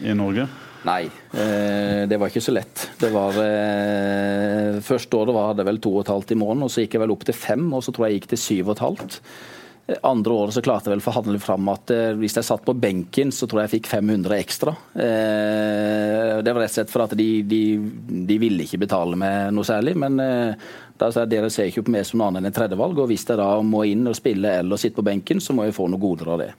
i 0.06 0.18
Norge? 0.18 0.46
Nei, 0.88 1.10
eh, 1.36 2.06
det 2.08 2.20
var 2.20 2.32
ikke 2.32 2.44
så 2.44 2.54
lett. 2.56 2.86
Det 3.00 3.10
var, 3.12 3.36
eh, 3.44 4.80
Første 4.86 5.18
året 5.18 5.36
var 5.36 5.58
det 5.58 5.66
vel 5.68 5.82
to 5.84 5.92
og 5.98 6.06
et 6.06 6.14
halvt 6.14 6.32
i 6.32 6.40
måneden, 6.40 6.68
og 6.68 6.72
så 6.72 6.86
gikk 6.86 6.96
jeg 6.96 7.04
vel 7.04 7.16
opp 7.16 7.26
til 7.28 7.36
fem, 7.36 7.66
og 7.74 7.84
så 7.84 7.92
tror 7.92 8.08
jeg 8.08 8.14
jeg 8.14 8.22
gikk 8.22 8.30
til 8.36 8.44
syv 8.46 8.70
og 8.70 8.78
et 8.78 8.86
halvt. 8.86 9.20
Andre 10.04 10.34
året 10.34 10.54
så 10.54 10.62
klarte 10.64 10.90
jeg 10.90 10.96
vel 10.96 11.02
å 11.02 11.06
forhandle 11.06 11.40
fram 11.42 11.70
at 11.72 11.92
eh, 11.94 12.12
hvis 12.20 12.38
jeg 12.38 12.48
satt 12.48 12.66
på 12.66 12.76
benken, 12.78 13.32
så 13.34 13.48
tror 13.50 13.62
jeg 13.62 13.70
jeg 13.70 13.74
fikk 13.78 13.90
500 13.92 14.36
ekstra. 14.38 14.74
Eh, 14.94 16.36
det 16.44 16.54
var 16.54 16.64
rett 16.64 16.74
og 16.74 16.76
slett 16.76 16.94
for 16.94 17.06
at 17.06 17.16
de, 17.18 17.28
de, 17.48 17.62
de 18.30 18.38
ville 18.42 18.66
ikke 18.66 18.82
betale 18.86 19.20
meg 19.20 19.54
noe 19.56 19.68
særlig. 19.68 19.96
Men 20.00 20.20
eh, 20.24 20.70
da 21.00 21.10
sa 21.12 21.24
jeg 21.24 21.34
dere 21.34 21.50
ser 21.54 21.72
ikke 21.72 21.88
på 21.88 21.96
meg 21.96 22.06
som 22.08 22.22
noe 22.22 22.30
annet 22.30 22.44
enn 22.44 22.52
et 22.52 22.60
tredjevalg. 22.60 23.02
Og 23.04 23.10
hvis 23.12 23.26
jeg 23.30 23.40
da 23.42 23.50
må 23.66 23.86
inn 23.90 24.06
og 24.12 24.18
spille 24.20 24.60
eller 24.62 24.82
sitte 24.82 25.00
på 25.00 25.08
benken, 25.10 25.42
så 25.44 25.56
må 25.58 25.68
jeg 25.68 25.78
få 25.80 25.90
noe 25.90 26.02
goder 26.02 26.36
av 26.36 26.44
det. 26.44 26.54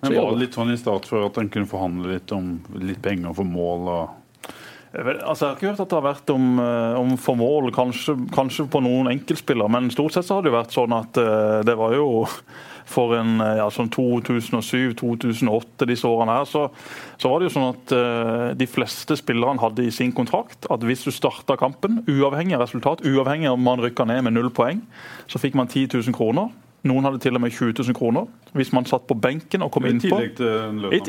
Men 0.00 0.16
Var 0.16 0.30
det 0.32 0.44
litt 0.44 0.56
sånn 0.56 0.72
i 0.72 0.78
start 0.80 1.08
for 1.10 1.26
at 1.26 1.36
en 1.40 1.50
kunne 1.52 1.68
forhandle 1.68 2.14
litt 2.14 2.32
om 2.32 2.54
litt 2.80 3.02
penger 3.04 3.34
for 3.36 3.48
mål? 3.48 3.90
og 3.92 4.19
Altså, 4.90 5.44
jeg 5.44 5.48
har 5.48 5.54
ikke 5.54 5.68
hørt 5.68 5.82
at 5.84 5.90
det 5.92 5.98
har 6.00 6.06
vært 6.08 6.30
om, 6.34 6.46
om 6.98 7.12
formål, 7.20 7.68
kanskje, 7.74 8.16
kanskje, 8.34 8.66
på 8.66 8.80
noen 8.82 9.12
enkeltspillere. 9.12 9.70
Men 9.70 9.86
stort 9.94 10.16
sett 10.16 10.26
så 10.26 10.38
har 10.38 10.42
det 10.42 10.50
jo 10.50 10.56
vært 10.56 10.74
sånn 10.74 10.96
at 10.96 11.20
uh, 11.22 11.60
det 11.66 11.76
var 11.78 11.94
jo 11.94 12.08
for 12.90 13.14
en 13.14 13.38
ja, 13.38 13.68
sånn 13.70 13.90
2007-2008, 13.94 15.86
disse 15.86 16.08
årene 16.08 16.40
her, 16.40 16.48
så, 16.48 16.64
så, 17.20 17.30
var 17.30 17.38
det 17.38 17.46
jo 17.46 17.54
sånn 17.54 17.68
at 17.68 17.94
uh, 17.94 18.46
de 18.58 18.66
fleste 18.66 19.14
spillerne 19.20 19.62
hadde 19.62 19.86
i 19.86 19.92
sin 19.94 20.10
kontrakt 20.16 20.66
at 20.66 20.86
hvis 20.86 21.06
du 21.06 21.12
starta 21.14 21.54
kampen, 21.60 22.02
uavhengig 22.10 22.56
av 22.58 22.64
resultat, 22.64 23.04
uavhengig 23.06 23.50
av 23.50 23.58
om 23.58 23.62
man 23.68 23.84
rykka 23.84 24.08
ned 24.10 24.24
med 24.26 24.34
null 24.34 24.50
poeng, 24.54 24.82
så 25.30 25.38
fikk 25.38 25.54
man 25.58 25.70
10 25.70 25.92
000 26.00 26.16
kroner. 26.16 26.50
Noen 26.88 27.04
hadde 27.04 27.20
til 27.20 27.36
og 27.36 27.42
med 27.44 27.52
20 27.52 27.74
000 27.76 27.96
kroner 27.96 28.28
hvis 28.56 28.72
man 28.74 28.86
satt 28.88 29.04
på 29.06 29.14
benken 29.14 29.62
og 29.62 29.70
kom 29.74 29.84
innpå. 29.86 30.16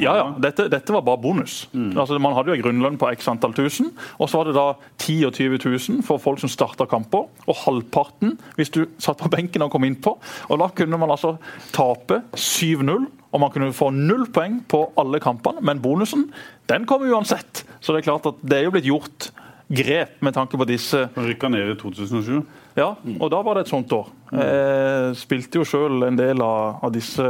Ja, 0.03 0.15
ja. 0.19 0.25
Dette, 0.43 0.67
dette, 0.69 0.93
var 0.93 1.01
bare 1.07 1.21
bonus. 1.23 1.63
Mm. 1.73 1.95
Altså, 1.95 2.19
man 2.21 2.35
hadde 2.37 2.51
jo 2.51 2.57
en 2.57 2.65
grunnlønn 2.65 2.99
på 3.01 3.09
x 3.15 3.29
antall 3.31 3.55
tusen, 3.57 3.89
og 4.21 4.29
så 4.29 4.41
var 4.41 4.49
det 4.49 4.57
da 4.59 4.67
10 4.99 5.15
og 5.29 5.33
20 5.39 5.63
000 5.63 6.05
for 6.05 6.21
folk 6.21 6.43
som 6.43 6.51
starta 6.51 6.85
kamper, 6.91 7.25
og 7.47 7.59
halvparten 7.63 8.35
hvis 8.59 8.73
du 8.75 8.83
satt 9.01 9.23
på 9.23 9.31
benken 9.33 9.65
og 9.65 9.71
kom 9.73 9.87
innpå. 9.87 10.13
Og 10.51 10.61
da 10.61 10.69
kunne 10.75 11.01
man 11.01 11.15
altså 11.15 11.37
tape 11.73 12.21
7-0 12.35 13.09
og 13.31 13.39
man 13.39 13.51
kunne 13.53 13.71
få 13.71 13.89
null 13.95 14.25
poeng 14.35 14.59
på 14.67 14.83
alle 14.99 15.21
kampene, 15.23 15.63
men 15.63 15.79
bonusen 15.83 16.27
den 16.69 16.85
kom 16.87 17.05
uansett. 17.07 17.63
Så 17.79 17.93
det 17.93 18.01
er 18.01 18.09
klart 18.11 18.27
at 18.27 18.41
det 18.43 18.57
er 18.57 18.67
jo 18.67 18.73
blitt 18.75 18.89
gjort 18.89 19.31
grep 19.71 20.19
med 20.19 20.35
tanke 20.35 20.59
på 20.59 20.67
disse 20.67 21.05
Rykka 21.15 21.49
ned 21.51 21.73
i 21.73 21.77
2007? 21.79 22.41
Ja, 22.75 22.93
og 23.19 23.31
da 23.31 23.39
var 23.43 23.55
det 23.55 23.65
et 23.65 23.71
sånt 23.71 23.91
år. 23.95 24.09
Jeg 24.31 25.15
spilte 25.19 25.59
jo 25.59 25.67
sjøl 25.67 26.05
en 26.07 26.15
del 26.15 26.39
av, 26.39 26.77
av 26.85 26.91
disse, 26.95 27.25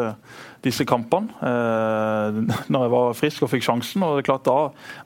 disse, 0.62 0.86
kampene 0.86 1.34
eh, 1.42 2.36
når 2.70 2.84
jeg 2.84 2.92
var 2.94 3.16
frisk 3.18 3.46
og 3.48 3.50
fikk 3.50 3.66
sjansen. 3.66 4.04
og 4.06 4.20
det 4.20 4.22
er 4.22 4.28
klart 4.28 4.46
Da 4.46 4.58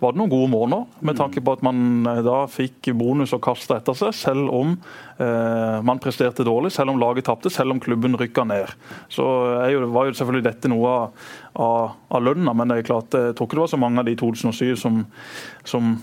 var 0.01 0.12
det 0.12 0.19
noen 0.19 0.34
gode 0.34 0.49
måneder, 0.51 0.89
med 0.99 1.15
tanke 1.15 1.39
på 1.39 1.55
at 1.55 1.63
man 1.63 2.03
eh, 2.12 2.19
da 2.25 2.41
fikk 2.51 2.91
bonus 2.99 3.31
og 3.38 3.43
kasta 3.45 3.79
etter 3.79 3.95
seg, 3.95 4.12
selv 4.17 4.51
om 4.51 4.73
eh, 4.75 5.77
man 5.88 6.01
presterte 6.03 6.43
dårlig, 6.47 6.73
selv 6.75 6.91
om 6.91 6.99
laget 6.99 7.29
tapte, 7.29 7.53
selv 7.53 7.77
om 7.77 7.79
klubben 7.79 8.19
rykka 8.19 8.43
ned. 8.49 8.75
Så 9.08 9.23
jeg, 9.63 9.79
var 9.95 10.10
jo 10.10 10.17
selvfølgelig 10.19 10.49
dette 10.49 10.73
noe 10.73 10.97
av, 10.97 11.29
av, 11.63 11.95
av 12.12 12.27
lønna, 12.27 12.51
men 12.51 12.73
det 12.73 12.81
er 12.81 12.89
klart, 12.91 13.15
jeg 13.15 13.38
tror 13.39 13.47
ikke 13.47 13.62
det 13.62 13.65
var 13.67 13.73
så 13.77 13.84
mange 13.86 14.03
av 14.03 14.12
de 14.12 14.17
2007 14.19 14.75
som, 14.84 14.99
som 15.63 15.95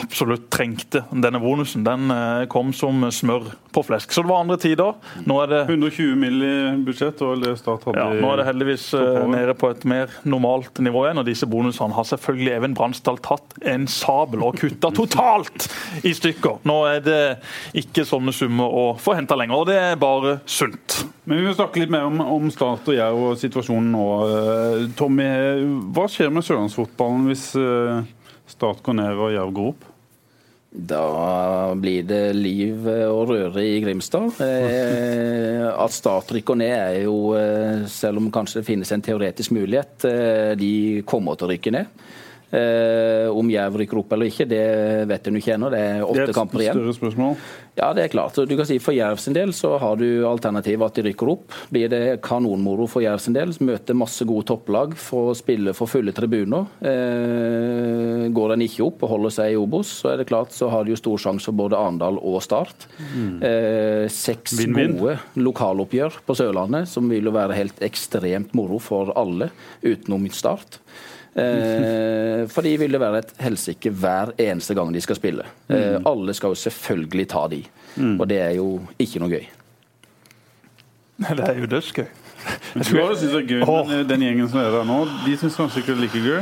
absolutt 0.00 0.48
trengte 0.52 1.04
denne 1.10 1.40
bonusen. 1.42 1.84
Den 1.86 2.10
eh, 2.14 2.46
kom 2.50 2.72
som 2.76 3.06
smør 3.12 3.52
på 3.72 3.82
flesk. 3.86 4.12
Så 4.12 4.22
det 4.22 4.30
var 4.30 4.42
andre 4.42 4.56
tider. 4.60 4.94
Nå 5.28 5.36
er 5.42 5.50
det 5.50 5.60
120 5.68 6.16
mill. 6.18 6.40
budsjett, 6.84 7.20
og 7.22 7.42
det 7.44 7.54
Start 7.60 7.84
hadde 7.86 8.02
ja, 8.02 8.20
Nå 8.22 8.32
er 8.32 8.40
det 8.40 8.46
heldigvis 8.48 8.86
uh, 8.96 9.26
nede 9.30 9.54
på 9.58 9.70
et 9.70 9.84
mer 9.88 10.12
normalt 10.26 10.80
nivå 10.82 11.04
igjen. 11.06 11.20
Og 11.22 11.28
disse 11.28 11.46
bonusene 11.50 11.94
har 11.94 12.08
selvfølgelig 12.08 12.54
Even 12.56 12.76
Bransdal 12.78 13.20
tatt 13.22 13.56
en 13.70 13.86
sabel 13.90 14.44
og 14.46 14.58
kutta 14.60 14.90
totalt 14.94 15.68
i 16.06 16.14
stykker. 16.16 16.60
Nå 16.68 16.78
er 16.90 17.04
det 17.04 17.20
ikke 17.78 18.06
sånne 18.08 18.34
summer 18.34 18.70
å 18.70 18.86
få 19.00 19.14
henta 19.18 19.38
lenger, 19.38 19.62
og 19.62 19.70
det 19.70 19.78
er 19.78 20.00
bare 20.00 20.38
sunt. 20.50 21.02
Men 21.24 21.40
Vi 21.40 21.48
vil 21.48 21.58
snakke 21.58 21.82
litt 21.82 21.92
mer 21.92 22.08
om, 22.08 22.20
om 22.20 22.50
Start 22.52 22.88
og 22.90 22.96
Jerv 22.96 23.26
og 23.30 23.38
situasjonen 23.40 23.92
nå. 23.94 24.06
Eh, 24.26 24.88
Tommy, 24.98 25.28
hva 25.94 26.08
skjer 26.10 26.32
med 26.34 26.46
sørlandsfotballen 26.46 27.30
hvis 27.30 27.50
Start 28.50 28.82
går 28.82 28.98
ned 28.98 29.14
og 29.20 29.32
Jerv 29.34 29.54
går 29.54 29.72
opp? 29.74 29.89
Da 30.70 31.74
blir 31.74 32.04
det 32.06 32.30
liv 32.36 32.84
og 32.86 33.32
røre 33.32 33.62
i 33.66 33.80
Grimstad. 33.82 34.36
Eh, 34.44 35.66
at 35.66 35.90
Start 35.90 36.30
rykker 36.30 36.60
ned 36.60 36.70
er 36.76 36.98
jo, 37.08 37.34
eh, 37.34 37.86
selv 37.90 38.22
om 38.22 38.30
kanskje 38.30 38.60
det 38.60 38.68
finnes 38.68 38.92
en 38.94 39.02
teoretisk 39.02 39.50
mulighet, 39.50 40.04
eh, 40.06 40.54
de 40.54 41.02
kommer 41.02 41.34
til 41.34 41.48
å 41.48 41.50
rykke 41.50 41.72
ned. 41.74 41.86
Eh, 42.50 43.28
om 43.30 43.50
Jerv 43.50 43.76
rykker 43.78 44.00
opp 44.00 44.12
eller 44.16 44.30
ikke, 44.30 44.46
det 44.50 44.64
vet 45.10 45.28
en 45.30 45.38
ikke 45.38 45.54
ennå. 45.54 45.70
Det 45.70 45.80
er 45.80 46.06
åtte 46.06 46.32
kamper 46.34 46.64
igjen. 46.64 46.74
Det 46.74 46.82
er 46.82 46.88
et 46.88 46.96
større 46.96 46.96
spørsmål. 46.98 47.36
Ja, 47.78 47.92
det 47.96 48.02
er 48.04 48.12
klart. 48.12 48.36
Du 48.36 48.54
kan 48.58 48.66
si 48.68 48.80
For 48.82 48.92
Jerv 48.96 49.20
sin 49.22 49.36
del 49.36 49.52
så 49.56 49.76
har 49.80 50.00
du 50.00 50.26
alternativet 50.26 50.82
at 50.90 50.98
de 50.98 51.04
rykker 51.06 51.30
opp. 51.30 51.54
Blir 51.72 51.90
det 51.92 52.18
kanonmoro 52.26 52.88
for 52.90 53.04
Jerv 53.04 53.22
sin 53.22 53.36
del, 53.36 53.54
møter 53.62 53.96
masse 53.96 54.26
gode 54.28 54.48
topplag, 54.50 54.96
får 54.98 55.30
spille 55.40 55.74
for 55.76 55.90
fulle 55.90 56.12
tribuner. 56.16 56.66
Eh, 56.82 58.26
går 58.34 58.54
den 58.54 58.66
ikke 58.66 58.84
opp 58.88 59.06
og 59.06 59.14
holder 59.14 59.36
seg 59.38 59.54
i 59.54 59.60
Obos, 59.60 59.92
så 60.02 60.12
er 60.12 60.20
det 60.20 60.28
klart 60.30 60.54
så 60.56 60.68
har 60.72 60.84
de 60.84 60.94
jo 60.94 61.00
stor 61.00 61.22
sjanse 61.22 61.48
for 61.48 61.56
både 61.62 61.78
Arendal 61.78 62.18
og 62.18 62.40
Start. 62.44 62.88
Mm. 63.14 63.38
Eh, 63.46 64.08
seks 64.10 64.58
Vin 64.58 64.74
-vin. 64.74 64.98
gode 64.98 65.18
lokaloppgjør 65.36 66.20
på 66.26 66.34
Sørlandet, 66.34 66.88
som 66.88 67.08
vil 67.08 67.24
jo 67.24 67.30
være 67.30 67.54
helt 67.54 67.78
ekstremt 67.80 68.54
moro 68.54 68.78
for 68.78 69.12
alle, 69.16 69.50
utenom 69.82 70.28
Start. 70.30 70.80
Eh, 71.34 72.48
for 72.50 72.66
de 72.66 72.72
vil 72.80 72.90
det 72.90 73.00
være 73.00 73.22
et 73.22 73.34
helsike 73.38 73.92
hver 73.94 74.32
eneste 74.40 74.74
gang 74.74 74.90
de 74.94 75.02
skal 75.02 75.18
spille. 75.18 75.46
Eh, 75.70 76.00
mm. 76.00 76.08
Alle 76.10 76.34
skal 76.34 76.54
jo 76.54 76.62
selvfølgelig 76.64 77.28
ta 77.30 77.44
de, 77.52 77.62
mm. 77.96 78.16
og 78.18 78.26
det 78.30 78.40
er 78.42 78.56
jo 78.58 78.72
ikke 78.98 79.22
noe 79.22 79.30
gøy. 79.30 79.46
Det 81.20 81.46
er 81.46 81.60
jo 81.60 81.68
dødsgøy. 81.70 82.08
Jeg 82.74 82.86
tror 82.86 83.00
alle 83.02 83.16
synes 83.20 83.32
det 83.34 83.40
er 83.42 83.48
gøy, 83.50 83.64
men 83.68 83.90
eh, 83.94 84.04
den 84.08 84.22
gjengen 84.24 84.48
som 84.48 84.60
er 84.62 84.70
der 84.72 84.86
nå, 84.88 84.98
de 85.26 85.34
syns 85.38 85.58
kanskje 85.60 85.82
ikke 85.82 85.92
det 85.92 85.98
er 85.98 86.04
like 86.06 86.22
gøy? 86.24 86.38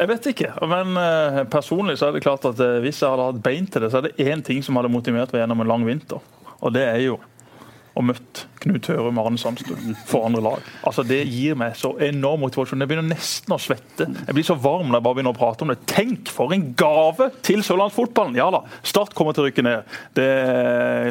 Jeg 0.00 0.08
vet 0.08 0.28
ikke. 0.32 0.52
Men 0.70 0.96
uh, 0.96 1.42
personlig 1.52 1.98
så 2.00 2.08
er 2.08 2.16
det 2.16 2.22
klart 2.24 2.46
at 2.48 2.60
uh, 2.60 2.78
hvis 2.84 3.02
jeg 3.02 3.12
hadde 3.12 3.26
hatt 3.28 3.42
bein 3.44 3.68
til 3.68 3.84
det, 3.84 3.90
så 3.92 4.00
er 4.00 4.08
det 4.08 4.30
én 4.32 4.44
ting 4.44 4.64
som 4.64 4.78
hadde 4.80 4.92
motivert 4.92 5.34
meg 5.34 5.44
gjennom 5.44 5.64
en 5.64 5.70
lang 5.70 5.84
vinter. 5.88 6.24
Og 6.60 6.72
det 6.76 6.86
er 6.86 7.00
jo 7.04 7.18
å 7.96 8.04
møte 8.04 8.46
Knut 8.60 8.90
Hørum 8.92 9.18
og 9.20 9.30
Arne 9.30 9.40
Sandstuen 9.40 9.94
for 10.08 10.26
andre 10.28 10.42
lag. 10.44 10.66
Altså 10.86 11.04
Det 11.06 11.20
gir 11.28 11.56
meg 11.58 11.76
så 11.80 11.94
enorm 12.04 12.42
motivasjon. 12.44 12.82
Jeg 12.84 12.90
begynner 12.90 13.08
nesten 13.14 13.54
å 13.54 13.58
svette. 13.60 14.06
Jeg 14.26 14.36
blir 14.36 14.46
så 14.46 14.56
varm 14.60 14.90
når 14.90 15.00
jeg 15.00 15.06
bare 15.06 15.18
begynner 15.18 15.34
å 15.34 15.38
prate 15.38 15.64
om 15.64 15.72
det. 15.72 15.78
Tenk 15.90 16.28
for 16.34 16.52
en 16.54 16.66
gave 16.78 17.30
til 17.46 17.64
sørlandsfotballen! 17.66 18.36
Ja 18.38 18.50
da, 18.52 18.62
Start 18.86 19.14
kommer 19.16 19.36
til 19.36 19.46
å 19.46 19.48
rykke 19.48 19.64
ned. 19.64 19.98
Det 20.16 20.28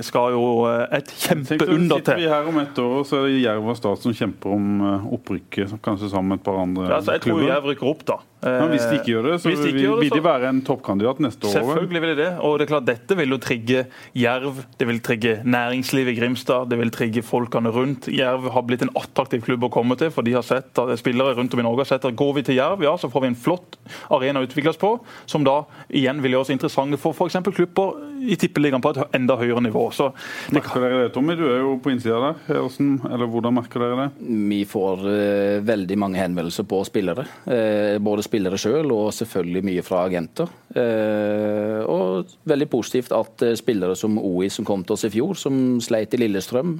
skal 0.07 0.35
jo 0.35 0.45
eh, 0.69 0.85
et 0.99 1.13
kjempeunder 1.25 1.65
til. 1.65 1.95
Sitter 1.99 2.21
vi 2.21 2.29
her 2.31 2.49
om 2.49 2.61
et 2.61 2.81
år, 2.85 2.97
så 3.07 3.21
er 3.21 3.29
det 3.29 3.43
Jerv 3.43 3.69
og 3.73 3.79
Start 3.79 4.05
som 4.05 4.15
kjemper 4.15 4.55
om 4.55 4.83
eh, 4.85 5.07
opprykket, 5.17 5.77
kanskje 5.85 6.11
sammen 6.13 6.35
med 6.35 6.41
et 6.43 6.47
par 6.47 6.61
andre 6.61 6.85
ja, 6.89 6.99
altså, 6.99 7.17
jeg 7.17 7.25
klubber. 7.25 7.47
tror 7.47 7.53
Jerv 7.55 7.71
rykker 7.73 7.91
opp, 7.93 8.05
da. 8.09 8.19
Men 8.39 8.69
hvis 8.71 8.85
de 8.87 8.95
ikke 9.01 9.11
gjør 9.11 9.25
det, 9.27 9.33
så 9.43 9.51
de 9.51 9.71
vil, 9.75 9.89
vil 9.99 10.13
de 10.13 10.21
være 10.23 10.47
en 10.53 10.61
toppkandidat 10.63 11.17
neste 11.25 11.49
år? 11.49 11.57
Selvfølgelig 11.57 12.01
vil 12.05 12.11
de 12.13 12.17
det. 12.21 12.29
Og 12.47 12.53
det 12.55 12.65
er 12.65 12.69
klart, 12.71 12.85
dette 12.87 13.17
vil 13.19 13.35
jo 13.35 13.39
trigge 13.43 13.81
Jerv, 14.15 14.61
det 14.79 14.87
vil 14.87 15.01
trigge 15.03 15.33
næringslivet 15.43 16.13
i 16.13 16.19
Grimstad, 16.21 16.69
det 16.71 16.79
vil 16.79 16.93
trigge 16.95 17.23
folkene 17.39 17.71
rundt. 17.73 18.09
Jerv 18.11 18.49
har 18.53 18.65
blitt 18.67 18.83
en 18.85 18.93
attraktiv 18.99 19.43
klubb 19.45 19.65
å 19.67 19.71
komme 19.73 19.97
til, 19.99 20.11
for 20.13 20.27
de 20.27 20.35
har 20.37 20.45
sett 20.45 20.79
at 20.81 20.93
spillere 20.99 21.35
rundt 21.37 21.55
om 21.55 21.61
i 21.61 21.65
Norge 21.65 21.85
har 21.85 21.91
sett 21.93 22.07
at 22.09 22.17
går 22.19 22.35
vi 22.39 22.45
til 22.49 22.59
Jerv, 22.59 22.83
ja, 22.85 22.95
så 22.99 23.09
får 23.11 23.25
vi 23.25 23.31
en 23.31 23.39
flott 23.39 23.79
arena 24.13 24.41
å 24.41 24.47
utvikle 24.47 24.73
oss 24.73 24.81
på, 24.81 24.95
som 25.29 25.45
da 25.47 25.61
igjen 25.89 26.21
vil 26.23 26.35
gjøre 26.35 26.47
oss 26.47 26.53
interessante 26.53 26.99
for 27.01 27.15
f.eks. 27.15 27.39
klubber 27.55 27.97
i 28.19 28.35
tippeligaen 28.39 28.83
på 28.83 28.91
et 28.93 29.15
enda 29.17 29.37
høyere 29.39 29.61
nivå. 29.63 29.85
Så 29.95 30.09
merker 30.55 30.83
dere 30.83 31.03
det, 31.03 31.11
Tommy? 31.15 31.35
Du 31.39 31.45
er 31.47 31.61
jo 31.61 31.75
på 31.83 31.93
innsida 31.93 32.19
der. 32.23 32.41
Hvordan, 32.49 32.91
eller 33.09 33.31
hvordan 33.31 33.57
merker 33.57 33.83
dere 33.83 33.99
det? 34.03 34.29
Vi 34.51 34.61
får 34.69 35.05
uh, 35.05 35.59
veldig 35.67 35.99
mange 36.01 36.21
henvendelser 36.21 36.67
på 36.69 36.81
spillere. 36.87 37.25
Uh, 37.45 37.97
både 38.03 38.25
spillere 38.25 38.59
sjøl 38.59 38.91
og 38.95 39.13
selvfølgelig 39.15 39.65
mye 39.69 39.85
fra 39.85 40.03
agenter. 40.09 40.51
Uh, 40.75 41.79
og 41.89 42.35
veldig 42.49 42.69
positivt 42.71 43.15
at 43.15 43.45
spillere 43.59 43.95
som 43.99 44.19
OI 44.21 44.51
som 44.53 44.67
kom 44.67 44.83
til 44.83 44.97
oss 44.97 45.07
i 45.07 45.13
fjor, 45.13 45.37
som 45.39 45.79
sleit 45.83 46.13
i 46.15 46.19
Lillestrøm, 46.19 46.77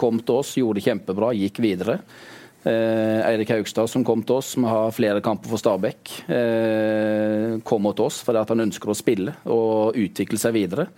kom 0.00 0.20
til 0.20 0.40
oss, 0.40 0.54
gjorde 0.58 0.80
det 0.80 0.86
kjempebra, 0.88 1.32
gikk 1.38 1.60
videre. 1.64 1.98
Eh, 2.64 3.20
Eirik 3.28 3.50
Haugstad 3.52 3.90
som 3.92 4.04
kom 4.04 4.22
til 4.24 4.38
oss, 4.38 4.54
som 4.54 4.64
har 4.64 4.94
flere 4.96 5.20
kamper 5.24 5.52
for 5.52 5.60
Stabæk, 5.60 6.12
eh, 6.32 7.58
kom 7.60 7.90
til 7.92 8.06
oss 8.06 8.22
fordi 8.24 8.44
han 8.48 8.64
ønsker 8.64 8.88
å 8.88 8.96
spille 8.96 9.34
og 9.44 9.98
utvikle 10.00 10.40
seg 10.40 10.56
videre. 10.56 10.88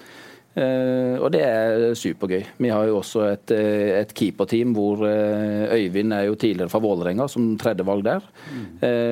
Uh, 0.56 1.20
og 1.20 1.28
det 1.34 1.42
er 1.44 1.90
supergøy. 1.98 2.46
Vi 2.64 2.70
har 2.72 2.86
jo 2.88 3.02
også 3.02 3.26
et, 3.28 3.52
eh, 3.52 3.98
et 3.98 4.12
keeperteam 4.16 4.70
hvor 4.72 5.02
uh, 5.04 5.66
Øyvind 5.68 6.14
er 6.16 6.30
jo 6.30 6.38
tidligere 6.40 6.72
fra 6.72 6.80
Vålerenga 6.80 7.26
som 7.28 7.50
tredjevalg 7.60 8.06
der. 8.06 8.24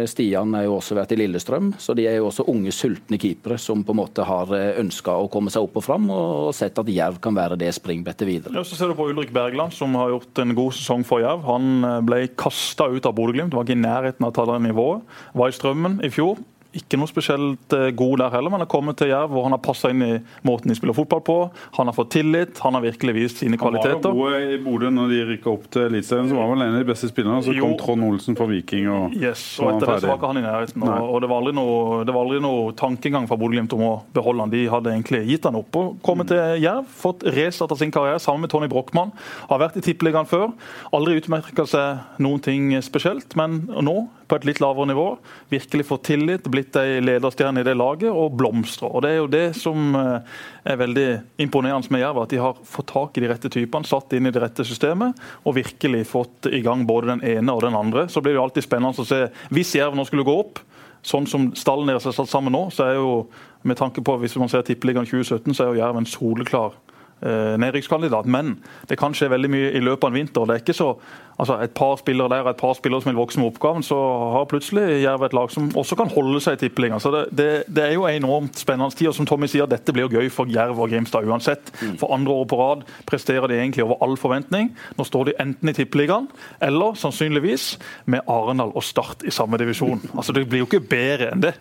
Stian 0.09 0.55
har 0.57 0.64
jo 0.64 0.78
også 0.78 0.97
vært 0.97 1.12
i 1.12 1.18
Lillestrøm, 1.18 1.72
så 1.80 1.95
de 1.97 2.07
er 2.09 2.16
jo 2.16 2.28
også 2.30 2.47
unge, 2.49 2.72
sultne 2.72 3.18
keepere 3.20 3.59
som 3.61 3.82
på 3.84 3.92
en 3.92 4.01
måte 4.01 4.24
har 4.24 4.53
ønska 4.80 5.12
å 5.20 5.28
komme 5.32 5.53
seg 5.53 5.66
opp 5.66 5.76
og 5.80 5.84
fram, 5.84 6.09
og 6.12 6.55
sett 6.57 6.78
at 6.80 6.90
Jerv 6.90 7.20
kan 7.24 7.36
være 7.36 7.59
det 7.61 7.70
springbrettet 7.76 8.28
videre. 8.28 8.55
Ja, 8.57 8.64
så 8.64 8.78
ser 8.78 8.92
du 8.92 8.97
på 8.99 9.09
Ulrik 9.11 9.32
Bergland, 9.34 9.74
som 9.76 9.97
har 10.01 10.14
gjort 10.14 10.40
en 10.45 10.57
god 10.57 10.76
sesong 10.78 11.05
for 11.09 11.24
Jerv. 11.24 11.45
Han 11.49 12.07
ble 12.09 12.24
kasta 12.40 12.88
ut 12.92 13.09
av 13.09 13.16
Bodø-Glimt, 13.18 13.57
var 13.57 13.66
ikke 13.66 13.76
i 13.76 13.84
nærheten 13.84 14.24
av 14.24 14.32
å 14.32 14.36
ta 14.38 14.49
det 14.53 14.61
nivået. 14.68 15.05
Var 15.36 15.53
i 15.53 15.59
Strømmen 15.59 16.01
i 16.05 16.12
fjor 16.14 16.40
ikke 16.79 16.99
noe 16.99 17.11
spesielt 17.11 17.75
eh, 17.77 17.91
god 17.97 18.20
der 18.22 18.35
heller, 18.35 18.53
men 18.53 18.64
har 18.64 18.70
kommet 18.70 18.99
til 19.01 19.11
Jerv 19.11 19.33
hvor 19.35 19.47
han 19.47 19.55
har 19.55 19.62
passa 19.64 19.91
inn 19.93 20.03
i 20.05 20.12
måten 20.47 20.70
de 20.70 20.77
spiller 20.79 20.97
fotball 20.97 21.22
på. 21.25 21.37
Han 21.79 21.91
har 21.91 21.97
fått 21.97 22.12
tillit, 22.16 22.59
han 22.64 22.77
har 22.77 22.85
virkelig 22.85 23.14
vist 23.16 23.43
sine 23.43 23.59
kvaliteter. 23.61 24.11
Han 24.11 24.18
var 24.18 24.37
jo 24.37 24.41
god 24.45 24.55
i 24.55 24.61
Bodø 24.64 24.91
når 24.95 25.12
de 25.12 25.20
rykka 25.33 25.53
opp 25.53 25.68
til 25.75 25.89
Eliteserien, 25.89 26.31
så 26.31 26.39
var 26.39 26.51
vel 26.53 26.64
en 26.66 26.77
av 26.77 26.83
de 26.83 26.89
beste 26.89 27.11
spillerne. 27.11 27.43
Så 27.47 27.55
jo. 27.57 27.66
kom 27.66 27.77
Trond 27.81 28.09
Olsen 28.09 28.39
fra 28.39 28.49
Viking, 28.51 28.89
og 28.93 29.16
yes, 29.18 29.45
og 29.62 29.75
etter 29.75 29.93
det 29.93 29.99
så 30.05 30.11
var 30.11 30.18
ikke 30.20 30.33
han 30.33 30.41
i 30.41 30.45
nærheten. 30.47 30.87
Og, 30.89 31.07
og 31.09 31.22
det, 31.25 31.31
var 31.31 31.51
noe, 31.61 32.01
det, 32.05 32.16
var 32.16 32.27
aldri 32.27 32.43
noe, 32.45 32.75
tankegang 32.79 33.29
fra 33.31 33.39
Bodø-Glimt 33.41 33.77
om 33.77 33.87
å 33.87 33.93
beholde 34.16 34.47
han. 34.47 34.55
De 34.55 34.64
hadde 34.72 34.95
egentlig 34.95 35.22
gitt 35.31 35.49
han 35.49 35.61
opp 35.61 35.81
og 35.81 35.95
kommet 36.05 36.33
til 36.33 36.64
Jerv, 36.64 36.91
fått 37.05 37.27
restarta 37.37 37.79
sin 37.79 37.95
karriere 37.95 38.22
sammen 38.22 38.47
med 38.47 38.55
Tony 38.55 38.70
Brochmann. 38.72 39.14
Har 39.51 39.62
vært 39.62 39.79
i 39.81 39.85
Tippeligaen 39.85 40.29
før. 40.29 40.51
Aldri 40.95 41.20
utmerka 41.20 41.66
seg 41.68 42.22
noen 42.22 42.43
ting 42.45 42.72
spesielt, 42.85 43.37
men 43.39 43.64
nå 43.85 43.99
på 44.29 44.39
et 44.39 44.47
litt 44.49 44.61
lavere 44.62 44.89
nivå. 44.91 45.07
Virkelig 45.53 45.87
fått 45.89 46.07
tillit, 46.11 46.49
blitt 46.51 46.77
ei 46.81 47.01
lederstjerne 47.05 47.62
i 47.62 47.66
det 47.66 47.77
laget 47.77 48.11
og 48.11 48.37
blomstra. 48.39 48.91
Og 48.91 49.05
Det 49.05 49.11
er 49.12 49.18
jo 49.20 49.31
det 49.31 49.45
som 49.59 49.97
eh, 49.99 50.37
er 50.64 50.81
veldig 50.81 51.09
imponerende 51.45 51.93
med 51.95 52.05
Jerv, 52.05 52.22
at 52.22 52.35
de 52.35 52.43
har 52.43 52.61
fått 52.68 52.93
tak 52.93 53.18
i 53.18 53.25
de 53.25 53.31
rette 53.33 53.51
typene, 53.53 53.89
satt 53.89 54.14
inn 54.16 54.29
i 54.29 54.35
det 54.35 54.43
rette 54.43 54.66
systemet 54.66 55.18
og 55.45 55.59
virkelig 55.59 56.05
fått 56.11 56.49
i 56.51 56.62
gang 56.64 56.87
både 56.89 57.14
den 57.14 57.25
ene 57.37 57.55
og 57.55 57.64
den 57.66 57.77
andre. 57.79 58.09
Så 58.09 58.22
blir 58.22 58.35
det 58.35 58.41
jo 58.41 58.47
alltid 58.47 58.66
spennende 58.66 59.05
å 59.05 59.09
se 59.09 59.27
hvis 59.55 59.75
Jerv 59.77 59.99
nå 59.99 60.07
skulle 60.09 60.27
gå 60.27 60.39
opp. 60.45 60.62
Sånn 61.05 61.27
som 61.29 61.51
stallen 61.59 61.91
deres 61.91 62.07
er 62.09 62.16
satt 62.16 62.31
sammen 62.33 62.55
nå, 62.57 62.70
så 62.72 62.87
er 62.89 62.97
jo 62.97 63.27
med 63.64 63.77
tanke 63.77 64.01
på 64.05 64.16
hvis 64.20 64.37
man 64.41 64.49
ser 64.49 64.64
Tippeligaen 64.64 65.09
2017, 65.09 65.53
så 65.53 65.66
er 65.66 65.72
jo 65.72 65.83
Jerv 65.83 66.01
en 66.01 66.09
soleklar 66.09 66.79
nedrykkskandidat. 67.25 68.29
Men 68.31 68.57
det 68.91 68.99
kan 69.01 69.14
skje 69.16 69.31
veldig 69.33 69.51
mye 69.53 69.70
i 69.75 69.83
løpet 69.85 70.05
av 70.05 70.12
en 70.12 70.18
vinter. 70.20 70.49
Det 70.49 70.57
er 70.57 70.64
ikke 70.64 70.77
så 70.77 70.95
altså 71.39 71.57
et 71.62 71.72
par 71.75 71.97
spillere 71.99 72.31
der 72.31 72.45
og 72.47 72.51
et 72.51 72.61
par 72.61 72.75
spillere 72.79 73.03
som 73.03 73.11
vil 73.11 73.18
vokse 73.18 73.41
med 73.41 73.49
oppgaven, 73.51 73.83
så 73.83 73.99
har 74.35 74.47
plutselig 74.51 75.03
Jerv 75.03 75.25
et 75.27 75.37
lag 75.37 75.51
som 75.51 75.70
også 75.77 75.97
kan 75.99 76.11
holde 76.12 76.41
seg 76.45 76.57
i 76.57 76.61
tippeligaen. 76.64 77.03
Så 77.03 77.11
det, 77.14 77.25
det, 77.31 77.49
det, 77.66 77.85
er 77.85 77.97
jo 77.97 78.07
en 78.07 78.20
enormt 78.22 78.59
spennende 78.59 78.95
tid. 78.95 79.09
Og 79.11 79.16
som 79.18 79.29
Tommy 79.29 79.49
sier, 79.51 79.68
dette 79.70 79.95
blir 79.95 80.11
gøy 80.12 80.31
for 80.33 80.51
Jerv 80.51 80.81
og 80.81 80.93
Grimstad 80.93 81.27
uansett. 81.29 81.72
Mm. 81.81 81.97
For 82.01 82.14
andre 82.14 82.33
år 82.33 82.49
på 82.51 82.61
rad 82.61 82.85
presterer 83.09 83.51
de 83.51 83.59
egentlig 83.59 83.85
over 83.87 84.01
all 84.05 84.16
forventning. 84.20 84.72
Nå 84.99 85.09
står 85.09 85.31
de 85.31 85.39
enten 85.43 85.70
i 85.70 85.77
tippeligaen 85.77 86.29
eller 86.64 86.99
sannsynligvis 86.99 87.75
med 88.11 88.25
Arendal 88.31 88.75
og 88.75 88.85
Start 88.85 89.27
i 89.27 89.35
samme 89.35 89.61
divisjon. 89.61 90.03
Altså 90.14 90.33
Det 90.33 90.45
blir 90.49 90.62
jo 90.62 90.66
ikke 90.68 90.81
bedre 90.89 91.33
enn 91.35 91.43
det. 91.43 91.53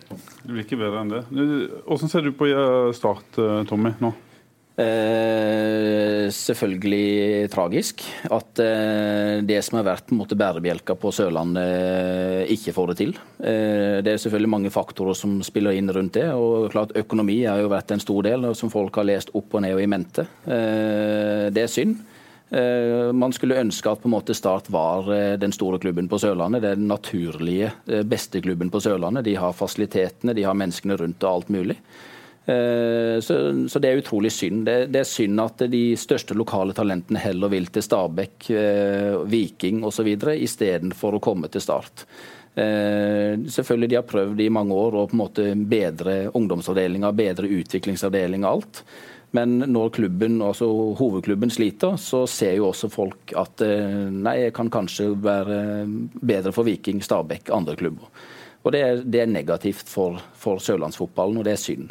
Det 0.43 0.51
blir 0.51 0.63
ikke 0.63 0.77
bedre 0.79 1.01
enn 1.01 1.09
det. 1.11 1.23
Hvordan 1.87 2.11
ser 2.11 2.23
du 2.25 2.31
på 2.37 2.47
Start, 2.95 3.39
eh, 3.41 3.63
Tommy, 3.67 3.91
nå? 3.99 4.13
Eh, 4.73 6.31
selvfølgelig 6.33 7.45
tragisk 7.53 7.99
at 8.33 8.57
eh, 8.63 9.43
det 9.45 9.59
som 9.61 9.77
har 9.77 9.85
vært 9.85 10.09
bærebjelka 10.09 10.95
på 10.97 11.11
Sørlandet, 11.13 11.61
eh, 11.61 12.53
ikke 12.55 12.73
får 12.73 12.89
det 12.89 12.95
til. 12.97 13.13
Det 13.37 14.09
er 14.09 14.17
selvfølgelig 14.17 14.49
mange 14.49 14.71
faktorer 14.73 15.13
som 15.13 15.41
spiller 15.45 15.77
inn 15.77 15.91
rundt 15.93 16.17
det. 16.17 16.31
og 16.33 16.71
klart 16.71 16.95
Økonomi 16.97 17.43
har 17.45 17.61
jo 17.61 17.69
vært 17.69 17.91
en 17.91 18.01
stor 18.01 18.23
del, 18.23 18.49
som 18.55 18.71
folk 18.73 18.95
har 18.97 19.05
lest 19.05 19.29
opp 19.35 19.53
og 19.53 19.61
ned 19.61 19.75
og 19.75 19.83
i 19.83 19.87
mente. 19.87 20.25
Det 20.45 21.61
er 21.61 21.69
synd. 21.69 21.97
Man 23.13 23.33
skulle 23.33 23.59
ønske 23.59 23.89
at 23.89 23.99
på 24.01 24.07
en 24.07 24.13
måte 24.13 24.35
Start 24.37 24.69
var 24.71 25.09
den 25.37 25.51
store 25.51 25.79
klubben 25.81 26.07
på 26.07 26.19
Sørlandet. 26.21 26.61
Det 26.61 26.75
den 26.77 26.87
naturlige 26.87 27.73
beste 28.05 28.41
klubben 28.41 28.71
på 28.71 28.79
Sørlandet. 28.79 29.25
De 29.25 29.35
har 29.35 29.53
fasilitetene, 29.53 30.33
de 30.33 30.47
har 30.47 30.57
menneskene 30.57 30.97
rundt 30.97 31.23
og 31.23 31.33
alt 31.33 31.53
mulig. 31.53 31.77
Eh, 32.45 33.19
så, 33.19 33.67
så, 33.69 33.79
det 33.79 33.89
er 33.89 34.01
utrolig 34.01 34.31
synd. 34.31 34.65
Det, 34.67 34.77
det, 34.91 35.03
er 35.03 35.07
synd 35.07 35.39
at 35.43 35.63
de 35.71 35.83
største 35.99 36.35
lokale 36.35 36.75
talentene 36.75 37.21
heller 37.23 37.51
vil 37.53 37.69
til 37.71 37.85
Stabæk, 37.85 38.49
eh, 38.51 39.15
Viking 39.31 39.83
osv. 39.87 40.09
istedenfor 40.35 41.17
å 41.17 41.23
komme 41.23 41.51
til 41.51 41.63
Start. 41.63 42.05
Eh, 42.53 43.39
selvfølgelig 43.49 43.89
De 43.89 43.97
har 43.97 44.09
prøvd 44.09 44.43
i 44.43 44.51
mange 44.53 44.75
år 44.75 44.99
å 44.99 45.07
på 45.07 45.15
en 45.15 45.23
måte 45.23 45.47
bedre 45.55 46.17
ungdomsavdelinga, 46.35 47.15
bedre 47.15 47.47
utviklingsavdeling 47.61 48.43
og 48.43 48.51
alt. 48.51 48.83
Men 49.33 49.63
når 49.63 49.95
klubben, 49.95 50.35
altså 50.45 50.67
hovedklubben 50.99 51.49
sliter, 51.49 51.95
så 51.97 52.27
ser 52.29 52.59
jo 52.59 52.67
også 52.67 52.91
folk 52.93 53.31
at 53.39 53.63
nei, 54.13 54.35
jeg 54.43 54.53
kan 54.53 54.69
kanskje 54.69 55.07
være 55.17 55.55
bedre 56.21 56.53
for 56.53 56.67
Viking, 56.67 56.99
Stabæk, 57.01 57.49
andre 57.49 57.73
klubber. 57.79 58.11
Og 58.63 58.71
Det 58.71 58.81
er, 58.81 59.01
det 59.01 59.23
er 59.23 59.31
negativt 59.31 59.89
for, 59.89 60.21
for 60.37 60.61
sørlandsfotballen, 60.61 61.41
og 61.41 61.47
det 61.47 61.55
er 61.55 61.63
synd. 61.63 61.89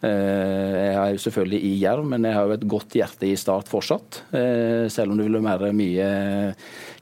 Eh, 0.00 0.74
jeg 0.80 0.96
er 0.96 1.10
jo 1.12 1.20
selvfølgelig 1.20 1.60
i 1.60 1.72
Jerv, 1.82 2.06
men 2.08 2.24
jeg 2.24 2.32
har 2.32 2.48
jo 2.48 2.56
et 2.56 2.66
godt 2.72 2.94
hjerte 2.96 3.28
i 3.28 3.36
Start 3.36 3.68
fortsatt. 3.68 4.22
Eh, 4.32 4.88
selv 4.92 5.12
om 5.12 5.20
det 5.20 5.26
vil 5.28 5.40
være 5.44 5.74
mye 5.76 6.06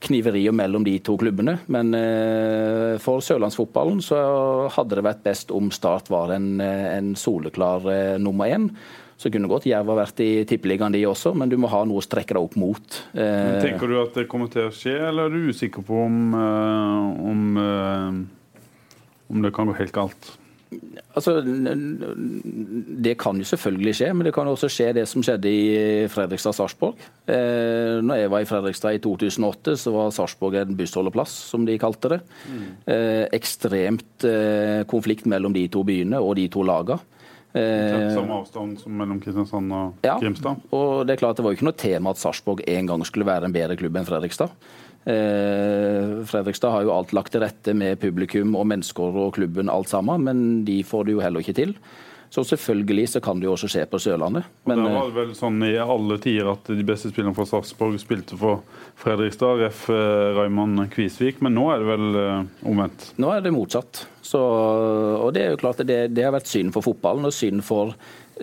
kniverier 0.03 0.55
mellom 0.55 0.87
de 0.87 0.97
to 1.07 1.15
klubbene. 1.21 1.61
Men 1.71 1.95
eh, 1.95 2.97
for 3.03 3.23
sørlandsfotballen 3.23 4.03
så 4.03 4.19
hadde 4.75 4.99
det 4.99 5.07
vært 5.07 5.23
best 5.27 5.55
om 5.55 5.71
Start 5.75 6.11
var 6.11 6.35
en, 6.35 6.57
en 6.61 7.13
soleklar 7.19 7.87
nummer 8.19 8.51
én. 8.51 8.73
Så 9.19 9.31
kunne 9.35 9.51
godt 9.51 9.67
Jerv 9.67 9.91
ha 9.91 9.99
vært 9.99 10.21
i 10.23 10.45
tippeligaen 10.47 10.95
de 10.95 11.03
også, 11.07 11.33
men 11.39 11.51
du 11.51 11.57
må 11.59 11.71
ha 11.71 11.83
noe 11.87 11.99
å 11.99 12.05
strekke 12.05 12.37
deg 12.37 12.51
opp 12.51 12.59
mot. 12.59 12.99
Men 13.15 13.59
Tenker 13.63 13.91
du 13.91 13.97
at 13.99 14.15
det 14.15 14.29
kommer 14.31 14.51
til 14.51 14.69
å 14.69 14.75
skje, 14.75 14.95
eller 15.09 15.27
er 15.27 15.35
du 15.35 15.51
usikker 15.51 15.83
på 15.87 16.05
om, 16.05 16.37
om, 16.39 17.49
om 19.27 19.43
det 19.43 19.55
kan 19.55 19.71
gå 19.71 19.75
helt 19.81 19.95
galt? 19.95 20.31
Altså, 21.17 21.41
Det 23.03 23.15
kan 23.19 23.39
jo 23.41 23.45
selvfølgelig 23.45 23.95
skje, 23.97 24.13
men 24.15 24.27
det 24.27 24.35
kan 24.37 24.47
også 24.47 24.69
skje 24.71 24.93
det 24.95 25.07
som 25.09 25.23
skjedde 25.25 25.49
i 25.51 26.07
Fredrikstad-Sarpsborg. 26.13 27.01
Eh, 27.27 27.99
når 28.05 28.21
jeg 28.21 28.31
var 28.31 28.45
i 28.45 28.49
Fredrikstad 28.49 28.99
i 28.99 29.03
2008, 29.03 29.77
så 29.81 29.93
var 29.95 30.15
Sarpsborg 30.15 30.61
en 30.61 30.77
bussholdeplass, 30.77 31.33
som 31.51 31.65
de 31.67 31.79
kalte 31.81 32.13
det. 32.15 32.21
Mm. 32.47 32.67
Eh, 32.95 33.25
ekstremt 33.39 34.29
eh, 34.29 34.85
konflikt 34.91 35.27
mellom 35.27 35.57
de 35.57 35.67
to 35.73 35.85
byene 35.89 36.21
og 36.21 36.37
de 36.37 36.49
to 36.53 36.67
lagene. 36.67 37.01
Eh, 37.57 38.13
samme 38.13 38.35
avstand 38.43 38.77
som 38.77 38.93
mellom 38.93 39.23
Kristiansand 39.25 39.73
og 39.73 40.05
ja, 40.05 40.19
Grimstad? 40.21 40.61
og 40.77 41.07
Det 41.09 41.15
er 41.15 41.21
klart 41.23 41.39
det 41.39 41.45
var 41.47 41.55
jo 41.55 41.57
ikke 41.57 41.69
noe 41.71 41.81
tema 41.81 42.13
at 42.13 42.21
Sarpsborg 42.21 42.61
en 42.69 42.91
gang 42.91 43.05
skulle 43.09 43.27
være 43.27 43.49
en 43.49 43.55
bedre 43.55 43.77
klubb 43.81 43.97
enn 43.97 44.07
Fredrikstad. 44.09 44.53
Eh, 45.09 46.19
Fredrikstad 46.29 46.75
har 46.75 46.85
jo 46.85 46.93
alt 46.93 47.15
lagt 47.17 47.33
til 47.33 47.41
rette 47.41 47.73
med 47.77 48.01
publikum 48.03 48.53
og 48.59 48.69
mennesker 48.69 49.17
og 49.25 49.33
klubben 49.39 49.73
alt 49.73 49.89
sammen, 49.89 50.27
men 50.27 50.45
de 50.69 50.83
får 50.85 51.09
det 51.09 51.17
jo 51.17 51.25
heller 51.25 51.45
ikke 51.45 51.57
til. 51.57 51.75
Så 52.29 52.43
selvfølgelig 52.45 53.07
så 53.09 53.23
kan 53.25 53.39
det 53.41 53.47
jo 53.47 53.55
også 53.55 53.71
skje 53.73 53.87
på 53.89 53.97
Sørlandet. 54.05 54.45
Men, 54.69 54.83
det 54.85 54.93
var 54.93 55.09
eh, 55.09 55.15
vel 55.17 55.31
sånn 55.39 55.63
i 55.65 55.73
alle 55.81 56.19
tider 56.21 56.51
at 56.53 56.69
de 56.69 56.85
beste 56.85 57.09
spillerne 57.09 57.33
fra 57.39 57.47
Sarpsborg 57.49 57.97
spilte 58.03 58.37
for 58.37 58.61
Fredrikstad, 59.01 59.63
ref. 59.63 59.87
Eh, 59.89 60.37
Raymond 60.37 60.85
Kvisvik, 60.93 61.41
men 61.41 61.57
nå 61.57 61.71
er 61.73 61.81
det 61.81 61.89
vel 61.89 62.21
omvendt? 62.69 63.15
Nå 63.17 63.33
er 63.33 63.41
det 63.47 63.55
motsatt. 63.57 64.05
Så, 64.21 64.43
og 64.45 65.33
det 65.33 65.47
er 65.47 65.55
jo 65.55 65.63
klart 65.63 65.81
det, 65.89 66.03
det 66.13 66.27
har 66.27 66.37
vært 66.37 66.51
synd 66.53 66.75
for 66.77 66.85
fotballen 66.85 67.25
og 67.25 67.33
synd 67.33 67.65
for 67.65 67.97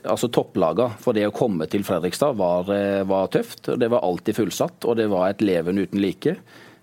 altså 0.03 0.29
topplagene 0.33 0.99
for 1.01 1.15
det 1.15 1.27
å 1.29 1.33
komme 1.35 1.67
til 1.71 1.85
Fredrikstad 1.87 2.35
var, 2.39 2.69
eh, 2.73 3.03
var, 3.07 3.31
tøft. 3.33 3.71
Det 3.79 3.89
var 3.91 4.03
alltid 4.03 4.35
fullsatt, 4.35 4.85
og 4.85 4.97
det 4.99 5.07
var 5.11 5.29
et 5.29 5.41
leven 5.45 5.79
uten 5.79 6.01
like. 6.01 6.35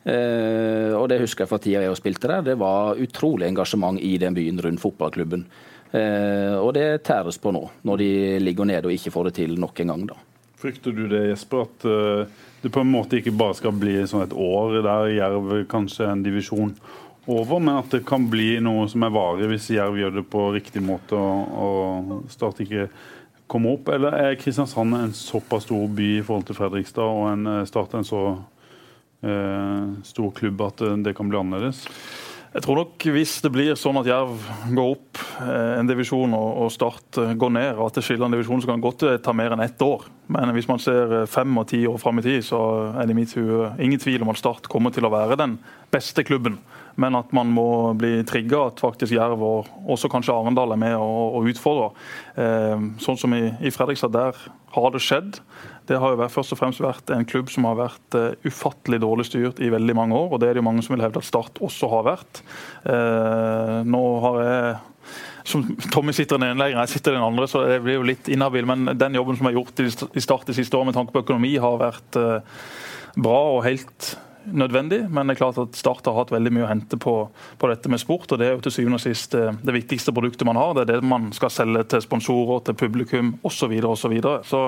Eh, 0.02 0.92
og 0.98 1.06
det 1.12 1.20
husker 1.22 1.44
jeg 1.44 1.52
fra 1.52 1.60
tida 1.62 1.84
jeg 1.84 2.00
spilte 2.00 2.30
der. 2.30 2.46
Det 2.52 2.56
var 2.58 2.98
utrolig 2.98 3.50
engasjement 3.50 4.00
i 4.00 4.16
den 4.18 4.34
byen 4.34 4.60
rundt 4.62 4.82
fotballklubben. 4.82 5.46
Eh, 5.92 6.56
og 6.56 6.72
det 6.74 7.04
tæres 7.04 7.38
på 7.38 7.52
nå, 7.52 7.66
når 7.84 8.00
de 8.00 8.12
ligger 8.40 8.68
nede 8.68 8.88
og 8.88 8.96
ikke 8.96 9.12
får 9.12 9.28
det 9.28 9.34
til 9.42 9.58
nok 9.60 9.84
en 9.84 9.92
gang. 9.94 10.06
da. 10.14 10.18
Frykter 10.62 10.94
du 10.94 11.04
det, 11.10 11.26
Jesper, 11.32 11.66
at 11.66 11.84
uh, 11.90 12.42
det 12.62 12.70
på 12.70 12.84
en 12.84 12.92
måte 12.92 13.18
ikke 13.18 13.34
bare 13.34 13.56
skal 13.58 13.74
bli 13.74 13.96
sånn 14.06 14.22
et 14.22 14.34
år 14.36 14.76
der 14.86 15.08
Jerv 15.10 15.48
kanskje 15.70 16.06
en 16.06 16.22
divisjon 16.22 16.76
over, 17.26 17.58
men 17.58 17.78
at 17.78 17.92
det 17.94 18.02
kan 18.08 18.24
bli 18.30 18.56
noe 18.64 18.88
som 18.90 19.04
er 19.06 19.14
varig 19.14 19.50
hvis 19.52 19.70
Jerv 19.76 19.98
gjør 20.00 20.16
det 20.18 20.24
på 20.30 20.46
riktig 20.56 20.82
måte 20.84 21.18
og, 21.18 22.24
Start 22.32 22.62
ikke 22.64 22.88
kommer 23.50 23.76
opp? 23.76 23.92
Eller 23.94 24.16
er 24.18 24.40
Kristiansand 24.40 24.96
en 24.98 25.14
såpass 25.16 25.68
stor 25.68 25.86
by 25.86 26.08
i 26.18 26.24
forhold 26.24 26.48
til 26.48 26.58
Fredrikstad 26.58 27.06
og 27.06 27.28
en 27.30 27.46
eh, 27.58 27.62
Start 27.68 27.94
en 27.98 28.08
så 28.08 28.24
eh, 29.22 29.86
stor 30.08 30.34
klubb 30.34 30.66
at 30.66 30.84
det 31.04 31.14
kan 31.18 31.30
bli 31.30 31.38
annerledes? 31.38 31.86
Jeg 32.52 32.66
tror 32.66 32.82
nok 32.82 33.04
hvis 33.14 33.38
det 33.40 33.48
blir 33.48 33.78
sånn 33.80 33.96
at 34.02 34.08
Jerv 34.10 34.42
går 34.76 34.90
opp 34.90 35.20
eh, 35.40 35.78
en 35.78 35.88
divisjon 35.88 36.34
og 36.36 36.66
Start 36.74 37.16
eh, 37.22 37.32
går 37.38 37.54
ned, 37.54 37.70
og 37.78 37.86
at 37.86 37.96
det 37.96 38.04
skiller 38.04 38.28
en 38.28 38.34
divisjon, 38.36 38.60
så 38.60 38.68
kan 38.68 38.82
det 38.82 38.84
godt 38.84 39.06
ta 39.24 39.32
mer 39.36 39.54
enn 39.54 39.64
ett 39.64 39.80
år. 39.80 40.04
Men 40.32 40.52
hvis 40.52 40.68
man 40.68 40.82
ser 40.82 41.22
fem 41.32 41.56
og 41.56 41.70
ti 41.70 41.80
år 41.88 41.96
fram 42.02 42.20
i 42.20 42.26
tid, 42.26 42.44
så 42.44 42.60
er 42.92 43.08
det 43.08 43.16
i 43.16 43.20
mitt 43.22 43.32
hue 43.38 43.70
ingen 43.80 44.02
tvil 44.02 44.26
om 44.26 44.34
at 44.34 44.42
Start 44.42 44.68
kommer 44.72 44.92
til 44.92 45.08
å 45.08 45.12
være 45.14 45.40
den 45.40 45.56
beste 45.94 46.26
klubben 46.28 46.60
men 47.00 47.16
at 47.18 47.32
man 47.36 47.52
må 47.52 47.68
bli 47.98 48.20
trigga 48.28 48.66
at 48.70 48.82
faktisk 48.82 49.14
Jerv 49.14 49.42
og 49.44 49.70
også 49.90 50.10
kanskje 50.12 50.34
Arendal 50.34 50.74
er 50.74 50.80
med 50.80 50.96
og, 50.98 51.38
og 51.38 51.50
utfordrer. 51.52 51.94
Eh, 52.36 52.88
sånn 53.02 53.20
som 53.20 53.36
i, 53.36 53.44
i, 53.62 53.72
Fredrikstad, 53.74 54.12
der 54.14 54.38
har 54.72 54.94
det 54.94 55.02
skjedd. 55.04 55.40
Det 55.88 55.98
har 55.98 56.14
jo 56.14 56.20
vært, 56.20 56.34
først 56.34 56.54
og 56.54 56.60
fremst 56.60 56.82
vært 56.82 57.10
en 57.12 57.26
klubb 57.28 57.50
som 57.52 57.66
har 57.68 57.76
vært 57.80 58.16
uh, 58.16 58.30
ufattelig 58.46 59.00
dårlig 59.02 59.26
styrt 59.28 59.60
i 59.60 59.72
veldig 59.72 59.96
mange 59.98 60.16
år, 60.16 60.30
og 60.30 60.40
det 60.40 60.48
er 60.48 60.56
det 60.56 60.62
jo 60.62 60.68
mange 60.68 60.84
som 60.86 60.94
vil 60.94 61.02
hevde 61.04 61.20
at 61.20 61.26
Start 61.26 61.58
også 61.64 61.90
har 61.90 62.06
vært. 62.06 62.42
Eh, 62.86 63.78
nå 63.88 64.02
har 64.22 64.38
jeg 64.46 64.72
som 65.44 65.64
Tommy 65.90 66.14
sitter 66.14 66.38
i 66.38 66.38
den 66.38 66.52
ene 66.52 66.62
leiren, 66.62 66.80
jeg 66.84 66.94
sitter 66.94 67.16
i 67.16 67.18
den 67.18 67.26
andre, 67.26 67.48
så 67.50 67.64
det 67.66 67.80
blir 67.82 67.98
jo 67.98 68.06
litt 68.06 68.30
inhabil. 68.30 68.68
Men 68.70 68.92
den 68.94 69.18
jobben 69.18 69.38
som 69.38 69.48
er 69.50 69.56
gjort 69.56 69.82
i 69.82 70.22
Start 70.22 70.46
de 70.46 70.54
siste 70.54 70.78
årene 70.78 70.92
med 70.92 70.98
tanke 71.00 71.14
på 71.14 71.24
økonomi, 71.24 71.56
har 71.60 71.80
vært 71.82 72.20
uh, 72.20 72.60
bra 73.18 73.40
og 73.56 73.64
helt 73.66 74.12
nødvendig, 74.46 75.04
men 75.10 75.28
det 75.28 75.36
er 75.36 75.40
klart 75.42 75.60
at 75.62 75.76
Start 75.78 76.06
har 76.06 76.16
hatt 76.16 76.32
veldig 76.34 76.52
mye 76.54 76.66
å 76.66 76.70
hente 76.70 76.98
på, 77.00 77.14
på, 77.58 77.70
dette 77.70 77.90
med 77.92 78.02
sport. 78.02 78.30
og 78.32 78.40
Det 78.40 78.48
er 78.48 78.56
jo 78.56 78.64
til 78.66 78.76
syvende 78.78 78.98
og 79.00 79.04
sist 79.04 79.36
eh, 79.38 79.52
det 79.62 79.76
viktigste 79.76 80.14
produktet 80.14 80.46
man 80.48 80.60
har. 80.60 80.74
Det 80.74 80.84
er 80.86 80.92
det 80.94 81.10
man 81.12 81.30
skal 81.36 81.52
selge 81.52 81.84
til 81.92 82.04
sponsorer, 82.04 82.64
til 82.66 82.78
publikum 82.78 83.36
osv. 83.42 83.62
Så, 83.62 83.70
videre, 83.70 83.94
og 83.94 83.98
så, 83.98 84.10
videre. 84.10 84.42
så 84.42 84.62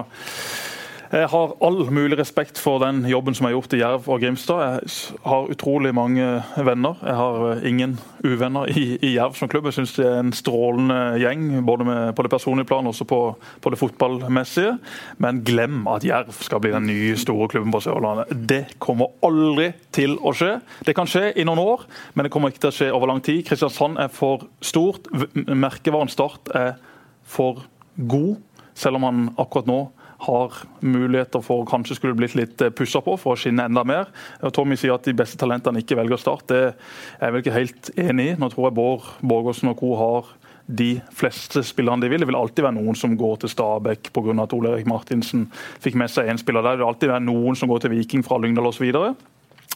jeg 1.15 1.29
har 1.31 1.53
all 1.63 1.85
mulig 1.95 2.17
respekt 2.19 2.59
for 2.59 2.81
den 2.83 3.05
jobben 3.07 3.37
som 3.39 3.47
er 3.47 3.53
gjort 3.55 3.75
i 3.77 3.79
Jerv 3.79 4.09
og 4.11 4.19
Grimstad. 4.19 4.81
Jeg 4.83 5.21
har 5.23 5.51
utrolig 5.53 5.93
mange 5.95 6.27
venner. 6.57 6.99
Jeg 7.07 7.15
har 7.15 7.45
eh, 7.53 7.67
ingen 7.71 7.93
uvenner 8.25 8.67
i, 8.73 8.97
i 8.99 9.13
Jerv 9.15 9.37
som 9.39 9.51
klubb. 9.53 9.69
Jeg 9.69 9.77
syns 9.77 9.95
det 9.95 10.09
er 10.09 10.19
en 10.19 10.35
strålende 10.35 10.99
gjeng, 11.23 11.47
både 11.69 11.87
med, 11.87 12.03
på 12.19 12.27
det 12.27 12.33
personlige 12.35 12.67
plan 12.67 12.91
og 12.91 12.99
på, 13.07 13.21
på, 13.63 13.71
det 13.71 13.79
fotballmessige. 13.79 14.75
Men 15.23 15.45
glem 15.47 15.87
at 15.93 16.07
Jerv 16.09 16.35
skal 16.35 16.63
bli 16.65 16.75
den 16.75 16.89
nye 16.91 17.15
store 17.21 17.49
klubben 17.53 17.71
på 17.75 17.85
Sørlandet. 17.87 18.35
Det 18.35 18.63
kommer 18.83 19.15
aldri 19.23 19.71
til 19.95 20.19
å 20.19 20.35
skje. 20.35 20.57
Det 20.83 20.99
kan 20.99 21.11
skje 21.11 21.29
i 21.39 21.47
noen 21.47 21.63
år, 21.63 21.87
men 22.15 22.27
det 22.27 22.35
kommer 22.35 22.51
ikke 22.51 22.67
til 22.67 22.73
å 22.73 22.79
skje 22.81 22.91
over 22.91 23.13
lang 23.13 23.23
tid. 23.23 23.45
Kristiansand 23.47 24.03
er 24.03 24.11
for 24.11 24.49
stort. 24.65 25.07
Merkevaren 25.47 26.11
Start 26.11 26.51
er 26.59 26.75
for 27.23 27.63
god, 27.95 28.41
selv 28.75 28.99
om 28.99 29.07
han 29.07 29.29
akkurat 29.39 29.71
nå 29.71 29.85
har 30.27 30.61
muligheter 30.85 31.43
for 31.45 31.63
å 31.63 31.69
kanskje 31.69 31.99
skulle 31.99 32.19
blitt 32.19 32.37
litt 32.39 32.65
eh, 32.65 32.73
pussa 32.75 33.03
på 33.05 33.17
for 33.21 33.35
å 33.35 33.41
skinne 33.41 33.69
enda 33.69 33.85
mer. 33.87 34.11
Tommy 34.55 34.79
sier 34.81 34.97
at 34.97 35.07
de 35.07 35.17
beste 35.17 35.39
talentene 35.41 35.83
ikke 35.83 35.99
velger 35.99 36.21
start. 36.21 36.49
Det 36.51 36.63
er 36.65 36.75
jeg 37.21 37.35
vel 37.35 37.45
ikke 37.45 37.59
helt 37.59 37.93
enig 38.01 38.31
i. 38.33 38.39
Nå 38.41 38.51
tror 38.53 38.69
jeg 38.69 38.79
Bård 38.79 39.13
Borgersen 39.25 39.73
og 39.73 39.79
co. 39.81 39.95
har 40.01 40.33
de 40.67 40.95
fleste 41.13 41.61
spillerne 41.67 42.05
de 42.05 42.09
vil. 42.09 42.23
Det 42.23 42.29
vil 42.31 42.39
alltid 42.39 42.65
være 42.65 42.79
noen 42.79 42.97
som 42.97 43.17
går 43.21 43.43
til 43.43 43.53
Stabæk 43.53 44.11
pga. 44.15 44.37
at 44.43 44.57
Ole 44.57 44.73
Erik 44.73 44.89
Martinsen 44.89 45.47
fikk 45.85 45.99
med 46.01 46.11
seg 46.13 46.31
én 46.31 46.41
spiller 46.41 46.65
der. 46.65 46.77
Det 46.77 46.85
vil 46.85 46.89
alltid 46.89 47.13
være 47.13 47.27
noen 47.27 47.57
som 47.57 47.69
går 47.69 47.85
til 47.85 47.95
Viking 47.97 48.25
fra 48.25 48.39
Lyngdal 48.41 48.71
osv. 48.71 48.89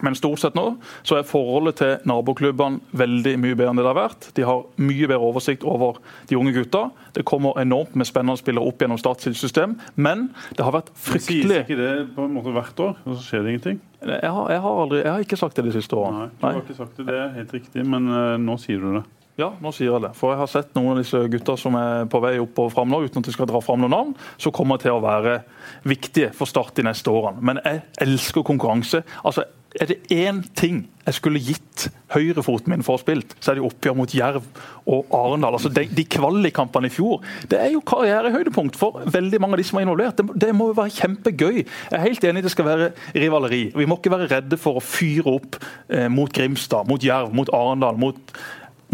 Men 0.05 0.17
stort 0.19 0.43
sett 0.43 0.57
nå 0.59 0.67
så 1.07 1.19
er 1.19 1.27
forholdet 1.29 1.81
til 1.81 2.09
naboklubbene 2.09 2.81
veldig 2.99 3.35
mye 3.43 3.57
bedre 3.59 3.73
enn 3.73 3.81
det 3.81 3.87
det 3.87 3.93
har 3.93 3.99
vært. 3.99 4.29
De 4.37 4.47
har 4.47 4.65
mye 4.81 5.09
bedre 5.11 5.31
oversikt 5.31 5.67
over 5.67 5.99
de 6.31 6.39
unge 6.39 6.55
gutta. 6.57 6.85
Det 7.17 7.27
kommer 7.29 7.59
enormt 7.61 7.97
med 7.99 8.09
spennende 8.09 8.39
spillere 8.41 8.69
opp 8.69 8.83
gjennom 8.83 9.01
Starts 9.01 9.29
system, 9.39 9.77
men 9.97 10.29
det 10.57 10.65
har 10.67 10.75
vært 10.77 10.93
fryktelig 10.95 11.63
Sies 11.63 11.67
ikke 11.67 11.79
det 11.81 11.93
på 12.15 12.25
en 12.27 12.35
måte 12.37 12.55
hvert 12.55 12.83
år, 12.85 12.97
og 13.05 13.19
så 13.19 13.21
skjer 13.25 13.45
det 13.45 13.55
ingenting? 13.55 13.85
Jeg 13.99 14.31
har, 14.31 14.51
jeg 14.55 14.63
har, 14.63 14.81
aldri, 14.85 15.03
jeg 15.03 15.11
har 15.11 15.25
ikke 15.27 15.39
sagt 15.41 15.59
det 15.59 15.67
de 15.67 15.75
siste 15.75 15.97
årene. 15.99 16.29
Nei, 16.39 16.51
du 16.55 16.61
har 16.61 16.65
ikke 16.65 16.79
sagt 16.79 16.99
det, 17.01 17.07
det 17.09 17.19
er 17.19 17.31
helt 17.35 17.55
riktig, 17.57 17.87
men 17.87 18.11
uh, 18.13 18.37
nå 18.41 18.59
sier 18.63 18.83
du 18.83 18.93
det. 19.01 19.07
Ja, 19.39 19.53
nå 19.63 19.71
sier 19.71 19.93
jeg 19.93 20.03
det. 20.03 20.11
For 20.19 20.33
jeg 20.35 20.41
har 20.41 20.49
sett 20.51 20.73
noen 20.75 20.97
av 20.97 20.99
disse 20.99 21.19
gutta 21.31 21.55
som 21.61 21.77
er 21.79 22.09
på 22.11 22.19
vei 22.25 22.33
opp 22.43 22.59
og 22.59 22.73
fram 22.75 22.91
nå, 22.91 23.05
uten 23.07 23.23
at 23.23 23.29
de 23.29 23.35
skal 23.35 23.47
dra 23.47 23.61
fram 23.63 23.85
noen 23.85 23.95
navn, 23.95 24.17
som 24.35 24.55
kommer 24.55 24.81
til 24.83 24.97
å 24.97 25.03
være 25.05 25.37
viktige 25.87 26.33
for 26.35 26.51
Start 26.51 26.75
de 26.75 26.89
neste 26.89 27.13
årene. 27.15 27.39
Men 27.47 27.61
jeg 27.63 27.85
elsker 28.03 28.47
konkurranse. 28.47 29.05
Altså, 29.23 29.47
er 29.77 29.91
det 29.91 29.99
én 30.15 30.41
ting 30.57 30.87
jeg 31.09 31.17
skulle 31.17 31.41
gitt 31.41 31.87
høyrefoten 32.13 32.73
min 32.73 32.83
for 32.85 32.99
å 32.99 33.01
spilt, 33.01 33.35
så 33.41 33.53
er 33.53 33.59
det 33.59 33.65
oppgjør 33.65 33.97
mot 33.97 34.13
Jerv 34.13 34.45
og 34.89 35.13
Arendal. 35.15 35.57
Altså 35.57 35.71
de, 35.73 35.87
de 35.93 36.05
kvalikkampene 36.09 36.89
i 36.89 36.93
fjor 36.93 37.23
det 37.49 37.61
er 37.61 37.73
jo 37.73 37.83
karrierehøydepunkt 37.89 38.77
for 38.81 39.01
veldig 39.13 39.41
mange 39.41 39.57
av 39.57 39.63
de 39.63 39.67
som 39.69 39.81
er 39.81 39.87
involvert. 39.87 40.21
Det, 40.21 40.37
det, 40.45 40.53
må 40.57 40.71
jo 40.71 40.79
være 40.79 40.95
kjempegøy. 40.99 41.63
Jeg 41.65 41.97
er 41.97 42.05
helt 42.05 42.29
enig 42.29 42.45
det 42.45 42.53
skal 42.53 42.69
være 42.69 42.91
rivaleri. 43.17 43.63
Vi 43.77 43.89
må 43.89 44.01
ikke 44.01 44.13
være 44.17 44.31
redde 44.35 44.61
for 44.61 44.81
å 44.81 44.85
fyre 44.85 45.37
opp 45.39 45.61
eh, 45.61 46.09
mot 46.13 46.33
Grimstad, 46.33 46.89
mot 46.89 47.05
Jerv, 47.05 47.33
mot 47.37 47.53
Arendal, 47.57 48.01
mot 48.01 48.39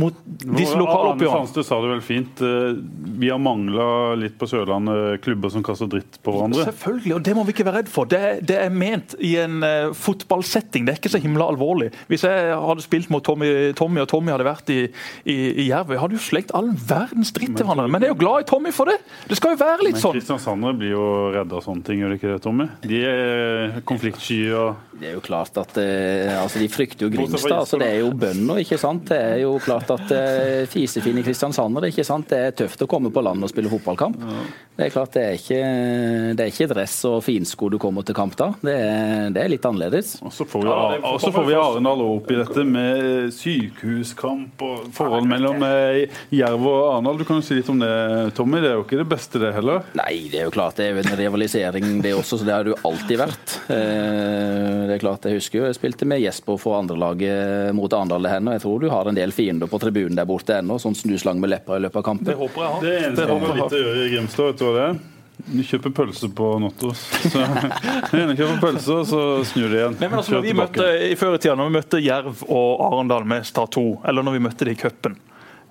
mot 0.00 0.16
disse 0.26 0.74
lokaloppgjørene. 0.74 1.38
Arne 1.38 1.46
Sandstø 1.46 1.62
sa 1.66 1.78
det 1.82 1.90
vel 1.92 2.02
fint. 2.04 2.40
Eh, 2.42 2.78
vi 3.20 3.30
har 3.30 3.38
mangla 3.42 3.86
litt 4.18 4.34
på 4.40 4.48
Sørlandet 4.50 5.22
klubber 5.24 5.52
som 5.54 5.62
kaster 5.66 5.90
dritt 5.90 6.18
på 6.24 6.34
hverandre. 6.34 6.64
Selvfølgelig, 6.66 7.14
og 7.14 7.22
det 7.28 7.34
må 7.38 7.44
vi 7.46 7.54
ikke 7.54 7.66
være 7.68 7.82
redd 7.82 7.92
for. 7.92 8.10
Det, 8.10 8.20
det 8.48 8.58
er 8.58 8.74
ment 8.74 9.14
i 9.22 9.34
en 9.42 9.62
uh, 9.62 9.92
fotballsetting. 9.94 10.86
Det 10.86 10.94
er 10.94 10.98
ikke 10.98 11.12
så 11.14 11.20
himla 11.22 11.46
alvorlig. 11.52 11.92
Hvis 12.10 12.26
jeg 12.26 12.56
hadde 12.58 12.84
spilt 12.84 13.12
mot 13.14 13.24
Tommy, 13.24 13.50
Tommy 13.78 14.02
og 14.02 14.08
Tommy 14.10 14.34
hadde 14.34 14.48
vært 14.48 14.72
i, 14.74 14.80
i, 15.30 15.36
i 15.62 15.68
Jerv, 15.68 15.94
hadde 16.00 16.18
jo 16.18 16.24
slekt 16.24 16.50
all 16.58 16.72
verdens 16.74 17.30
dritt 17.36 17.54
til 17.54 17.68
hverandre. 17.68 17.86
Men 17.94 18.02
jeg 18.02 18.10
er 18.10 18.16
jo 18.16 18.20
glad 18.24 18.44
i 18.44 18.48
Tommy 18.50 18.74
for 18.74 18.90
det! 18.90 18.98
Det 19.30 19.38
skal 19.38 19.54
jo 19.54 19.60
være 19.62 19.86
litt 19.86 20.00
sånn. 20.00 20.16
Men 20.16 20.24
Kristiansandere 20.24 20.78
blir 20.80 20.94
jo 20.96 21.06
redda 21.34 21.60
av 21.60 21.64
sånne 21.68 21.86
ting, 21.86 22.02
gjør 22.02 22.14
de 22.14 22.18
ikke 22.18 22.32
det, 22.32 22.40
Tommy? 22.44 22.68
De 22.82 23.00
er 23.06 23.78
konfliktsky 23.86 24.40
og 24.58 24.98
Det 24.98 25.10
er 25.12 25.16
jo 25.16 25.22
klart 25.24 25.56
at 25.60 25.78
uh, 25.78 26.42
altså 26.42 26.62
De 26.62 26.68
frykter 26.70 27.06
jo 27.06 27.12
Grimstad. 27.14 27.56
Altså, 27.60 27.78
det 27.78 27.92
er 27.94 28.02
jo 28.02 28.10
bønder, 28.18 28.60
ikke 28.62 28.78
sant. 28.80 29.06
Det 29.10 29.18
er 29.20 29.40
jo 29.44 29.54
klart 29.62 29.83
at 29.90 30.12
uh, 30.14 30.64
Fisefin 30.70 31.18
i 31.20 31.24
Kristiansand, 31.26 31.76
det 31.76 31.90
er 31.90 31.94
ikke 31.94 32.06
sant. 32.08 32.28
Det 32.30 32.40
er 32.40 32.56
tøft 32.64 32.84
å 32.84 32.88
komme 32.90 33.12
på 33.14 33.24
land 33.24 33.44
og 33.44 33.52
spille 33.52 33.72
fotballkamp. 33.72 34.20
Ja. 34.20 34.44
Det 34.74 34.88
er 34.88 34.90
klart 34.90 35.12
det 35.14 35.22
er 35.22 35.36
ikke, 35.38 35.58
det 36.34 36.42
er 36.42 36.50
ikke 36.50 36.66
dress 36.72 36.96
og 37.06 37.20
finsko 37.22 37.68
du 37.70 37.76
kommer 37.78 38.02
til 38.06 38.16
kamp 38.16 38.34
da. 38.34 38.48
Det 38.58 38.72
er, 38.74 39.28
det 39.30 39.44
er 39.44 39.52
litt 39.52 39.66
annerledes. 39.68 40.16
Og 40.26 40.32
så 40.34 40.46
får 40.50 40.64
vi, 40.64 40.72
ja, 40.72 41.12
får 41.22 41.46
vi 41.46 41.54
Arendal 41.54 42.02
opp 42.02 42.32
i 42.34 42.38
dette 42.40 42.64
med 42.66 43.30
sykehuskamp 43.36 44.64
og 44.66 44.88
forhold 44.96 45.28
mellom 45.30 45.62
eh, 45.62 46.16
Jerv 46.34 46.66
og 46.66 46.80
Arendal. 46.88 47.20
Du 47.20 47.26
kan 47.28 47.38
jo 47.38 47.46
si 47.46 47.60
litt 47.60 47.70
om 47.70 47.78
det, 47.78 47.92
Tommy. 48.34 48.58
Det 48.64 48.72
er 48.72 48.74
jo 48.80 48.82
ikke 48.86 48.98
det 48.98 49.06
beste, 49.14 49.38
det 49.42 49.52
heller? 49.54 49.86
Nei, 50.00 50.24
det 50.32 50.42
er 50.42 50.48
jo 50.48 50.54
klart 50.56 50.80
det 50.80 50.88
er 50.90 50.98
en 51.04 51.16
rivalisering 51.22 52.02
det 52.02 52.16
også, 52.18 52.40
så 52.40 52.48
det 52.48 52.56
har 52.56 52.66
det 52.66 52.74
jo 52.74 52.80
alltid 52.90 53.22
vært. 53.22 53.56
Uh, 53.68 54.90
det 54.90 54.96
er 54.96 55.04
klart, 55.04 55.30
Jeg 55.30 55.38
husker 55.38 55.60
jo 55.60 55.68
jeg 55.68 55.78
spilte 55.78 56.10
med 56.10 56.22
Jesper 56.24 56.58
for 56.58 56.80
andrelaget 56.80 57.70
mot 57.78 57.94
Arendal 57.94 58.26
hender. 58.26 58.58
jeg 58.58 58.66
tror 58.66 58.82
du 58.82 58.90
har 58.90 59.06
en 59.06 59.22
del 59.22 59.30
fiender 59.34 59.70
på 59.70 59.73
på 59.74 59.80
tribunen 59.82 60.18
der 60.18 60.28
borte 60.28 60.60
ennå, 60.60 60.78
sånn 60.82 60.94
snuslang 60.98 61.42
med 61.42 61.50
leppa 61.50 61.78
i 61.78 61.82
løpet 61.82 62.00
av 62.00 62.06
kampen. 62.06 62.30
Det 62.30 62.38
håper 62.38 62.62
jeg 62.62 62.72
har. 62.76 62.84
Det 62.84 62.94
eneste 63.00 63.26
jeg 63.26 63.42
har 63.42 63.58
litt 63.58 63.74
å 63.74 63.82
gjøre 63.82 64.06
i 64.06 64.14
Grimstad, 64.14 64.52
vet 64.52 64.62
du 64.62 64.64
hva 64.68 64.72
det 64.76 64.86
er? 64.86 65.02
Du 65.44 65.60
kjøper 65.66 65.90
pølse 65.90 66.28
på 66.30 66.48
Nottos. 66.62 67.00
Så 67.26 67.42
Når 68.14 68.36
kjøper 68.38 68.60
pølse, 68.62 68.98
så 69.10 69.20
snur 69.50 69.72
de 69.72 69.80
igjen. 69.80 69.96
Men 69.98 70.14
altså, 70.20 70.36
når 70.36 70.44
vi 70.46 70.54
møtte, 70.56 70.86
i 71.08 71.16
Før 71.18 71.36
i 71.36 71.40
tida, 71.42 71.56
når 71.58 71.70
vi 71.70 71.76
møtte 71.80 72.00
Jerv 72.00 72.44
og 72.46 72.84
Arendal 72.86 73.26
med 73.28 73.46
Start 73.48 73.74
2, 73.74 73.84
eller 74.08 74.26
når 74.26 74.38
vi 74.38 74.44
møtte 74.46 74.68
det 74.68 74.76
i 74.76 74.78
cupen 74.78 75.18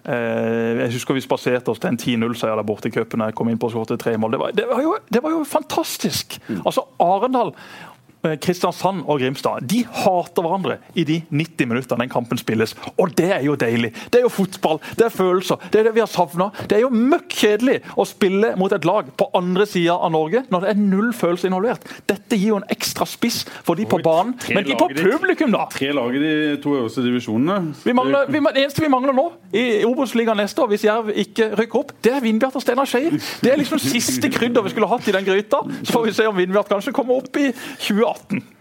eh, 0.03 0.83
Jeg 0.83 0.91
husker 0.97 1.17
vi 1.17 1.23
spaserte 1.23 1.71
oss 1.71 1.81
til 1.81 1.93
en 1.93 2.01
10-0-seier 2.01 2.59
der 2.59 2.67
borte 2.67 2.91
i 2.91 2.93
cupen. 2.93 3.23
Det 3.23 4.41
var, 4.43 4.53
det, 4.59 4.67
det 5.15 5.23
var 5.23 5.37
jo 5.37 5.41
fantastisk! 5.47 6.37
Altså, 6.59 6.83
Arendal 7.01 7.55
Eh, 7.55 7.92
Kristiansand 8.23 9.03
og 9.07 9.19
Grimstad 9.19 9.65
de 9.67 9.83
hater 9.83 10.45
hverandre 10.45 10.77
i 10.95 11.03
de 11.07 11.19
90 11.29 11.69
minuttene 11.69 12.05
den 12.05 12.11
kampen 12.11 12.39
spilles. 12.39 12.75
Og 12.97 13.11
det 13.17 13.29
er 13.35 13.43
jo 13.45 13.55
deilig. 13.59 13.91
Det 14.11 14.21
er 14.21 14.25
jo 14.27 14.31
fotball, 14.31 14.79
det 14.97 15.07
er 15.07 15.13
følelser. 15.13 15.59
Det 15.71 15.81
er 15.81 15.89
det 15.89 15.95
vi 15.97 16.03
har 16.03 16.11
savna. 16.11 16.49
Det 16.69 16.77
er 16.77 16.83
jo 16.85 16.91
møkk 16.93 17.35
kjedelig 17.43 17.79
å 17.99 18.05
spille 18.07 18.53
mot 18.59 18.73
et 18.73 18.87
lag 18.87 19.09
på 19.19 19.27
andre 19.37 19.67
sida 19.69 19.97
av 19.97 20.13
Norge 20.15 20.45
når 20.53 20.65
det 20.65 20.71
er 20.71 20.79
null 20.79 21.11
følelse 21.17 21.49
involvert. 21.49 21.87
Dette 22.09 22.39
gir 22.39 22.53
jo 22.53 22.59
en 22.61 22.67
ekstra 22.73 23.07
spiss 23.09 23.43
for 23.65 23.79
de 23.79 23.87
på 23.89 23.99
banen, 24.03 24.35
men 24.53 24.67
de 24.67 24.77
på 24.79 24.87
publikum, 24.93 25.51
da! 25.53 25.65
Tre 25.73 25.91
lag 25.95 26.15
i 26.15 26.21
de 26.23 26.33
to 26.63 26.75
øverste 26.77 27.03
divisjonene. 27.05 27.73
Vi 27.83 27.95
mangler, 27.97 28.29
vi, 28.31 28.41
det 28.53 28.65
eneste 28.65 28.83
vi 28.83 28.91
mangler 28.93 29.15
nå 29.17 29.27
i 29.53 29.65
Obos-ligaen 29.87 30.39
neste 30.39 30.63
år, 30.63 30.71
hvis 30.71 30.85
Jerv 30.87 31.11
ikke 31.23 31.49
rykker 31.59 31.81
opp, 31.81 31.93
det 32.05 32.15
er 32.15 32.23
Vindbjart 32.23 32.57
og 32.59 32.63
Steinar 32.63 32.89
Skeie. 32.89 33.13
Det 33.43 33.51
er 33.51 33.59
liksom 33.59 33.81
siste 33.83 34.31
krydder 34.33 34.65
vi 34.65 34.73
skulle 34.73 34.89
hatt 34.91 35.07
i 35.09 35.15
den 35.15 35.27
gryta. 35.27 35.61
Så 35.83 35.95
får 35.95 36.07
vi 36.07 36.15
se 36.17 36.27
om 36.29 36.37
Vindbjart 36.37 36.71
kanskje 36.71 36.95
kommer 36.95 37.19
opp 37.21 37.41
i 37.41 37.49
2018. 37.53 38.12
2018. 38.13 38.53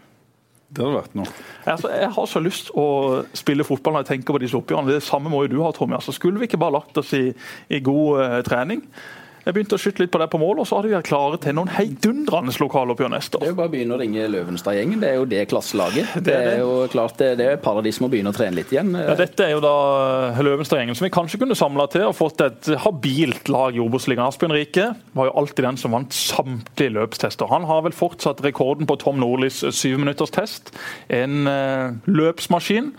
Det 0.72 0.80
hadde 0.80 0.96
vært 0.96 1.16
noe. 1.18 1.32
Altså, 1.68 1.90
jeg 1.92 2.12
har 2.16 2.28
så 2.30 2.40
lyst 2.40 2.70
å 2.80 2.86
spille 3.36 3.66
fotball 3.66 3.98
når 3.98 4.06
jeg 4.06 4.10
tenker 4.14 4.36
på 4.36 4.40
disse 4.40 4.56
oppgjørene. 4.56 4.94
Det 4.94 5.04
samme 5.04 5.32
må 5.32 5.42
jo 5.44 5.50
du 5.52 5.58
ha, 5.60 5.72
Tommy. 5.76 5.98
Altså, 5.98 6.14
skulle 6.16 6.40
vi 6.40 6.48
ikke 6.48 6.60
bare 6.62 6.78
lagt 6.78 7.00
oss 7.00 7.12
i, 7.18 7.26
i 7.68 7.80
god 7.84 8.22
uh, 8.22 8.38
trening? 8.46 8.80
Jeg 9.42 9.56
begynte 9.56 9.74
å 9.74 9.80
skyte 9.82 10.04
litt 10.04 10.12
på 10.14 10.20
det 10.22 10.28
på 10.30 10.38
mål, 10.38 10.60
og 10.62 10.68
så 10.68 10.78
hadde 10.78 10.90
vi 10.90 10.94
vært 10.94 11.08
klare 11.08 11.38
til 11.42 11.56
noen 11.58 11.70
heidundrende 11.74 12.54
lokaloppgjør 12.62 13.10
neste 13.10 13.38
år. 13.38 13.42
Det 13.42 13.48
er 13.48 13.52
jo 13.52 13.58
bare 13.58 13.70
å 13.70 13.72
begynne 13.72 13.96
å 13.96 14.00
ringe 14.00 14.26
Løvenstad-gjengen. 14.30 15.00
Det 15.02 15.08
er 15.08 15.16
jo 15.18 15.24
det 15.32 15.40
klasselaget. 15.50 16.12
Det, 16.28 16.36
er, 16.36 16.60
jo 16.62 16.76
klart 16.92 17.18
det, 17.18 17.32
det 17.40 17.48
er 17.50 17.58
paradis 17.62 17.98
med 17.98 18.06
å 18.06 18.12
begynne 18.12 18.30
å 18.30 18.36
trene 18.36 18.58
litt 18.60 18.70
igjen. 18.74 18.92
Ja, 18.94 19.16
dette 19.18 19.48
er 19.48 19.56
jo 19.56 19.64
da 19.64 19.74
Løvenstad-gjengen 20.46 20.98
som 20.98 21.08
vi 21.08 21.12
kanskje 21.14 21.42
kunne 21.42 21.58
samla 21.58 21.88
til 21.90 22.06
og 22.06 22.14
fått 22.18 22.44
et 22.46 22.70
habilt 22.84 23.50
lag 23.50 23.74
i 23.74 23.82
Obos-ligaen. 23.82 24.28
Asbjørn 24.30 24.54
Rike 24.54 24.86
var 25.18 25.30
jo 25.30 25.34
alltid 25.42 25.66
den 25.66 25.80
som 25.80 25.96
vant 25.96 26.14
samtlige 26.14 26.94
løpstester. 27.00 27.50
Han 27.50 27.66
har 27.66 27.82
vel 27.88 27.96
fortsatt 27.96 28.44
rekorden 28.46 28.86
på 28.86 28.98
Tom 29.02 29.18
Nordlys 29.22 29.64
syvminutterstest. 29.74 30.70
En 31.18 31.50
uh, 31.50 31.98
løpsmaskin. 32.06 32.92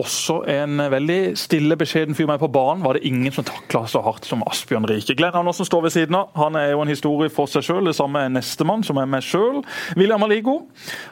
Også 0.00 0.40
en 0.50 0.80
veldig 0.90 1.36
stille, 1.38 1.76
beskjeden 1.78 2.16
fyr 2.18 2.26
med 2.26 2.40
på 2.42 2.48
banen. 2.50 2.82
Var 2.82 2.96
det 2.96 3.04
ingen 3.06 3.32
som 3.32 3.46
takla 3.46 3.84
så 3.86 4.00
hardt 4.02 4.26
som 4.26 4.42
Asbjørn 4.50 4.88
Rike. 4.90 5.14
Glenn 5.14 5.36
Andersen 5.38 5.68
står 5.68 5.84
ved 5.84 5.94
siden 5.94 6.16
av. 6.18 6.32
Han 6.34 6.58
er 6.58 6.72
jo 6.72 6.82
en 6.82 6.90
historie 6.90 7.30
for 7.30 7.46
seg 7.50 7.62
sjøl. 7.62 7.86
Det 7.86 7.94
samme 7.94 8.24
er 8.24 8.32
nestemann, 8.34 8.82
som 8.82 8.98
er 8.98 9.06
meg 9.06 9.22
sjøl. 9.22 9.60
William 9.94 10.26
Aligo. 10.26 10.56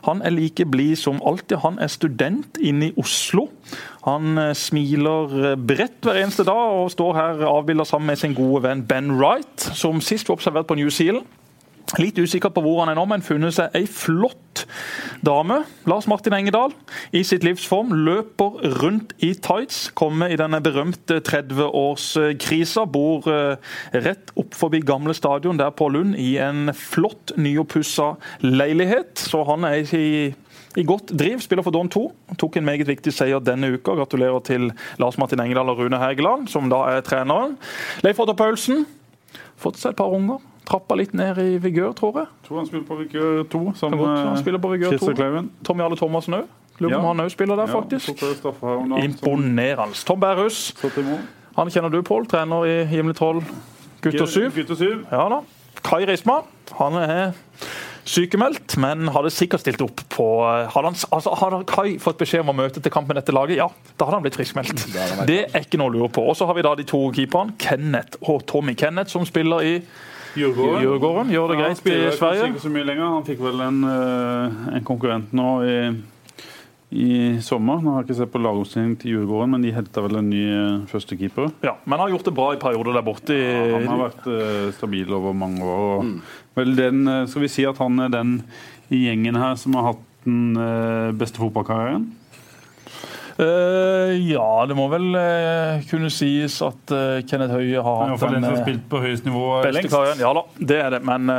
Han 0.08 0.24
er 0.26 0.34
like 0.34 0.66
blid 0.66 0.96
som 0.98 1.22
alltid. 1.22 1.60
Han 1.62 1.78
er 1.78 1.92
student 1.94 2.58
inne 2.58 2.90
i 2.90 2.96
Oslo. 2.98 3.46
Han 4.02 4.34
eh, 4.38 4.54
smiler 4.58 5.36
eh, 5.52 5.58
bredt 5.58 6.02
hver 6.02 6.18
eneste 6.24 6.46
dag 6.48 6.80
og 6.82 6.90
står 6.90 7.14
her 7.20 7.44
avbilda 7.52 7.86
sammen 7.86 8.10
med 8.10 8.18
sin 8.18 8.34
gode 8.34 8.64
venn 8.66 8.82
Ben 8.88 9.14
Wright, 9.14 9.70
som 9.78 10.02
sist 10.02 10.26
var 10.26 10.40
observert 10.40 10.66
på 10.66 10.80
New 10.80 10.90
Zealand. 10.90 11.28
Litt 12.00 12.16
usikker 12.16 12.52
på 12.54 12.62
hvor 12.64 12.80
han 12.80 12.92
er 12.92 12.96
nå, 12.96 13.04
men 13.10 13.24
funnet 13.24 13.56
seg 13.56 13.74
ei 13.76 13.84
flott 13.90 14.62
dame. 15.26 15.62
Lars 15.88 16.06
Martin 16.08 16.32
Engedal 16.36 16.72
i 17.12 17.20
sitt 17.26 17.44
livsform 17.44 17.92
løper 18.06 18.62
rundt 18.80 19.12
i 19.20 19.32
tights. 19.34 19.90
Kommer 19.98 20.32
i 20.32 20.38
denne 20.40 20.62
berømte 20.64 21.20
30-årskrisa. 21.26 22.86
Bor 22.92 23.28
eh, 23.28 23.74
rett 23.92 24.32
opp 24.40 24.56
forbi 24.56 24.80
gamle 24.86 25.14
stadion 25.16 25.60
der 25.60 25.74
på 25.76 25.90
Lund 25.92 26.16
i 26.20 26.36
en 26.40 26.72
flott, 26.76 27.34
nyoppussa 27.36 28.14
leilighet. 28.44 29.18
Så 29.20 29.44
han 29.50 29.68
er 29.68 29.84
i 29.96 30.06
i 30.80 30.86
godt 30.88 31.10
driv. 31.12 31.42
Spiller 31.44 31.64
for 31.66 31.74
Don 31.74 31.90
2. 31.92 32.06
Tok 32.40 32.56
en 32.56 32.64
meget 32.64 32.88
viktig 32.88 33.12
seier 33.12 33.42
denne 33.44 33.74
uka. 33.74 33.92
Gratulerer 33.98 34.40
til 34.46 34.70
Lars 35.02 35.18
Martin 35.20 35.42
Engedal 35.44 35.68
og 35.68 35.82
Rune 35.82 36.00
Hergeland, 36.00 36.48
som 36.48 36.70
da 36.72 36.86
er 36.94 37.04
treneren. 37.04 37.58
Leif 38.00 38.22
Otto 38.24 38.32
Paulsen. 38.32 38.86
Fått 39.60 39.76
seg 39.82 39.92
et 39.92 40.00
par 40.00 40.16
unger 40.16 40.40
trappa 40.68 40.96
litt 40.98 41.14
ned 41.16 41.38
i 41.42 41.56
vigør, 41.62 41.92
tror 41.98 42.18
jeg. 42.22 42.30
Tror 42.46 42.62
han 42.62 42.68
spiller 42.68 42.86
på 42.88 42.98
vigør 43.00 43.42
2, 43.52 43.62
sammen 43.78 43.98
på 44.62 44.72
vigør 44.74 44.98
2. 44.98 45.42
Tommy 45.66 45.86
Alle 45.86 45.98
Thomassen 46.00 46.38
òg. 46.38 46.50
Lurer 46.80 46.96
på 46.96 47.00
om 47.02 47.08
han 47.10 47.24
òg 47.26 47.32
spiller 47.34 47.58
der, 47.60 47.70
faktisk. 47.70 48.24
Imponerende. 49.02 49.98
Tom 50.06 50.20
Bærhus. 50.20 50.72
Han 51.56 51.70
kjenner 51.70 51.92
du, 51.92 52.00
Pål. 52.02 52.26
Trener 52.30 52.64
i 52.66 52.76
Gimle 52.90 53.14
12 53.14 53.42
gutter 54.02 54.26
7. 54.26 55.04
Ja 55.12 55.28
da. 55.30 55.42
Kai 55.82 56.04
Risma. 56.08 56.42
Han 56.78 56.96
er 56.96 57.32
sykemeldt, 58.08 58.76
men 58.82 59.10
hadde 59.14 59.30
sikkert 59.30 59.62
stilt 59.62 59.82
opp 59.84 60.00
på 60.10 60.24
Hadde, 60.42 60.88
han, 60.88 60.96
altså, 61.14 61.34
hadde 61.38 61.60
Kai 61.70 61.98
fått 62.02 62.18
beskjed 62.18 62.42
om 62.42 62.50
å 62.50 62.56
møte 62.56 62.82
til 62.82 62.92
kampen 62.94 63.18
dette 63.18 63.34
laget, 63.34 63.60
ja, 63.60 63.68
da 63.94 64.08
hadde 64.08 64.18
han 64.18 64.24
blitt 64.24 64.38
friskmeldt. 64.38 64.86
Det 65.28 65.38
er 65.44 65.60
ikke 65.62 65.78
noe 65.78 65.92
å 65.92 65.94
lure 65.94 66.10
på. 66.14 66.24
Og 66.26 66.34
så 66.38 66.48
har 66.48 66.58
vi 66.58 66.64
da 66.66 66.74
de 66.78 66.86
to 66.88 67.04
keeperne, 67.14 67.54
Kenneth 67.62 68.18
og 68.26 68.42
Tommy. 68.50 68.74
Kenneth 68.78 69.14
som 69.14 69.26
spiller 69.28 69.62
i 69.66 69.76
Djurgården. 70.36 70.80
Djurgården 70.82 71.32
gjør 71.32 71.52
det 71.52 71.58
greit 71.60 71.82
i 71.84 71.98
Sverige. 72.16 72.48
Ikke 72.52 72.64
så 72.64 72.72
mye 72.72 72.86
lenger. 72.88 73.10
Han 73.18 73.26
fikk 73.26 73.42
vel 73.44 73.60
en, 73.64 73.82
eh, 73.84 74.76
en 74.78 74.86
konkurrent 74.86 75.34
nå 75.36 75.48
i, 75.68 75.76
i 76.92 77.10
sommer. 77.44 77.82
Nå 77.82 77.92
har 77.92 78.02
jeg 78.02 78.10
ikke 78.10 78.18
sett 78.22 78.32
på 78.32 78.40
lagoppstillingen 78.42 78.96
til 79.02 79.16
Djurgården, 79.16 79.52
men 79.54 79.66
de 79.66 79.74
henta 79.76 80.04
vel 80.04 80.20
en 80.22 80.30
ny 80.32 80.44
eh, 80.46 80.86
førstekeeper. 80.92 81.52
Ja, 81.66 81.76
men 81.84 81.98
han 81.98 82.06
har 82.06 82.14
gjort 82.16 82.30
det 82.30 82.36
bra 82.38 82.48
i 82.54 82.62
perioder 82.62 82.96
der 82.96 83.06
borte. 83.06 83.36
Ja, 83.36 83.66
han 83.76 83.90
har 83.92 84.02
vært 84.06 84.30
uh, 84.30 84.72
stabil 84.78 85.12
over 85.12 85.36
mange 85.36 85.68
år. 85.68 86.08
Mm. 86.08 86.16
Vel, 86.56 86.74
den, 86.80 87.04
skal 87.28 87.44
vi 87.44 87.52
si 87.52 87.68
at 87.68 87.80
han 87.82 88.00
er 88.06 88.16
den 88.16 88.40
i 88.92 89.04
gjengen 89.06 89.36
her 89.40 89.60
som 89.60 89.76
har 89.76 89.92
hatt 89.92 90.08
den 90.24 90.56
beste 91.18 91.40
fotballkarrieren? 91.42 92.10
Uh, 93.42 94.12
ja, 94.30 94.66
det 94.68 94.76
må 94.78 94.84
vel 94.92 95.08
uh, 95.16 95.82
kunne 95.90 96.10
sies 96.14 96.60
at 96.62 96.92
uh, 96.94 97.18
Kenneth 97.26 97.56
Høie 97.56 97.82
har 97.82 98.12
hatt 98.12 98.22
den 98.22 98.38
som 98.38 98.46
har 98.46 98.60
spilt 98.62 98.84
på 98.92 99.00
høyest 99.02 99.26
nivå 99.26 99.42
beste 99.64 99.90
karrieren. 99.90 100.22
Ja 100.22 100.30
da, 100.36 100.44
det 100.72 100.78
er 100.78 100.94
det. 100.96 101.02
Men 101.08 101.32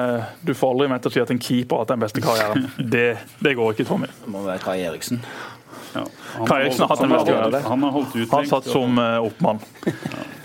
du 0.43 0.53
får 0.57 0.75
aldri 0.75 0.89
meg 0.91 1.07
å 1.07 1.13
si 1.13 1.23
at 1.23 1.33
en 1.33 1.41
keeper 1.41 1.79
har 1.79 1.85
hatt 1.85 1.93
den 1.93 2.03
beste 2.03 2.23
karrieren. 2.25 2.67
det, 2.95 3.07
det, 3.39 3.55
går 3.59 3.75
ikke, 3.75 3.87
Tommy. 3.87 4.11
Det 4.19 4.33
må 4.33 4.43
være 4.47 4.59
Kai 4.65 4.77
Eriksen. 4.83 5.23
Ja. 5.93 6.05
Kai 6.43 6.63
Eriksen 6.65 6.85
har 6.85 6.93
hatt 6.93 7.05
den 7.05 7.15
beste 7.15 7.31
karrieren. 7.31 7.67
Han 7.71 7.87
har 7.87 7.97
holdt 7.99 8.15
ut 8.17 8.37
Han 8.37 8.51
satt 8.51 8.71
som 8.73 8.99
oppmann. 8.99 9.63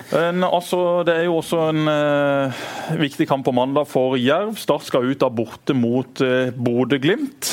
En, 0.09 0.41
altså, 0.47 1.03
det 1.05 1.19
er 1.19 1.27
jo 1.27 1.37
også 1.43 1.67
en 1.69 1.89
uh, 1.91 2.61
viktig 2.97 3.27
kamp 3.29 3.45
på 3.45 3.53
mandag 3.53 3.91
for 3.91 4.17
Jerv. 4.17 4.55
Start 4.57 4.87
skal 4.89 5.05
ut 5.11 5.25
av 5.27 5.35
borte 5.37 5.77
mot 5.77 6.23
uh, 6.25 6.49
Bodø-Glimt. 6.57 7.51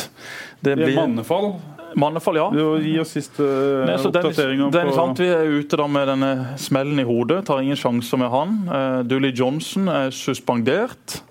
Det, 0.64 0.78
det 0.78 0.88
er 0.88 0.96
mannefall. 0.96 1.58
Mannefall, 1.96 2.40
ja. 2.40 2.48
Gi 2.84 2.96
oss 3.00 3.14
siste 3.16 3.46
Nei, 3.88 3.96
oppdatering. 3.96 4.66
Den, 4.68 4.74
den, 4.76 4.94
sant, 4.96 5.20
vi 5.22 5.30
er 5.32 5.48
ute 5.48 5.80
da 5.80 5.88
med 5.88 6.10
denne 6.12 6.32
smellen 6.60 7.00
i 7.00 7.06
hodet. 7.08 7.46
Tar 7.48 7.62
ingen 7.64 7.80
sjanser 7.80 8.20
med 8.20 8.34
han. 8.34 8.58
Uh, 8.68 9.00
Dooley 9.08 9.32
Johnson 9.36 9.88
er 9.92 10.12
suspendert. 10.16 11.22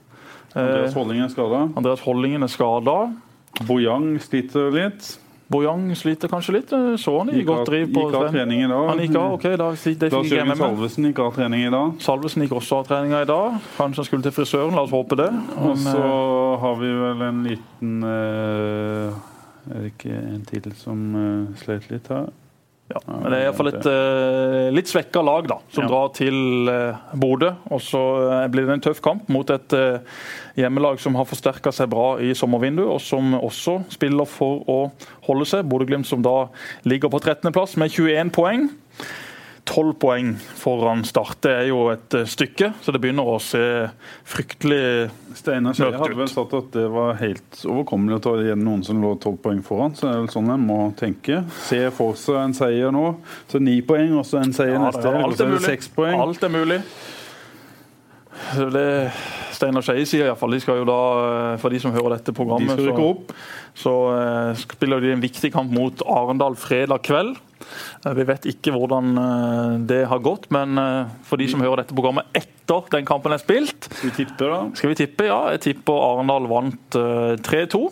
Andreas 0.54 0.94
Hollingen 0.94 1.26
er 1.26 1.34
skada. 1.34 1.66
Andreas 1.74 2.06
Hollingen 2.06 2.46
er 2.46 2.52
skada. 2.52 2.96
Bojang 3.68 4.14
sliter 4.22 4.70
litt. 4.74 5.10
Bojang 5.52 5.90
sliter 5.98 6.30
kanskje 6.32 6.54
litt. 6.56 6.72
Så 7.02 7.16
han 7.18 7.34
i 7.34 7.42
godt 7.44 7.68
driv 7.68 7.90
på 7.92 8.06
Gikk 8.06 8.16
av 8.22 8.30
trening 8.32 8.64
i 8.64 8.70
dag. 8.70 8.86
Han 8.88 9.02
gikk 9.02 9.18
av, 9.20 9.34
ok. 9.36 9.44
Da, 9.60 9.68
det 9.74 10.10
Lars 10.14 10.32
Jørgen 10.32 10.56
Salvesen 10.62 11.10
gikk 11.10 11.20
av 11.26 11.36
trening 11.36 11.66
i 11.66 11.74
dag. 11.74 11.92
Salvesen 12.06 12.46
gikk 12.46 12.56
også 12.62 12.80
av 12.80 12.88
treninga 12.88 13.20
i 13.26 13.28
dag. 13.28 13.60
Kanskje 13.76 14.00
han 14.00 14.08
skulle 14.08 14.26
til 14.30 14.36
frisøren, 14.38 14.78
la 14.78 14.86
oss 14.86 14.94
håpe 14.94 15.20
det. 15.20 15.28
Og 15.60 15.76
så 15.84 16.08
har 16.64 16.80
vi 16.80 16.96
vel 17.02 17.28
en 17.28 17.46
liten 17.50 17.94
uh 18.08 19.30
er 19.70 19.84
det 19.84 19.92
ikke 19.94 20.16
en 20.16 20.48
tittel 20.48 20.74
som 20.78 21.04
uh, 21.16 21.52
slet 21.60 21.86
litt 21.92 22.10
her? 22.12 22.32
Ja, 22.92 23.00
men 23.08 23.32
Det 23.32 23.38
er 23.38 23.46
iallfall 23.46 23.70
et 23.70 23.86
uh, 23.88 24.68
litt 24.76 24.90
svekka 24.90 25.22
lag 25.24 25.46
da, 25.48 25.56
som 25.72 25.86
ja. 25.86 25.88
drar 25.88 26.10
til 26.16 26.68
uh, 26.68 27.14
Bodø. 27.16 27.54
Og 27.72 27.80
så 27.80 28.02
blir 28.52 28.68
det 28.68 28.76
en 28.76 28.84
tøff 28.84 29.00
kamp 29.04 29.30
mot 29.32 29.48
et 29.54 29.76
uh, 29.78 30.24
hjemmelag 30.60 31.00
som 31.00 31.16
har 31.16 31.28
forsterka 31.28 31.72
seg 31.72 31.88
bra 31.94 32.18
i 32.20 32.34
sommervinduet, 32.36 32.90
og 32.92 33.00
som 33.00 33.32
også 33.40 33.80
spiller 33.94 34.28
for 34.28 34.66
å 34.68 34.78
holde 35.30 35.48
seg. 35.48 35.64
Bodø-Glimt 35.70 36.10
som 36.10 36.24
da 36.24 36.50
ligger 36.84 37.12
på 37.12 37.22
13.-plass 37.24 37.78
med 37.80 37.94
21 37.96 38.34
poeng. 38.36 38.68
12 39.64 39.94
poeng 40.00 40.34
foran 40.60 41.04
Start. 41.04 41.38
Det 41.44 41.52
er 41.52 41.68
jo 41.70 41.86
et 41.92 42.14
eh, 42.14 42.26
stykke, 42.28 42.70
så 42.82 42.92
det 42.94 43.00
begynner 43.02 43.28
å 43.28 43.38
se 43.42 43.62
fryktelig 44.28 45.10
Steinar 45.34 45.74
Skei 45.74 45.90
hadde 45.90 46.18
vel 46.18 46.30
sagt 46.30 46.54
at 46.54 46.68
det 46.76 46.84
var 46.92 47.16
helt 47.18 47.64
overkommelig 47.64 48.20
å 48.20 48.22
ta 48.26 48.34
igjen 48.42 48.62
noen 48.64 48.84
som 48.86 49.00
lå 49.02 49.14
12 49.16 49.40
poeng 49.44 49.64
foran. 49.66 49.96
Så 49.96 50.06
det 50.06 50.12
er 50.12 50.22
vel 50.22 50.30
sånn 50.36 50.52
en 50.54 50.68
må 50.68 50.78
tenke. 50.98 51.42
Se 51.64 51.80
for 51.96 52.18
seg 52.20 52.40
en 52.42 52.56
seier 52.56 52.94
nå, 52.94 53.06
så 53.50 53.62
ni 53.62 53.80
poeng, 53.86 54.14
og 54.20 54.28
så 54.28 54.42
en 54.42 54.54
seier 54.54 54.76
ja, 54.76 54.84
neste 54.84 55.08
år, 55.10 55.24
og 55.26 55.36
så 55.40 55.50
seks 55.64 55.90
poeng. 55.96 56.20
Alt 56.20 56.44
er 56.44 56.54
mulig. 56.54 56.80
Det 58.74 58.88
Steinar 59.54 59.84
Skeie 59.86 60.06
sier 60.08 60.28
iallfall. 60.28 60.54
De 60.54 60.62
skal 60.62 60.80
jo 60.80 60.86
da, 60.88 61.00
eh, 61.24 61.56
for 61.62 61.72
de 61.72 61.80
som 61.82 61.94
hører 61.94 62.16
dette 62.16 62.34
programmet, 62.36 62.76
de 62.78 62.90
så, 62.90 63.08
så 63.84 63.94
uh, 64.12 64.52
spiller 64.58 65.02
de 65.02 65.14
en 65.14 65.22
viktig 65.22 65.52
kamp 65.54 65.72
mot 65.74 66.04
Arendal 66.10 66.56
fredag 66.60 67.04
kveld. 67.06 67.38
Uh, 68.04 68.12
vi 68.18 68.26
vet 68.28 68.48
ikke 68.50 68.74
hvordan 68.74 69.14
uh, 69.18 69.76
det 69.88 70.04
har 70.10 70.22
gått, 70.24 70.50
men 70.54 70.78
for 71.26 71.40
de 71.40 71.48
som 71.50 71.62
hører 71.64 71.84
dette 71.84 71.96
programmet 71.96 72.28
etter 72.36 72.88
den 72.94 73.04
kampen 73.04 73.34
er 73.34 73.42
spilt 73.42 73.90
Skal 73.90 74.08
vi 74.08 74.14
tippe, 74.22 74.46
da? 74.48 74.60
Skal 74.78 74.92
vi 74.94 74.98
tippe, 75.02 75.28
ja. 75.28 75.40
Jeg 75.54 75.64
tipper 75.66 76.06
Arendal 76.12 76.48
vant 76.48 76.96
3-2. 76.96 77.82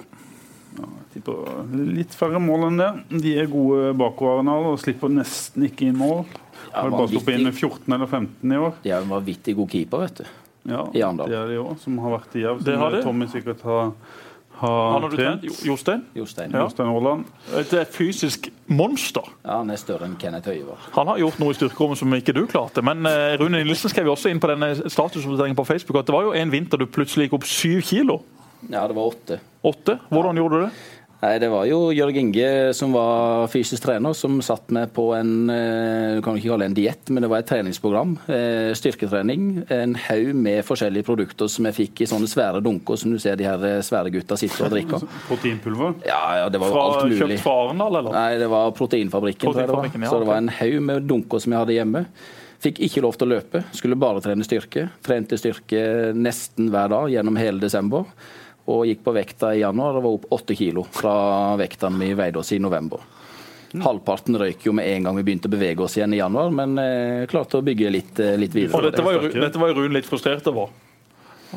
Ja, 0.78 0.88
tipper 1.12 1.66
litt 1.76 2.16
færre 2.16 2.40
mål 2.40 2.70
enn 2.70 2.80
det. 2.80 2.92
De 3.26 3.34
er 3.36 3.50
gode 3.52 3.92
bakover 4.00 4.38
Arendal 4.38 4.70
og 4.72 4.80
slipper 4.80 5.12
nesten 5.12 5.68
ikke 5.68 5.90
inn 5.90 6.00
mål. 6.00 6.24
Har 6.72 6.90
bare 6.90 7.08
sluppet 7.10 7.38
inn 7.40 7.50
14 7.52 7.92
eller 7.94 8.06
15 8.06 8.52
i 8.52 8.58
år. 8.58 8.74
De 8.84 8.90
er 8.94 9.00
en 9.02 9.08
vanvittig 9.12 9.56
god 9.58 9.70
keeper, 9.74 10.04
vet 10.06 10.22
du. 10.22 10.24
Ja, 10.70 10.84
I 10.94 11.00
Arendal. 11.02 11.26
det 11.28 11.38
er 11.38 11.48
de 11.50 11.56
òg, 11.58 11.72
som 11.82 11.96
har 11.98 12.12
vært 12.20 12.36
i 12.38 12.44
Jerv. 12.44 12.60
Det 12.62 12.76
har 12.78 12.94
de. 12.94 13.00
Tommy 13.02 13.26
sikkert 13.26 13.64
har, 13.66 13.88
har 14.60 14.92
Han 14.92 15.02
har 15.02 15.10
trent? 15.16 15.46
Jostein? 15.66 16.04
Jostein. 16.14 16.52
Ja. 16.54 16.60
Jostein 16.62 16.88
Aaland. 16.92 17.24
Et 17.58 17.72
fysisk 17.90 18.46
monster. 18.70 19.26
Ja, 19.42 19.56
han 19.58 19.70
er 19.74 19.80
større 19.80 20.06
enn 20.06 20.14
Kenneth 20.22 20.46
Høyvar. 20.52 20.78
Han 20.94 21.10
har 21.10 21.18
gjort 21.18 21.40
noe 21.42 21.50
i 21.50 21.58
styrkerommet 21.58 21.98
som 21.98 22.14
ikke 22.14 22.34
du 22.36 22.44
klarte. 22.46 22.84
Men 22.86 23.02
eh, 23.10 23.34
Rune 23.42 23.64
Nilsen 23.66 23.90
skrev 23.90 24.12
også 24.14 24.30
inn 24.30 24.38
på 24.42 24.52
denne 24.52 24.70
statusoppdateringen 24.86 25.58
på 25.58 25.66
Facebook 25.66 25.98
at 25.98 26.06
det 26.06 26.14
var 26.14 26.28
jo 26.30 26.36
en 26.38 26.54
vinter 26.54 26.78
du 26.78 26.86
plutselig 26.86 27.26
gikk 27.26 27.40
opp 27.40 27.48
syv 27.50 27.82
kilo. 27.90 28.20
Ja, 28.70 28.86
det 28.86 28.94
var 28.94 29.10
åtte. 29.10 29.40
Åtte? 29.66 29.98
Hvordan 30.14 30.38
gjorde 30.38 30.60
du 30.60 30.66
det? 30.68 30.72
Nei, 31.22 31.36
Det 31.38 31.48
var 31.52 31.66
jo 31.70 31.76
Jørg 31.94 32.16
Inge 32.18 32.46
som 32.74 32.90
var 32.96 33.44
fysisk 33.52 33.84
trener, 33.84 34.10
som 34.18 34.40
satt 34.42 34.72
meg 34.74 34.90
på 34.96 35.04
en 35.14 35.50
eh, 35.54 36.16
du 36.16 36.22
kan 36.24 36.34
ikke 36.34 36.50
kalle 36.50 36.64
det 36.66 36.70
en 36.72 36.74
diett, 36.80 37.12
men 37.14 37.22
det 37.22 37.30
var 37.30 37.44
et 37.44 37.46
treningsprogram. 37.46 38.16
eh, 38.26 38.72
Styrketrening. 38.74 39.44
En 39.70 39.94
haug 40.08 40.32
med 40.34 40.64
forskjellige 40.66 41.06
produkter 41.06 41.46
som 41.52 41.68
jeg 41.70 41.76
fikk 41.78 42.02
i 42.02 42.08
sånne 42.10 42.26
svære 42.26 42.58
dunker 42.66 42.98
som 42.98 43.14
du 43.14 43.20
ser 43.22 43.38
de 43.38 43.46
her 43.46 43.62
eh, 43.68 43.78
svære 43.86 44.10
gutta 44.16 44.34
sitter 44.40 44.66
og 44.66 44.74
drikker. 44.74 45.06
Proteinpulver? 45.30 45.94
Ja, 46.10 46.20
ja, 46.42 46.48
det 46.50 46.58
var 46.58 46.74
jo 46.74 46.82
alt 46.88 47.06
mulig. 47.06 47.20
kjøpt 47.22 47.46
fra 47.46 47.56
Arendal, 47.68 48.00
eller? 48.02 48.18
Nei, 48.18 48.28
det 48.42 48.50
var 48.50 48.74
Proteinfabrikken. 48.82 49.46
proteinfabrikken 49.46 50.00
det 50.02 50.10
var. 50.10 50.10
Ja, 50.10 50.16
Så 50.16 50.24
det 50.26 50.32
var 50.32 50.42
en 50.42 50.54
haug 50.58 50.78
med 50.90 51.06
dunker 51.14 51.38
som 51.46 51.54
jeg 51.54 51.62
hadde 51.62 51.78
hjemme. 51.78 52.06
Fikk 52.62 52.82
ikke 52.86 53.02
lov 53.02 53.14
til 53.18 53.26
å 53.30 53.34
løpe, 53.36 53.62
skulle 53.74 53.94
bare 53.98 54.20
trene 54.22 54.42
styrke. 54.46 54.88
Trente 55.06 55.38
styrke 55.38 55.86
nesten 56.14 56.68
hver 56.74 56.90
dag 56.92 57.08
gjennom 57.14 57.38
hele 57.38 57.62
desember. 57.62 58.10
Og 58.70 58.84
gikk 58.86 59.02
på 59.02 59.14
vekta 59.16 59.54
i 59.56 59.62
januar 59.64 59.98
og 59.98 60.04
var 60.04 60.12
opp 60.18 60.28
åtte 60.38 60.54
kilo 60.54 60.84
fra 60.86 61.56
vekta 61.58 61.90
vi 61.96 62.12
veide 62.18 62.38
oss 62.38 62.52
i 62.54 62.60
november. 62.62 63.02
Halvparten 63.80 64.36
røyk 64.36 64.66
jo 64.66 64.74
med 64.76 64.86
en 64.90 65.08
gang 65.08 65.16
vi 65.16 65.24
begynte 65.24 65.48
å 65.48 65.52
bevege 65.52 65.80
oss 65.84 65.96
igjen 65.96 66.12
i 66.12 66.20
januar, 66.20 66.52
men 66.52 66.76
eh, 66.78 67.24
klarte 67.30 67.58
å 67.58 67.64
bygge 67.64 67.92
litt, 67.92 68.18
eh, 68.20 68.36
litt 68.36 68.52
videre. 68.54 68.76
Og 68.76 68.90
dette 68.90 69.04
var, 69.04 69.16
jo, 69.16 69.30
dette 69.32 69.60
var 69.62 69.72
Rune 69.78 69.96
litt 69.96 70.08
frustrert 70.08 70.46
over. 70.52 70.68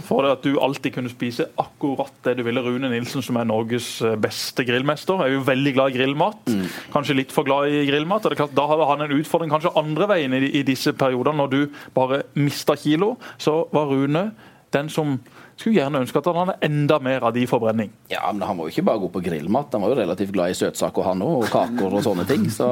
For 0.04 0.26
det 0.26 0.32
at 0.36 0.44
du 0.44 0.58
alltid 0.60 0.92
kunne 0.96 1.12
spise 1.12 1.46
akkurat 1.60 2.12
det 2.26 2.34
du 2.40 2.42
ville. 2.44 2.64
Rune 2.64 2.90
Nilsen, 2.92 3.24
som 3.24 3.38
er 3.40 3.48
Norges 3.48 3.90
eh, 4.04 4.18
beste 4.20 4.66
grillmester, 4.68 5.22
er 5.24 5.36
jo 5.36 5.44
veldig 5.48 5.76
glad 5.76 5.94
i 5.94 6.00
grillmat. 6.00 6.52
Kanskje 6.96 7.20
litt 7.20 7.36
for 7.36 7.48
glad 7.48 7.72
i 7.72 7.86
grillmat. 7.88 8.26
og 8.26 8.32
det 8.32 8.40
er 8.40 8.44
klart, 8.44 8.58
Da 8.58 8.68
hadde 8.72 8.90
han 8.92 9.06
en 9.06 9.16
utfordring 9.20 9.52
kanskje 9.52 9.76
andre 9.80 10.10
veien 10.12 10.36
i, 10.36 10.44
i 10.60 10.66
disse 10.68 10.96
periodene. 10.96 11.40
Når 11.44 11.52
du 11.52 11.62
bare 11.96 12.24
mista 12.40 12.76
kilo, 12.80 13.16
så 13.38 13.62
var 13.76 13.92
Rune 13.92 14.30
den 14.76 14.92
som 14.92 15.20
skulle 15.56 15.78
gjerne 15.80 16.02
ønske 16.04 16.20
at 16.20 16.28
han 16.30 16.40
hadde 16.42 16.56
enda 16.68 16.98
mer 17.00 17.24
av 17.30 17.34
de 17.36 17.46
forbrenning. 17.48 17.90
Ja, 18.12 18.26
men 18.34 18.44
Han 18.48 18.58
var 18.60 18.68
jo 18.68 18.74
ikke 18.76 18.86
bare 18.90 19.02
god 19.06 19.14
på 19.16 19.24
grillmat, 19.24 19.72
han 19.72 19.82
var 19.86 19.94
jo 19.94 20.00
relativt 20.02 20.34
glad 20.36 20.52
i 20.52 20.58
søtsaker 20.60 21.08
han 21.08 21.24
òg, 21.26 21.46
og 21.46 21.50
kaker 21.54 21.96
og 21.96 22.04
sånne 22.06 22.28
ting. 22.28 22.46
Så, 22.52 22.68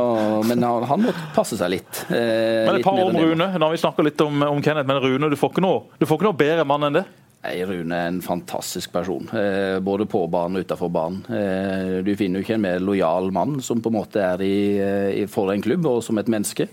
men 0.49 0.63
han, 0.67 0.83
han 0.89 1.05
måtte 1.07 1.25
passe 1.35 1.57
seg 1.59 1.71
litt. 1.77 2.03
Eh, 2.09 2.67
Men 2.67 2.79
et 2.81 2.85
par 2.85 2.99
om. 2.99 3.15
Rune. 3.15 3.49
Nå 3.55 3.65
har 3.67 3.71
vi 3.73 3.81
snakket 3.81 4.09
litt 4.11 4.23
om, 4.25 4.41
om 4.51 4.61
Kenneth, 4.65 4.87
men 4.89 4.99
Rune, 5.03 5.31
du 5.31 5.39
får 5.39 5.55
ikke 5.55 5.63
noe, 5.65 5.85
du 5.99 6.05
får 6.09 6.19
ikke 6.19 6.29
noe 6.31 6.41
bedre 6.43 6.65
mann 6.67 6.89
enn 6.89 6.99
det. 6.99 7.05
Nei, 7.43 7.57
Rune 7.67 7.97
er 7.97 8.07
en 8.07 8.21
fantastisk 8.23 8.93
person, 8.93 9.25
eh, 9.35 9.79
både 9.83 10.05
på 10.07 10.21
banen 10.31 10.59
og 10.61 10.63
utenfor 10.63 10.91
banen. 10.95 11.23
Eh, 11.27 11.97
du 12.07 12.13
finner 12.19 12.39
jo 12.39 12.45
ikke 12.45 12.55
en 12.55 12.63
mer 12.63 12.79
lojal 12.79 13.31
mann 13.35 13.57
som 13.63 13.81
på 13.83 13.91
en 13.91 13.97
måte 13.97 14.21
er 14.23 14.43
i, 14.45 14.53
eh, 14.79 15.09
i, 15.23 15.25
for 15.27 15.51
en 15.51 15.63
klubb 15.63 15.83
og 15.91 15.99
som 16.07 16.19
et 16.21 16.31
menneske. 16.31 16.69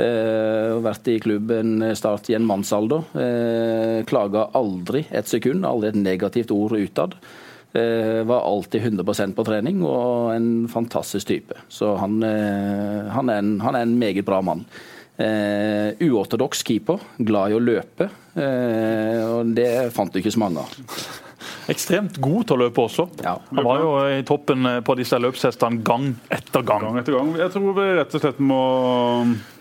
Eh, 0.00 0.72
og 0.72 0.84
vært 0.86 1.08
i 1.12 1.18
klubben 1.20 1.82
start 1.98 2.30
i 2.32 2.36
en 2.38 2.46
mannsalder. 2.48 3.04
Eh, 3.12 3.98
Klaga 4.08 4.46
aldri 4.56 5.04
et 5.10 5.28
sekund, 5.28 5.66
aldri 5.68 5.92
et 5.92 6.00
negativt 6.00 6.54
ord 6.54 6.78
utad. 6.78 7.16
Eh, 7.72 8.22
var 8.28 8.46
alltid 8.48 8.82
100% 8.82 9.36
på 9.36 9.44
trening 9.48 9.82
og 9.84 10.32
en 10.34 10.48
fantastisk 10.68 11.28
type. 11.28 11.56
Så 11.72 11.94
han, 12.00 12.18
eh, 12.24 13.12
han, 13.12 13.28
er, 13.32 13.40
en, 13.40 13.54
han 13.60 13.76
er 13.76 13.86
en 13.86 13.98
meget 14.00 14.24
bra 14.28 14.40
mann. 14.44 14.64
Eh, 15.16 15.92
uortodoks 16.08 16.64
keeper, 16.64 17.00
glad 17.20 17.52
i 17.52 17.56
å 17.56 17.62
løpe. 17.62 18.08
Eh, 18.32 19.20
og 19.28 19.52
det 19.56 19.92
fant 19.92 20.12
du 20.12 20.20
ikke 20.20 20.32
så 20.32 20.40
mange 20.44 20.64
av. 20.64 21.21
Ekstremt 21.70 22.18
god 22.22 22.46
til 22.48 22.56
å 22.56 22.60
løpe 22.64 22.82
også. 22.82 23.06
Ja. 23.22 23.36
Han 23.52 23.66
var 23.66 23.82
jo 23.82 23.90
i 24.10 24.22
toppen 24.26 24.66
eh, 24.66 24.80
på 24.84 24.96
disse 24.98 25.18
løpshestene 25.20 25.82
gang 25.86 26.08
etter 26.32 26.64
gang. 26.66 26.82
Gang 26.82 26.98
etter 26.98 27.16
gang. 27.16 27.32
Jeg 27.38 27.52
tror 27.54 27.76
vi 27.76 27.86
rett 27.98 28.16
og 28.18 28.24
slett 28.24 28.40
må, 28.42 28.62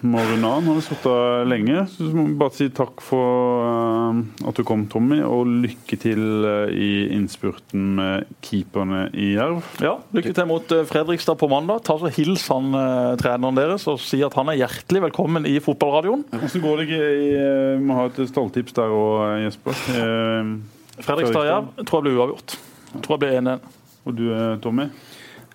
må 0.02 0.24
runde 0.32 0.50
av. 0.50 0.64
Nå 0.64 0.74
har 0.74 0.80
vi 0.80 0.86
sittet 0.88 1.52
lenge. 1.52 1.84
Så 1.94 2.10
må 2.10 2.26
vi 2.32 2.38
bare 2.42 2.58
si 2.58 2.70
takk 2.74 3.04
for 3.06 3.68
eh, 3.68 4.48
at 4.50 4.58
du 4.58 4.66
kom, 4.68 4.88
Tommy, 4.92 5.22
og 5.26 5.52
lykke 5.68 6.00
til 6.02 6.24
eh, 6.50 6.74
i 6.74 6.92
innspurten 7.18 7.86
med 8.00 8.34
keeperne 8.46 9.06
i 9.14 9.34
Jerv. 9.36 9.62
Ja, 9.84 9.98
Lykke 10.16 10.34
til 10.36 10.50
mot 10.50 10.76
Fredrikstad 10.90 11.38
på 11.40 11.50
mandag. 11.52 11.86
Ta 11.88 12.00
så 12.02 12.10
Hils 12.12 12.48
han 12.52 12.74
treneren 13.22 13.58
deres 13.58 13.86
og 13.92 14.00
si 14.02 14.20
at 14.26 14.36
han 14.38 14.50
er 14.52 14.60
hjertelig 14.64 15.06
velkommen 15.08 15.46
i 15.50 15.58
fotballradioen. 15.64 16.26
Hvordan 16.34 16.66
går 16.66 16.82
det 16.84 16.90
Vi 16.92 17.86
må 17.86 17.98
ha 18.00 18.10
et 18.10 18.22
stalltips 18.32 18.76
der 18.78 18.94
òg, 18.96 19.46
Jesper. 19.46 19.82
Eh, 21.02 21.06
Fredrikstad 21.06 21.46
Jerv 21.46 21.86
tror 21.86 22.00
jeg 22.00 22.04
blir 22.08 22.20
uavgjort. 22.20 22.58
Jeg 22.92 23.02
tror 23.02 23.16
jeg 23.16 23.22
blir 23.24 23.38
1-1. 23.40 23.60
Og 24.06 24.16
du, 24.16 24.26
eh, 24.34 24.58
Tommy? 24.62 24.90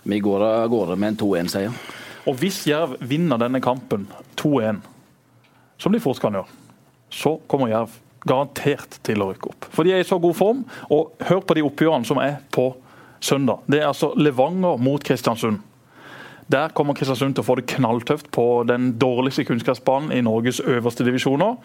Vi 0.03 0.21
går 0.21 0.43
av 0.43 0.69
gårde 0.71 0.97
med 0.97 1.09
en 1.09 1.17
2-1-seier. 1.17 1.73
Og 2.27 2.35
hvis 2.41 2.65
Jerv 2.67 2.97
vinner 3.01 3.39
denne 3.39 3.61
kampen 3.63 4.09
2-1, 4.37 4.81
som 5.79 5.93
de 5.93 6.01
fort 6.01 6.21
kan 6.21 6.35
gjøre, 6.35 6.49
så 7.11 7.37
kommer 7.47 7.71
Jerv 7.71 7.95
garantert 8.27 8.99
til 9.07 9.23
å 9.23 9.31
rykke 9.31 9.51
opp. 9.53 9.69
For 9.71 9.87
de 9.87 9.93
er 9.95 10.03
i 10.03 10.09
så 10.09 10.19
god 10.19 10.35
form. 10.35 10.65
Og 10.91 11.13
hør 11.23 11.41
på 11.47 11.55
de 11.55 11.63
oppgjørene 11.63 12.07
som 12.07 12.19
er 12.19 12.41
på 12.51 12.75
søndag. 13.21 13.63
Det 13.71 13.81
er 13.81 13.87
altså 13.87 14.13
Levanger 14.19 14.79
mot 14.83 15.03
Kristiansund. 15.03 15.61
Der 16.53 16.69
kommer 16.71 16.95
Kristiansund 16.95 17.35
til 17.35 17.43
å 17.43 17.47
få 17.49 17.57
det 17.59 17.65
knalltøft 17.73 18.29
på 18.31 18.63
den 18.69 18.93
dårligste 19.01 19.43
kunnskapsbanen 19.49 20.13
i 20.15 20.21
Norges 20.23 20.61
øverste 20.63 21.03
divisjoner. 21.03 21.57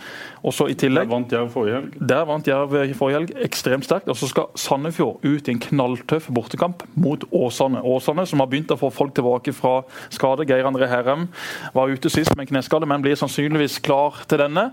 Også 0.43 0.65
i 0.71 0.73
tillegg, 0.73 1.05
Der 1.05 1.13
vant 1.15 1.31
Jerv 1.31 1.51
forrige 1.53 1.75
helg. 1.75 1.99
der 2.09 2.25
vant 2.25 2.47
Jerv 2.47 2.73
i 2.89 2.93
forrige 2.97 3.19
helg 3.19 3.35
ekstremt 3.45 3.85
sterkt. 3.85 4.09
Og 4.09 4.17
så 4.17 4.27
skal 4.27 4.49
Sandefjord 4.55 5.19
ut 5.23 5.47
i 5.47 5.51
en 5.51 5.59
knalltøff 5.59 6.31
bortekamp 6.33 6.83
mot 6.95 7.23
Åsane. 7.31 7.83
Åsane 7.83 8.25
som 8.25 8.39
har 8.39 8.47
begynt 8.47 8.73
å 8.73 8.79
få 8.81 8.89
folk 8.89 9.13
tilbake 9.13 9.53
fra 9.53 9.83
skade. 10.09 10.47
Geir 10.49 10.65
André 10.65 10.89
Herrem 10.89 11.27
var 11.73 11.87
ute 11.93 12.09
sist 12.09 12.35
med 12.35 12.47
kneskade, 12.49 12.87
men 12.89 13.01
blir 13.05 13.15
sannsynligvis 13.15 13.79
klar 13.85 14.23
til 14.27 14.41
denne. 14.41 14.71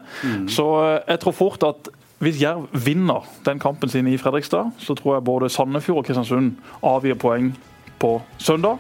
Så 0.49 0.65
eh, 0.89 1.01
jeg 1.09 1.21
tror 1.21 1.33
fort 1.37 1.63
at 1.69 1.89
hvis 2.19 2.41
Jerv 2.41 2.65
vinner 2.73 3.29
den 3.45 3.61
kampen 3.61 3.89
sin 3.89 4.09
i 4.09 4.17
Fredrikstad, 4.17 4.73
så 4.79 4.95
tror 4.95 5.19
jeg 5.19 5.25
både 5.25 5.51
Sandefjord 5.53 5.99
og 5.99 6.07
Kristiansund 6.09 6.57
avgir 6.83 7.15
poeng 7.15 7.53
på 8.01 8.23
søndag. 8.39 8.79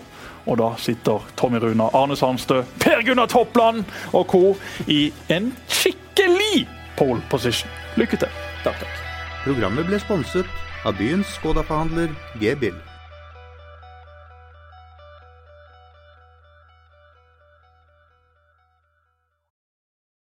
Og 0.48 0.56
da 0.60 0.72
sitter 0.80 1.24
Tommy 1.36 1.60
Runa, 1.60 1.90
Arne 1.92 2.16
Sandstø, 2.16 2.62
Per 2.80 3.04
Gunnar 3.06 3.28
Toppland 3.28 3.84
og 4.12 4.26
co. 4.32 4.56
i 4.86 5.12
en 5.28 5.52
skikkelig 5.68 6.66
pole 6.96 7.20
position. 7.30 7.70
Lykke 8.00 8.16
til. 8.16 8.32
Takk, 8.64 8.80
takk. 8.80 9.04
Programmet 9.44 9.86
ble 9.88 10.00
sponset 10.02 10.48
av 10.88 10.96
byens 10.98 11.36
Skoda-forhandler 11.38 12.14
G-Bill. 12.40 12.87